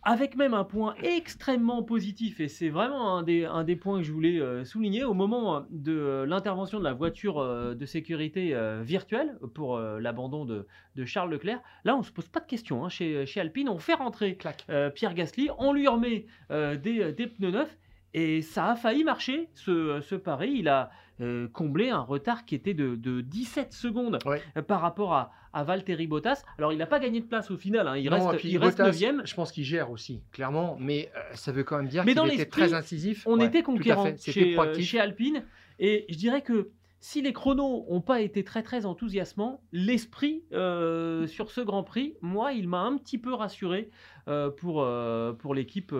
Avec 0.03 0.35
même 0.35 0.55
un 0.55 0.63
point 0.63 0.95
extrêmement 1.03 1.83
positif, 1.83 2.39
et 2.39 2.47
c'est 2.47 2.69
vraiment 2.69 3.17
un 3.17 3.21
des, 3.21 3.45
un 3.45 3.63
des 3.63 3.75
points 3.75 3.99
que 3.99 4.03
je 4.03 4.11
voulais 4.11 4.39
euh, 4.39 4.65
souligner, 4.65 5.03
au 5.03 5.13
moment 5.13 5.63
de 5.69 5.91
euh, 5.91 6.25
l'intervention 6.25 6.79
de 6.79 6.83
la 6.83 6.93
voiture 6.93 7.37
euh, 7.37 7.75
de 7.75 7.85
sécurité 7.85 8.55
euh, 8.55 8.81
virtuelle 8.83 9.37
pour 9.53 9.77
euh, 9.77 9.99
l'abandon 9.99 10.43
de, 10.45 10.65
de 10.95 11.05
Charles 11.05 11.29
Leclerc, 11.29 11.61
là 11.83 11.95
on 11.95 11.99
ne 11.99 12.03
se 12.03 12.11
pose 12.11 12.27
pas 12.27 12.39
de 12.39 12.47
questions 12.47 12.83
hein, 12.83 12.89
chez, 12.89 13.27
chez 13.27 13.41
Alpine, 13.41 13.69
on 13.69 13.77
fait 13.77 13.93
rentrer 13.93 14.39
euh, 14.71 14.89
Pierre 14.89 15.13
Gasly, 15.13 15.49
on 15.59 15.71
lui 15.71 15.87
remet 15.87 16.25
euh, 16.49 16.77
des, 16.77 17.11
des 17.11 17.27
pneus 17.27 17.51
neufs 17.51 17.77
et 18.13 18.41
ça 18.41 18.71
a 18.71 18.75
failli 18.75 19.03
marcher 19.03 19.49
ce, 19.53 19.99
ce 20.01 20.15
pari. 20.15 20.51
Il 20.57 20.67
a 20.67 20.89
euh, 21.21 21.47
comblé 21.47 21.89
un 21.89 21.99
retard 22.01 22.45
qui 22.45 22.55
était 22.55 22.73
de, 22.73 22.95
de 22.95 23.21
17 23.21 23.73
secondes 23.73 24.17
Ouais. 24.25 24.41
euh, 24.57 24.61
par 24.61 24.81
rapport 24.81 25.13
à, 25.13 25.31
à 25.53 25.63
Valtteri 25.63 26.07
Bottas. 26.07 26.43
Alors 26.57 26.73
il 26.73 26.77
n'a 26.79 26.87
pas 26.87 26.99
gagné 26.99 27.21
de 27.21 27.25
place 27.27 27.51
au 27.51 27.57
final, 27.57 27.87
hein, 27.87 27.95
il 27.97 28.09
Non, 28.09 28.27
reste, 28.29 28.43
il 28.43 28.57
reste 28.57 28.77
Bottas, 28.79 29.11
9 29.13 29.25
Je 29.25 29.35
pense 29.35 29.51
qu'il 29.51 29.63
gère 29.63 29.91
aussi, 29.91 30.21
clairement, 30.31 30.77
mais 30.79 31.11
euh, 31.15 31.19
ça 31.33 31.51
veut 31.51 31.63
quand 31.63 31.77
même 31.77 31.87
dire 31.87 32.03
qu'il 32.05 32.33
était 32.33 32.45
très 32.45 32.73
incisif. 32.73 33.23
On 33.27 33.37
Ouais, 33.39 33.45
était 33.45 33.61
conquérant 33.63 34.07
chez, 34.17 34.57
euh, 34.57 34.99
Alpine 35.01 35.43
et 35.79 36.05
je 36.09 36.15
dirais 36.17 36.41
que 36.41 36.69
si 37.03 37.21
les 37.23 37.33
chronos 37.33 37.85
n'ont 37.89 38.01
pas 38.01 38.21
été 38.21 38.43
très 38.43 38.61
très 38.61 38.85
enthousiasmants, 38.85 39.61
l'esprit 39.71 40.43
euh, 40.53 41.25
sur 41.27 41.49
ce 41.49 41.59
Grand 41.61 41.83
Prix, 41.83 42.15
moi, 42.21 42.53
il 42.53 42.67
m'a 42.67 42.81
un 42.81 42.95
petit 42.97 43.17
peu 43.17 43.33
rassuré 43.33 43.89
euh, 44.27 44.51
pour, 44.51 44.83
euh, 44.83 45.33
pour 45.33 45.55
l'équipe 45.55 45.93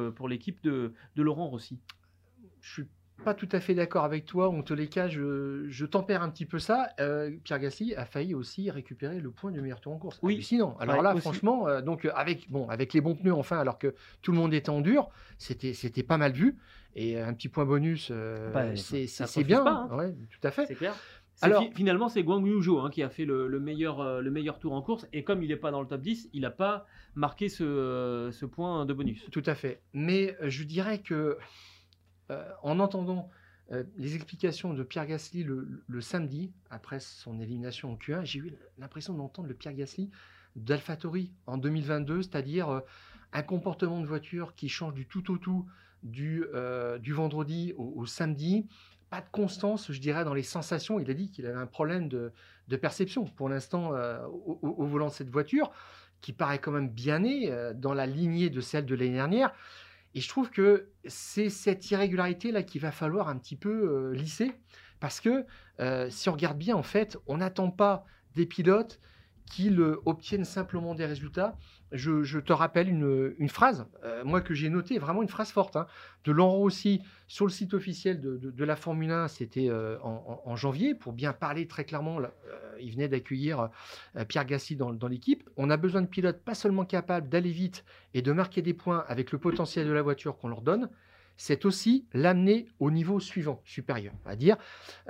de, 0.63 0.93
de 1.15 1.21
Laurent 1.23 1.47
Rossi. 1.47 1.79
Je 2.61 2.71
suis 2.71 2.83
pas 3.23 3.33
tout 3.35 3.49
à 3.51 3.59
fait 3.59 3.75
d'accord 3.75 4.03
avec 4.03 4.25
toi. 4.25 4.49
En 4.49 4.63
tous 4.63 4.73
les 4.73 4.87
cas, 4.87 5.07
je, 5.07 5.65
je 5.69 5.85
tempère 5.85 6.23
un 6.23 6.29
petit 6.29 6.45
peu 6.47 6.57
ça. 6.57 6.89
Euh, 6.99 7.29
Pierre 7.43 7.59
Gasly 7.59 7.93
a 7.95 8.05
failli 8.05 8.33
aussi 8.33 8.71
récupérer 8.71 9.19
le 9.19 9.29
point 9.29 9.51
du 9.51 9.61
meilleur 9.61 9.79
tour 9.79 9.93
en 9.93 9.97
course. 9.99 10.17
Oui. 10.23 10.41
Sinon, 10.41 10.75
alors 10.79 10.97
Ouais, 10.97 11.03
là, 11.03 11.11
aussi. 11.13 11.21
franchement, 11.21 11.67
euh, 11.67 11.81
donc 11.81 12.05
euh, 12.05 12.11
avec 12.15 12.49
bon, 12.49 12.67
avec 12.69 12.93
les 12.93 13.01
bons 13.01 13.13
pneus 13.15 13.33
enfin, 13.33 13.59
alors 13.59 13.77
que 13.77 13.93
tout 14.23 14.31
le 14.31 14.37
monde 14.39 14.53
était 14.55 14.69
en 14.71 14.81
dur, 14.81 15.09
c'était 15.37 15.73
c'était 15.73 16.01
pas 16.03 16.17
mal 16.17 16.31
vu. 16.31 16.57
Et 16.95 17.17
un 17.19 17.33
petit 17.33 17.47
point 17.47 17.63
bonus, 17.65 18.09
euh, 18.11 18.51
Bah, 18.51 18.75
c'est 18.75 19.43
bien. 19.43 19.63
pas, 19.63 19.87
hein. 19.89 19.95
Ouais, 19.97 20.13
tout 20.29 20.45
à 20.47 20.51
fait. 20.51 20.65
C'est 20.65 20.75
clair. 20.75 20.93
Alors- 21.43 21.63
fi- 21.63 21.71
finalement, 21.73 22.09
c'est 22.09 22.21
Guang 22.23 22.45
Yu 22.45 22.61
Zhou 22.61 22.79
hein, 22.79 22.89
qui 22.91 23.01
a 23.01 23.09
fait 23.09 23.23
le, 23.25 23.47
le 23.47 23.59
meilleur, 23.59 24.01
euh, 24.01 24.19
le 24.21 24.29
meilleur 24.29 24.59
tour 24.59 24.73
en 24.73 24.81
course. 24.81 25.07
Et 25.13 25.23
comme 25.23 25.41
il 25.41 25.49
n'est 25.49 25.55
pas 25.55 25.71
dans 25.71 25.81
le 25.81 25.87
top 25.87 26.01
10, 26.01 26.29
il 26.33 26.41
n'a 26.41 26.51
pas 26.51 26.85
marqué 27.15 27.49
ce, 27.49 27.63
euh, 27.63 28.31
ce 28.31 28.45
point 28.45 28.85
de 28.85 28.93
bonus. 28.93 29.25
Tout 29.31 29.41
à 29.45 29.55
fait. 29.55 29.79
Mais 29.93 30.35
je 30.41 30.63
dirais 30.65 30.99
que 30.99 31.37
en 32.63 32.79
entendant 32.79 33.29
euh, 33.71 33.83
les 33.97 34.15
explications 34.15 34.73
de 34.73 34.83
Pierre 34.83 35.05
Gasly 35.05 35.43
le, 35.43 36.01
samedi, 36.01 36.51
après 36.69 36.99
son 36.99 37.39
élimination 37.39 37.93
en 37.93 37.95
Q1, 37.95 38.25
j'ai 38.25 38.39
eu 38.39 38.53
l'impression 38.77 39.13
d'entendre 39.13 39.47
le 39.47 39.53
Pierre 39.53 39.73
Gasly 39.73 40.09
d'AlphaTauri 40.57 41.31
en 41.47 41.57
2022, 41.57 42.23
c'est-à-dire 42.23 42.69
euh, 42.69 42.79
un 43.31 43.43
comportement 43.43 44.01
de 44.01 44.05
voiture 44.05 44.55
qui 44.55 44.67
change 44.67 44.93
du 44.93 45.07
tout 45.07 45.31
au 45.31 45.37
tout 45.37 45.65
du, 46.03 46.43
vendredi 47.13 47.73
au, 47.77 48.05
samedi. 48.05 48.65
Pas 49.09 49.21
de 49.21 49.29
constance, 49.31 49.91
je 49.91 50.01
dirais, 50.01 50.25
dans 50.25 50.33
les 50.33 50.43
sensations. 50.43 50.99
Il 50.99 51.09
a 51.09 51.13
dit 51.13 51.31
qu'il 51.31 51.45
avait 51.45 51.59
un 51.59 51.67
problème 51.67 52.09
de, 52.09 52.33
perception 52.81 53.25
pour 53.25 53.47
l'instant 53.47 53.91
au, 54.61 54.85
volant 54.85 55.07
de 55.07 55.13
cette 55.13 55.29
voiture, 55.29 55.71
qui 56.19 56.33
paraît 56.33 56.59
quand 56.59 56.71
même 56.71 56.89
bien 56.89 57.19
née 57.19 57.53
dans 57.75 57.93
la 57.93 58.07
lignée 58.07 58.49
de 58.49 58.59
celle 58.61 58.85
de 58.85 58.95
l'année 58.95 59.13
dernière. 59.13 59.53
Et 60.13 60.21
je 60.21 60.29
trouve 60.29 60.49
que 60.49 60.89
c'est 61.05 61.49
cette 61.49 61.89
irrégularité-là 61.91 62.63
qu'il 62.63 62.81
va 62.81 62.91
falloir 62.91 63.29
un 63.29 63.37
petit 63.37 63.55
peu 63.55 64.11
lisser. 64.11 64.51
Parce 64.99 65.19
que 65.19 65.45
si 66.09 66.29
on 66.29 66.33
regarde 66.33 66.57
bien, 66.57 66.75
en 66.75 66.83
fait, 66.83 67.17
on 67.27 67.37
n'attend 67.37 67.71
pas 67.71 68.05
des 68.35 68.45
pilotes 68.45 68.99
qu'ils 69.45 69.81
obtiennent 70.05 70.45
simplement 70.45 70.95
des 70.95 71.05
résultats. 71.05 71.57
Je, 71.91 72.39
te 72.39 72.53
rappelle 72.53 72.87
une, 72.87 73.49
phrase, 73.49 73.85
moi 74.23 74.41
que 74.41 74.53
j'ai 74.53 74.69
notée, 74.69 74.97
vraiment 74.97 75.21
une 75.21 75.27
phrase 75.27 75.51
forte, 75.51 75.75
hein, 75.75 75.87
de 76.23 76.31
Laurent 76.31 76.55
Rossi 76.55 77.01
sur 77.27 77.45
le 77.45 77.51
site 77.51 77.73
officiel 77.73 78.21
de, 78.21 78.63
la 78.63 78.75
Formule 78.77 79.11
1, 79.11 79.27
c'était 79.27 79.69
en, 80.01 80.55
janvier, 80.55 80.95
pour 80.95 81.11
bien 81.11 81.33
parler 81.33 81.67
très 81.67 81.83
clairement, 81.83 82.19
il 82.79 82.91
venait 82.93 83.09
d'accueillir 83.09 83.69
Pierre 84.29 84.45
Gassi 84.45 84.77
dans 84.77 85.07
l'équipe. 85.07 85.49
On 85.57 85.69
a 85.69 85.75
besoin 85.75 86.01
de 86.01 86.07
pilotes 86.07 86.41
pas 86.41 86.55
seulement 86.55 86.85
capables 86.85 87.27
d'aller 87.27 87.51
vite 87.51 87.83
et 88.13 88.21
de 88.21 88.31
marquer 88.31 88.61
des 88.61 88.73
points 88.73 89.03
avec 89.07 89.33
le 89.33 89.37
potentiel 89.37 89.85
de 89.85 89.91
la 89.91 90.01
voiture 90.01 90.37
qu'on 90.37 90.47
leur 90.47 90.61
donne, 90.61 90.89
c'est 91.37 91.65
aussi 91.65 92.05
l'amener 92.13 92.67
au 92.79 92.91
niveau 92.91 93.19
suivant, 93.19 93.61
supérieur. 93.65 94.13
À 94.25 94.35
dire, 94.35 94.57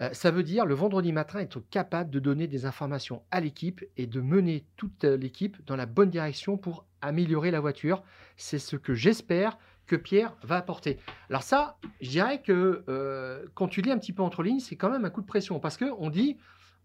euh, 0.01 0.09
ça 0.13 0.31
veut 0.31 0.43
dire 0.43 0.65
le 0.65 0.75
vendredi 0.75 1.11
matin 1.11 1.39
être 1.39 1.59
capable 1.69 2.09
de 2.09 2.19
donner 2.19 2.47
des 2.47 2.65
informations 2.65 3.23
à 3.31 3.41
l'équipe 3.41 3.83
et 3.97 4.07
de 4.07 4.21
mener 4.21 4.65
toute 4.77 5.03
l'équipe 5.03 5.57
dans 5.65 5.75
la 5.75 5.85
bonne 5.85 6.09
direction 6.09 6.57
pour 6.57 6.85
améliorer 7.01 7.51
la 7.51 7.59
voiture. 7.59 8.03
C'est 8.37 8.59
ce 8.59 8.75
que 8.75 8.93
j'espère 8.93 9.57
que 9.87 9.95
Pierre 9.95 10.35
va 10.43 10.57
apporter. 10.57 10.99
Alors 11.29 11.43
ça, 11.43 11.77
je 11.99 12.09
dirais 12.09 12.41
que 12.41 12.83
euh, 12.87 13.45
quand 13.55 13.67
tu 13.67 13.81
lis 13.81 13.91
un 13.91 13.97
petit 13.97 14.13
peu 14.13 14.23
entre 14.23 14.43
lignes, 14.43 14.59
c'est 14.59 14.77
quand 14.77 14.89
même 14.89 15.05
un 15.05 15.09
coup 15.09 15.21
de 15.21 15.27
pression 15.27 15.59
parce 15.59 15.77
que 15.77 15.85
on 15.97 16.09
dit 16.09 16.37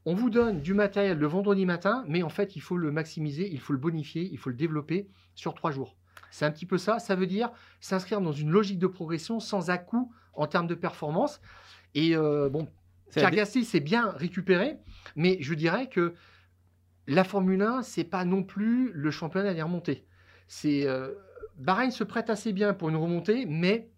on 0.08 0.14
vous 0.14 0.30
donne 0.30 0.60
du 0.60 0.72
matériel 0.72 1.18
le 1.18 1.26
vendredi 1.26 1.66
matin, 1.66 2.04
mais 2.06 2.22
en 2.22 2.28
fait, 2.28 2.54
il 2.54 2.60
faut 2.60 2.76
le 2.76 2.92
maximiser, 2.92 3.48
il 3.52 3.58
faut 3.58 3.72
le 3.72 3.78
bonifier, 3.80 4.28
il 4.30 4.38
faut 4.38 4.50
le 4.50 4.56
développer 4.56 5.08
sur 5.34 5.52
trois 5.54 5.72
jours. 5.72 5.96
C'est 6.30 6.44
un 6.44 6.50
petit 6.50 6.66
peu 6.66 6.78
ça. 6.78 6.98
Ça 6.98 7.14
veut 7.14 7.26
dire 7.26 7.50
s'inscrire 7.80 8.20
dans 8.20 8.32
une 8.32 8.50
logique 8.50 8.78
de 8.78 8.86
progression 8.86 9.40
sans 9.40 9.70
à-coup 9.70 10.12
en 10.34 10.46
termes 10.46 10.66
de 10.66 10.74
performance. 10.74 11.40
Et 11.94 12.16
euh, 12.16 12.48
bon, 12.48 12.68
Pierre 13.10 13.30
Gasly 13.30 13.64
s'est 13.64 13.80
bien 13.80 14.10
récupéré, 14.10 14.78
mais 15.14 15.38
je 15.40 15.54
dirais 15.54 15.88
que 15.88 16.14
la 17.06 17.24
Formule 17.24 17.62
1, 17.62 17.82
c'est 17.82 18.04
pas 18.04 18.24
non 18.24 18.42
plus 18.42 18.90
le 18.92 19.10
championnat 19.10 19.54
des 19.54 19.62
remontées. 19.62 20.04
C'est 20.48 20.86
euh, 20.86 21.14
Bahreïn 21.56 21.90
se 21.90 22.04
prête 22.04 22.30
assez 22.30 22.52
bien 22.52 22.74
pour 22.74 22.88
une 22.88 22.96
remontée, 22.96 23.46
mais 23.46 23.88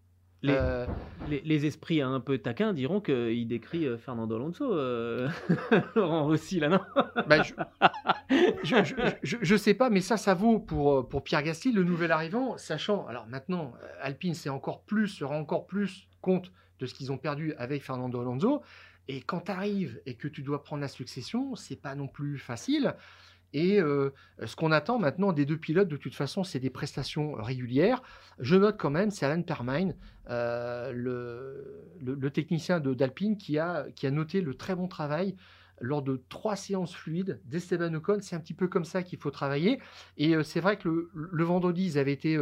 euh, 0.45 0.87
les, 1.29 1.41
les, 1.41 1.67
esprits 1.67 2.01
un 2.01 2.21
peu 2.21 2.39
taquins 2.39 2.73
diront 2.73 3.01
qu'il 3.01 3.49
décrit 3.49 3.87
euh, 3.87 3.99
Fernando 3.99 4.37
Alonso, 4.37 4.73
euh, 4.73 5.29
Laurent 5.97 6.25
Rossi, 6.25 6.61
là, 6.61 6.69
non 6.69 6.81
bah, 7.27 7.43
je, 8.63 9.53
ne 9.53 9.57
sais 9.57 9.75
pas, 9.75 9.91
mais 9.91 10.01
ça, 10.01 10.17
ça 10.17 10.35
vaut 10.35 10.61
pour, 10.61 11.09
pour 11.09 11.25
Pierre 11.25 11.43
Gasly, 11.43 11.73
le 11.73 11.83
nouvel 11.83 12.13
arrivant, 12.13 12.57
sachant, 12.57 13.07
alors 13.09 13.27
maintenant, 13.27 13.73
Alpine 14.01 14.35
c'est 14.35 14.49
encore 14.49 14.83
plus, 14.83 15.09
se 15.09 15.25
rend 15.25 15.39
encore 15.39 15.67
plus 15.67 16.07
compte 16.21 16.53
de 16.79 16.87
ce 16.87 16.95
qu'ils 16.95 17.11
ont 17.11 17.19
perdu 17.19 17.55
avec 17.55 17.83
Fernando 17.83 18.21
Alonso. 18.21 18.63
Et 19.09 19.23
quand 19.23 19.41
tu 19.41 19.51
arrives 19.51 20.01
et 20.07 20.15
que 20.15 20.29
tu 20.29 20.43
dois 20.43 20.63
prendre 20.63 20.83
la 20.83 20.89
succession, 20.89 21.57
c'est 21.57 21.81
pas 21.81 21.95
non 21.95 22.07
plus 22.07 22.39
facile. 22.39 22.95
Et 23.55 23.79
ce 23.79 24.57
qu'on 24.57 24.73
attend 24.73 24.99
maintenant 24.99 25.33
des 25.33 25.47
deux 25.47 25.57
pilotes, 25.57 25.89
de 25.89 25.97
toute 25.97 26.15
façon, 26.15 26.45
c'est 26.45 26.61
des 26.61 26.71
prestations 26.71 27.33
régulières. 27.33 28.03
Je 28.39 28.57
note 28.57 28.77
quand 28.79 28.91
même, 28.91 29.11
c'est 29.11 29.27
Alan 29.27 29.43
Permine, 29.43 29.95
le, 30.29 32.29
technicien 32.33 32.81
d'Alpine, 32.81 33.37
qui 33.37 33.59
a, 33.59 33.87
qui 33.95 34.07
a 34.07 34.11
noté 34.11 34.41
le 34.41 34.55
très 34.55 34.75
bon 34.75 34.89
travail 34.89 35.35
lors 35.81 36.03
de 36.03 36.21
trois 36.29 36.57
séances 36.57 36.95
fluides 36.95 37.41
d'Esteban 37.45 37.95
Ocon. 37.95 38.19
C'est 38.21 38.37
un 38.37 38.41
petit 38.41 38.55
peu 38.55 38.69
comme 38.69 38.85
ça 38.85 39.03
qu'il 39.03 39.19
faut 39.19 39.31
travailler. 39.31 39.81
Et 40.17 40.43
c'est 40.43 40.61
vrai 40.61 40.77
que 40.77 40.89
le, 40.89 41.11
le, 41.15 41.45
vendredi, 41.45 41.87
ils 41.87 41.99
avaient 41.99 42.13
été 42.13 42.39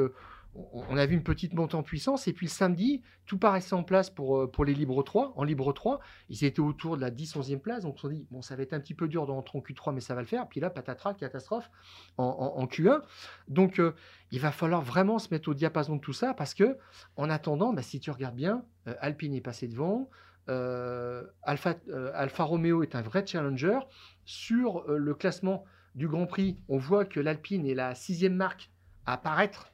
on 0.73 0.97
a 0.97 1.07
vu 1.07 1.15
une 1.15 1.23
petite 1.23 1.55
montée 1.55 1.75
en 1.75 1.83
puissance. 1.83 2.29
Et 2.29 2.33
puis 2.33 2.47
le 2.47 2.51
samedi, 2.51 3.03
tout 3.27 3.39
paraissait 3.39 3.75
en 3.75 3.83
place 3.83 4.11
pour, 4.11 4.39
euh, 4.39 4.65
les 4.65 4.75
Libre 4.75 5.03
3. 5.03 5.33
En 5.37 5.45
Libre 5.45 5.73
3, 5.73 6.01
ils 6.29 6.45
étaient 6.45 6.61
autour 6.61 6.97
de 6.97 7.03
la 7.03 7.11
10-11e 7.11 7.59
place. 7.59 7.83
Donc 7.83 7.97
on 8.03 8.09
s'est 8.09 8.15
dit, 8.15 8.27
bon, 8.31 8.43
ça 8.43 8.57
va 8.57 8.63
être 8.63 8.73
un 8.73 8.81
petit 8.81 8.95
peu 8.95 9.09
dur 9.09 9.27
d'entrer 9.27 9.59
en 9.59 9.61
Q3, 9.61 9.95
mais 9.95 10.01
ça 10.01 10.15
va 10.15 10.21
le 10.21 10.27
faire. 10.27 10.49
Puis 10.49 10.61
là, 10.61 10.71
patatras, 10.71 11.15
catastrophe 11.15 11.71
en, 12.19 12.67
Q1. 12.67 13.03
Donc 13.49 13.79
euh, 13.79 13.95
il 14.31 14.41
va 14.41 14.53
falloir 14.53 14.83
vraiment 14.83 15.19
se 15.19 15.29
mettre 15.31 15.49
au 15.49 15.55
diapason 15.55 15.97
de 15.97 16.01
tout 16.01 16.13
ça 16.13 16.35
parce 16.35 16.55
que, 16.55 16.79
en 17.17 17.31
attendant, 17.31 17.73
bah, 17.73 17.83
si 17.83 18.01
tu 18.01 18.11
regardes 18.11 18.37
bien, 18.37 18.65
euh, 18.89 18.95
Alpine 19.01 19.35
est 19.35 19.41
passé 19.41 19.69
devant. 19.69 20.09
Alpha, 20.49 21.75
Alpha 22.15 22.45
Romeo 22.45 22.85
est 22.85 22.95
un 22.95 23.03
vrai 23.03 23.27
challenger. 23.27 23.81
Sur 24.25 24.85
le 24.87 25.13
classement 25.13 25.65
du 25.97 26.07
Grand 26.07 26.27
Prix, 26.27 26.57
on 26.69 26.79
voit 26.79 27.05
que 27.05 27.19
l'Alpine 27.19 27.67
est 27.67 27.75
la 27.75 27.97
sixième 27.97 28.37
marque 28.37 28.71
à 29.07 29.15
apparaître 29.15 29.73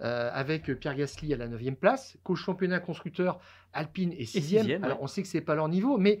euh, 0.00 0.30
avec 0.32 0.72
Pierre 0.80 0.96
Gasly 0.96 1.32
à 1.34 1.36
la 1.36 1.48
9e 1.48 1.76
place. 1.76 2.16
Qu'au 2.24 2.34
championnat 2.34 2.80
constructeur, 2.80 3.40
Alpine 3.72 4.12
est 4.12 4.32
6e. 4.32 4.82
Alors 4.82 5.02
on 5.02 5.06
sait 5.06 5.22
que 5.22 5.28
c'est 5.28 5.40
pas 5.40 5.54
leur 5.54 5.68
niveau, 5.68 5.98
mais 5.98 6.20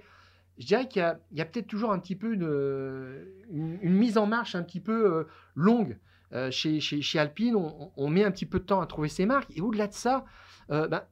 je 0.58 0.66
dirais 0.66 0.86
qu'il 0.86 1.02
y 1.32 1.40
a, 1.40 1.44
peut-être 1.44 1.66
toujours 1.66 1.92
un 1.92 1.98
petit 1.98 2.14
peu 2.14 2.34
une, 2.34 3.78
mise 3.82 4.16
en 4.16 4.26
marche 4.26 4.54
un 4.54 4.62
petit 4.62 4.80
peu 4.80 5.12
euh, 5.12 5.24
longue. 5.56 5.98
Euh, 6.32 6.50
chez, 6.50 6.80
chez, 6.80 7.18
Alpine, 7.18 7.54
on, 7.56 8.08
met 8.08 8.24
un 8.24 8.30
petit 8.30 8.46
peu 8.46 8.58
de 8.58 8.64
temps 8.64 8.80
à 8.80 8.86
trouver 8.86 9.08
ses 9.08 9.26
marques. 9.26 9.50
Et 9.56 9.60
au-delà 9.60 9.86
de 9.86 9.92
ça, 9.92 10.24
ben, 10.68 11.02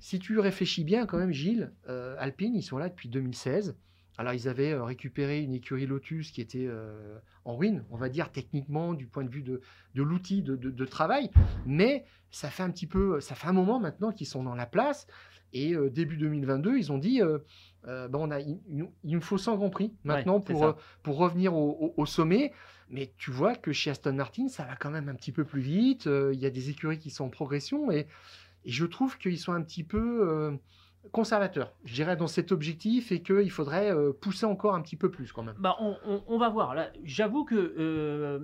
si 0.00 0.18
tu 0.18 0.38
réfléchis 0.38 0.84
bien 0.84 1.06
quand 1.06 1.18
même, 1.18 1.32
Gilles, 1.32 1.72
Alpine, 2.18 2.54
ils 2.54 2.62
sont 2.62 2.78
là 2.78 2.88
depuis 2.88 3.08
2016. 3.08 3.76
Alors, 4.18 4.34
ils 4.34 4.48
avaient 4.48 4.74
récupéré 4.74 5.40
une 5.40 5.54
écurie 5.54 5.86
Lotus 5.86 6.32
qui 6.32 6.40
était 6.40 6.68
en 7.44 7.56
ruine, 7.56 7.84
on 7.90 7.96
va 7.96 8.08
dire 8.08 8.32
techniquement, 8.32 8.92
du 8.92 9.06
point 9.06 9.22
de 9.22 9.30
vue 9.30 9.42
de, 9.42 9.62
l'outil 9.94 10.42
de, 10.42 10.84
travail. 10.84 11.30
Mais 11.66 12.04
ça 12.32 12.50
fait 12.50 12.64
un 12.64 12.70
petit 12.70 12.88
peu, 12.88 13.20
ça 13.20 13.36
fait 13.36 13.46
un 13.46 13.52
moment 13.52 13.78
maintenant 13.78 14.10
qu'ils 14.10 14.26
sont 14.26 14.42
dans 14.42 14.56
la 14.56 14.66
place. 14.66 15.06
Et 15.52 15.74
début 15.92 16.16
2022, 16.16 16.76
ils 16.76 16.90
ont 16.92 16.98
dit 16.98 17.20
bon, 17.84 18.10
on 18.12 18.30
a, 18.32 18.40
il, 18.40 18.58
nous 19.04 19.20
faut 19.20 19.38
100 19.38 19.56
Grands 19.56 19.70
Prix 19.70 19.94
maintenant 20.02 20.40
pour, 20.40 20.76
pour 21.04 21.16
revenir 21.16 21.54
au, 21.54 22.04
sommet. 22.04 22.52
Mais 22.90 23.12
tu 23.18 23.30
vois 23.30 23.54
que 23.54 23.70
chez 23.70 23.90
Aston 23.90 24.14
Martin, 24.14 24.48
ça 24.48 24.64
va 24.64 24.74
quand 24.74 24.90
même 24.90 25.08
un 25.08 25.14
petit 25.14 25.32
peu 25.32 25.44
plus 25.44 25.60
vite. 25.60 26.06
Il 26.06 26.40
y 26.40 26.46
a 26.46 26.50
des 26.50 26.70
écuries 26.70 26.98
qui 26.98 27.10
sont 27.10 27.26
en 27.26 27.30
progression. 27.30 27.92
Et, 27.92 28.08
et 28.64 28.70
je 28.70 28.84
trouve 28.84 29.16
qu'ils 29.16 29.38
sont 29.38 29.52
un 29.52 29.62
petit 29.62 29.84
peu 29.84 30.58
conservateur, 31.12 31.74
je 31.84 31.94
dirais, 31.94 32.16
dans 32.16 32.26
cet 32.26 32.52
objectif 32.52 33.12
et 33.12 33.22
qu'il 33.22 33.50
faudrait 33.50 33.92
euh, 33.92 34.12
pousser 34.12 34.46
encore 34.46 34.74
un 34.74 34.82
petit 34.82 34.96
peu 34.96 35.10
plus 35.10 35.32
quand 35.32 35.42
même. 35.42 35.56
Bah, 35.58 35.76
on, 35.80 36.38
va 36.38 36.48
voir. 36.48 36.74
J'avoue 37.04 37.44
que, 37.44 37.54
euh, 37.54 38.40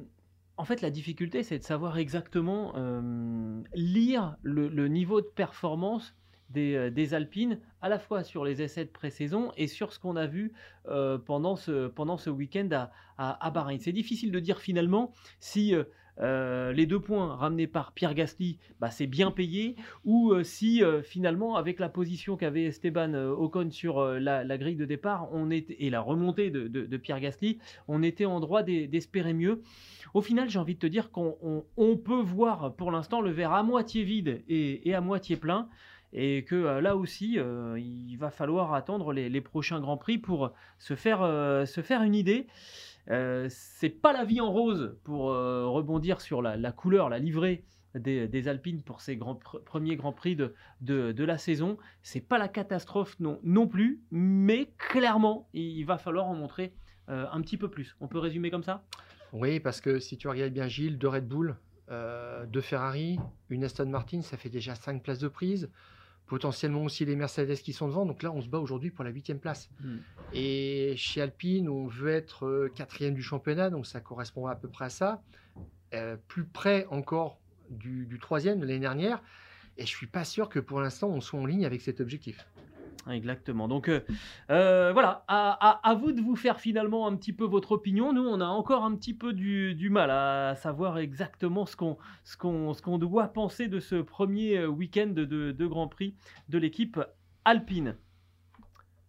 en 0.57 0.65
fait, 0.65 0.81
la 0.81 0.91
difficulté, 0.91 1.43
c'est 1.43 1.59
de 1.59 1.65
savoir 1.65 1.99
exactement 1.99 2.73
euh, 2.77 3.63
lire 3.75 4.37
le, 4.43 4.89
niveau 4.89 5.21
de 5.21 5.27
performance 5.27 6.17
des, 6.51 7.15
Alpines, 7.15 7.59
à 7.83 7.89
la 7.89 7.99
fois 7.99 8.23
sur 8.23 8.45
les 8.45 8.63
essais 8.63 8.85
de 8.85 8.91
pré-saison 8.91 9.51
et 9.57 9.67
sur 9.67 9.93
ce 9.93 9.99
qu'on 9.99 10.15
a 10.15 10.27
vu 10.27 10.53
pendant 11.27 11.57
ce, 11.57 11.89
pendant 11.89 12.17
ce 12.17 12.31
week-end 12.31 12.69
à, 12.73 12.93
à, 13.19 13.45
à 13.45 13.51
Bahreïn. 13.51 13.81
C'est 13.81 13.93
difficile 13.93 14.31
de 14.31 14.39
dire 14.39 14.61
finalement 14.61 15.13
si 15.41 15.75
euh, 16.21 16.73
les 16.73 16.87
deux 16.87 17.01
points 17.01 17.35
ramenés 17.35 17.67
par 17.67 17.93
Pierre 17.93 18.15
Gasly, 18.15 18.59
bah, 18.81 18.91
c'est 18.91 19.07
bien 19.07 19.31
payé, 19.31 19.77
ou 20.05 20.33
euh, 20.33 20.45
si 20.45 20.83
euh, 20.83 21.03
finalement, 21.03 21.57
avec 21.57 21.81
la 21.81 21.89
position 21.89 22.37
qu'avait 22.37 22.65
Esteban 22.65 23.15
Ocon 23.15 23.71
sur 23.71 24.05
la, 24.05 24.59
grille 24.59 24.77
de 24.77 24.85
départ 24.85 25.29
et 25.51 25.91
la 25.91 26.01
remontée 26.01 26.51
de, 26.51 26.97
Pierre 26.97 27.21
Gasly, 27.21 27.59
on 27.89 28.03
était 28.03 28.25
en 28.25 28.41
droit 28.41 28.63
d'espérer 28.63 29.35
mieux. 29.35 29.63
Au 30.15 30.21
final, 30.21 30.49
j'ai 30.49 30.59
envie 30.59 30.75
de 30.75 30.79
te 30.79 30.87
dire 30.87 31.11
qu'on 31.11 31.65
peut 32.05 32.21
voir 32.21 32.75
pour 32.75 32.93
l'instant 32.93 33.21
le 33.21 33.31
verre 33.31 33.53
à 33.53 33.63
moitié 33.63 34.05
vide 34.05 34.43
et, 34.49 34.95
à 34.95 35.01
moitié 35.01 35.37
plein 35.37 35.69
et 36.13 36.45
que 36.45 36.79
là 36.79 36.97
aussi, 36.97 37.39
il 37.77 38.17
va 38.17 38.31
falloir 38.31 38.75
attendre 38.75 39.13
les, 39.13 39.41
prochains 39.41 39.81
Grands 39.81 39.97
Prix 39.97 40.19
pour 40.19 40.53
se 40.79 40.95
faire 40.95 42.03
une 42.03 42.15
idée. 42.15 42.47
Euh, 43.11 43.47
c'est 43.51 43.91
pas 43.91 44.13
la 44.13 44.25
vie 44.25 44.41
en 44.41 44.51
rose 44.51 44.97
pour 45.05 45.31
euh, 45.31 45.67
rebondir 45.67 46.21
sur 46.21 46.41
la, 46.43 46.73
couleur, 46.73 47.09
la 47.09 47.19
livrée 47.19 47.65
des, 47.95 48.49
Alpines 48.49 48.83
pour 48.83 49.01
ces 49.01 49.19
premiers 49.65 49.97
Grands 49.97 50.13
Prix 50.13 50.37
de, 50.37 50.55
de, 50.81 51.25
la 51.25 51.39
saison. 51.39 51.77
C'est 52.03 52.21
pas 52.21 52.39
la 52.39 52.49
catastrophe 52.49 53.19
non, 53.21 53.39
non 53.43 53.67
plus, 53.67 54.03
mais 54.11 54.73
clairement, 54.79 55.49
il 55.53 55.85
va 55.85 55.99
falloir 55.99 56.27
en 56.27 56.35
montrer 56.35 56.75
euh, 57.09 57.27
un 57.31 57.41
petit 57.41 57.57
peu 57.57 57.69
plus. 57.69 57.97
On 58.01 58.09
peut 58.09 58.19
résumer 58.19 58.51
comme 58.51 58.65
ça? 58.65 58.85
Oui, 59.33 59.61
parce 59.61 59.81
que 59.81 59.99
si 59.99 60.17
tu 60.17 60.29
regardes 60.29 60.53
bien 60.53 60.69
Gilles, 60.69 60.99
de 60.99 61.07
Red 61.07 61.29
Bull, 61.29 61.57
de 61.91 62.61
Ferrari, 62.63 63.19
une 63.51 63.63
Aston 63.63 63.87
Martin, 63.87 64.23
ça 64.23 64.39
fait 64.39 64.49
déjà 64.49 64.75
5 64.75 65.03
places 65.03 65.19
de 65.19 65.29
prise 65.29 65.71
potentiellement 66.27 66.83
aussi 66.85 67.05
les 67.05 67.17
Mercedes 67.17 67.57
qui 67.57 67.73
sont 67.73 67.89
devant. 67.89 68.07
Donc 68.07 68.23
là, 68.23 68.33
on 68.33 68.41
se 68.41 68.49
bat 68.49 68.59
aujourd'hui 68.59 68.91
pour 68.91 69.05
la 69.05 69.11
huitième 69.11 69.39
place. 69.39 69.71
Hmm. 69.81 69.97
Et 70.33 70.95
chez 70.97 71.21
Alpine, 71.21 71.69
on 71.69 71.87
veut 71.87 72.11
être 72.11 72.47
euh, 72.47 72.73
quatrième 72.75 73.15
du 73.15 73.23
championnat, 73.23 73.71
donc 73.71 73.87
ça 73.87 74.01
correspond 74.01 74.47
à 74.47 74.55
peu 74.55 74.69
près 74.69 74.87
à 74.87 74.91
ça. 74.91 75.23
Euh, 75.93 76.17
plus 76.29 76.45
près 76.45 76.87
encore 76.91 77.39
du, 77.71 78.07
du 78.07 78.19
troisième 78.19 78.59
de 78.59 78.67
l'année 78.67 78.81
dernière. 78.81 79.23
Et 79.77 79.83
je 79.83 79.89
suis 79.89 80.07
pas 80.07 80.25
sûr 80.25 80.49
que 80.49 80.61
pour 80.61 80.81
l'instant 80.81 81.09
on 81.09 81.21
soit 81.21 81.39
en 81.39 81.47
ligne 81.47 81.67
avec 81.67 81.81
cet 81.81 82.01
objectif. 82.01 82.47
Exactement. 83.11 83.69
Donc 83.69 83.89
euh, 83.89 84.01
euh, 84.51 84.93
voilà, 84.93 85.25
à, 85.29 85.51
à- 85.69 85.91
à 85.91 85.95
vous 85.95 86.13
de 86.13 86.21
vous 86.21 86.37
faire 86.37 86.59
finalement 86.61 87.07
un 87.07 87.17
petit 87.17 87.33
peu 87.33 87.45
votre 87.45 87.73
opinion. 87.73 88.13
Nous, 88.13 88.27
on 88.27 88.41
a 88.41 88.47
encore 88.47 88.85
un 88.85 88.95
petit 88.97 89.15
peu 89.15 89.33
du, 89.33 89.75
du 89.75 89.91
mal 89.91 90.11
à 90.11 90.55
savoir 90.57 90.99
exactement 90.99 91.67
ce 91.67 91.77
qu'on 91.77 91.99
ce 92.25 92.99
doit 92.99 93.29
penser 93.29 93.69
de 93.69 93.81
ce 93.81 93.97
premier 93.97 94.59
euh, 94.59 94.67
week-end 94.69 95.09
de, 95.09 95.25
de 95.25 95.67
Grand 95.67 95.89
Prix 95.89 96.15
de 96.49 96.59
l'équipe 96.59 96.99
alpine. 97.45 97.97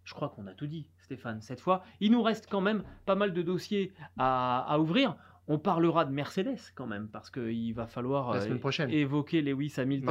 Je 0.04 0.14
crois 0.14 0.30
qu'on 0.30 0.46
a 0.48 0.54
tout 0.54 0.68
dit, 0.68 0.88
Stéphane, 1.00 1.42
cette 1.42 1.60
fois. 1.62 1.84
Il 2.00 2.12
nous 2.12 2.22
reste 2.22 2.48
quand 2.50 2.62
même 2.62 2.84
pas 3.06 3.16
mal 3.16 3.34
de 3.34 3.42
dossiers 3.42 3.92
à, 4.18 4.60
à 4.72 4.78
ouvrir. 4.78 5.16
On 5.48 5.58
parlera 5.60 6.06
de 6.06 6.12
Mercedes 6.12 6.58
quand 6.76 6.88
même, 6.88 7.08
parce 7.08 7.30
qu'il 7.30 7.74
va 7.74 7.86
falloir 7.88 8.34
La 8.34 8.42
semaine 8.42 8.60
prochaine. 8.60 8.90
évoquer 8.90 9.42
Lewis 9.42 9.74
Hamilton 9.78 10.08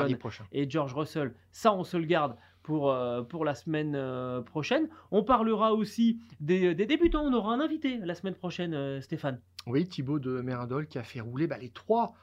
et 0.53 0.68
George 0.70 0.95
Russell. 0.95 1.35
Ça, 1.51 1.72
on 1.74 1.82
se 1.85 1.97
le 1.97 2.05
garde 2.07 2.37
pour, 2.64 2.90
euh, 2.90 3.22
pour 3.22 3.44
la 3.44 3.54
semaine 3.54 3.94
euh, 3.94 4.40
prochaine. 4.40 4.88
On 5.12 5.22
parlera 5.22 5.72
aussi 5.72 6.18
des, 6.40 6.74
des 6.74 6.86
débutants. 6.86 7.22
On 7.22 7.32
aura 7.32 7.54
un 7.54 7.60
invité 7.60 7.98
la 7.98 8.16
semaine 8.16 8.34
prochaine, 8.34 8.74
euh, 8.74 9.00
Stéphane. 9.00 9.40
Oui, 9.66 9.86
Thibaut 9.86 10.18
de 10.18 10.40
Mérindol 10.40 10.88
qui 10.88 10.98
a 10.98 11.04
fait 11.04 11.20
rouler 11.20 11.46
bah, 11.46 11.58
les 11.58 11.70
trois 11.70 12.14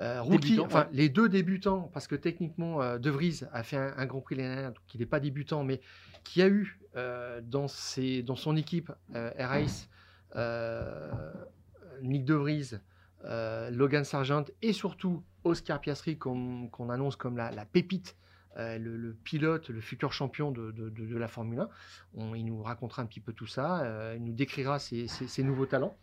euh, 0.00 0.20
enfin 0.60 0.80
ouais. 0.80 0.88
les 0.92 1.08
deux 1.10 1.28
débutants, 1.28 1.90
parce 1.92 2.06
que 2.06 2.14
techniquement, 2.14 2.80
euh, 2.80 2.98
De 2.98 3.10
Vries 3.10 3.42
a 3.52 3.62
fait 3.62 3.76
un, 3.76 3.92
un 3.96 4.06
Grand 4.06 4.20
Prix 4.20 4.36
l'année 4.36 4.48
dernière, 4.48 4.72
donc 4.72 4.82
il 4.94 5.00
n'est 5.00 5.06
pas 5.06 5.20
débutant, 5.20 5.64
mais 5.64 5.80
qui 6.24 6.40
a 6.40 6.48
eu 6.48 6.80
euh, 6.96 7.40
dans, 7.42 7.68
ses, 7.68 8.22
dans 8.22 8.34
son 8.34 8.56
équipe 8.56 8.90
euh, 9.14 9.30
Race, 9.38 9.90
euh, 10.34 11.10
Nick 12.02 12.24
De 12.24 12.34
Vries, 12.34 12.72
euh, 13.26 13.70
Logan 13.70 14.04
Sargent 14.04 14.44
et 14.62 14.72
surtout 14.72 15.22
Oscar 15.44 15.80
Piastri 15.80 16.18
qu'on 16.18 16.88
annonce 16.88 17.16
comme 17.16 17.36
la, 17.36 17.50
la 17.50 17.66
pépite, 17.66 18.16
euh, 18.58 18.78
le, 18.78 18.96
le 18.96 19.12
pilote, 19.14 19.68
le 19.70 19.80
futur 19.80 20.12
champion 20.12 20.50
de, 20.50 20.70
de- 20.72 20.88
de- 20.90 21.06
de 21.06 21.16
la 21.16 21.28
Formule 21.28 21.60
1. 21.60 21.68
On- 22.16 22.34
il 22.34 22.44
nous 22.44 22.62
racontera 22.62 23.02
un 23.02 23.06
petit 23.06 23.20
peu 23.20 23.32
tout 23.32 23.46
ça, 23.46 23.82
euh, 23.84 24.14
il 24.16 24.24
nous 24.24 24.32
décrira 24.32 24.78
ses- 24.78 25.08
ses- 25.08 25.26
ses 25.28 25.42
nouveaux 25.42 25.66
talents. 25.66 25.96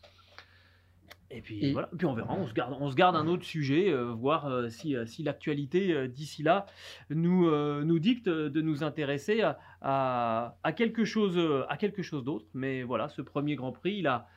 Et 1.32 1.42
puis 1.42 1.64
Et- 1.64 1.74
voilà. 1.74 1.90
Puis 1.96 2.08
on 2.08 2.14
verra. 2.16 2.34
On 2.34 2.48
se 2.48 2.54
garde, 2.54 2.76
on 2.80 2.90
se 2.90 2.96
garde 2.96 3.16
un 3.16 3.28
autre 3.28 3.44
sujet, 3.46 3.92
euh, 3.92 4.06
voir 4.12 4.48
euh, 4.48 4.70
si, 4.70 4.96
si 5.06 5.22
l'actualité 5.22 5.94
euh, 5.94 6.08
d'ici 6.08 6.42
là 6.42 6.66
nous, 7.12 7.46
nous 7.86 8.00
dicte 8.00 8.28
de 8.28 8.62
nous 8.62 8.84
intéresser 8.84 9.42
à, 9.42 9.60
à- 9.82 10.56
à 10.64 10.72
quelque 10.74 11.06
chose, 11.06 11.40
à 11.70 11.78
quelque 11.78 12.02
chose 12.02 12.24
d'autre. 12.24 12.46
Mais 12.56 12.82
voilà, 12.82 13.10
ce 13.10 13.22
premier 13.22 13.56
Grand 13.56 13.72
Prix, 13.72 13.98
il 14.00 14.08
a 14.08 14.28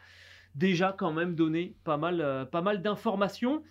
déjà 0.55 0.95
quand 0.97 1.13
même 1.15 1.35
donné 1.35 1.75
pas 1.83 1.97
mal, 1.97 2.47
pas 2.53 2.61
mal 2.61 2.83
d'informations. 2.83 3.63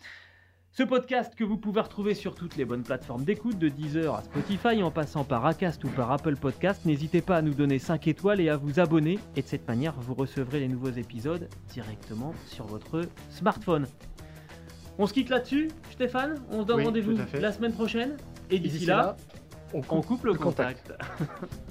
Ce 0.74 0.84
podcast 0.84 1.36
que 1.36 1.44
vous 1.44 1.58
pouvez 1.58 1.82
retrouver 1.82 2.14
sur 2.14 2.34
toutes 2.34 2.56
les 2.56 2.64
bonnes 2.64 2.84
plateformes 2.84 3.26
d'écoute, 3.26 3.60
de 3.60 3.68
Deezer 3.68 4.16
à 4.16 4.24
Spotify, 4.24 4.82
en 4.82 4.90
passant 4.90 5.26
par 5.26 5.46
Acast 5.46 5.84
ou 5.84 5.90
par 5.90 6.12
Apple 6.14 6.38
Podcast, 6.38 6.86
n'hésitez 6.86 7.22
pas 7.22 7.36
à 7.36 7.42
nous 7.42 7.54
donner 7.54 7.78
5 7.78 8.08
étoiles 8.08 8.40
et 8.40 8.48
à 8.48 8.56
vous 8.56 8.80
abonner. 8.80 9.20
Et 9.36 9.42
de 9.42 9.48
cette 9.48 9.68
manière, 9.68 9.94
vous 10.00 10.14
recevrez 10.14 10.62
les 10.62 10.70
nouveaux 10.70 10.92
épisodes 10.92 11.50
directement 11.74 12.34
sur 12.48 12.68
votre 12.68 13.02
smartphone. 13.30 13.86
On 14.98 15.08
se 15.08 15.14
quitte 15.14 15.28
là-dessus, 15.30 15.70
Stéphane 15.92 16.36
On 16.52 16.62
se 16.62 16.68
donne 16.68 16.78
Oui, 16.78 16.86
rendez-vous 16.86 17.18
la 17.34 17.52
semaine 17.52 17.74
prochaine. 17.74 18.16
Et 18.50 18.58
d'ici 18.58 18.86
là, 18.86 19.18
on 19.74 19.80
on 19.80 19.82
coupe 19.82 20.06
coupe 20.06 20.24
le 20.24 20.32
le 20.34 20.38
contact. 20.40 20.88
contact. 20.88 21.52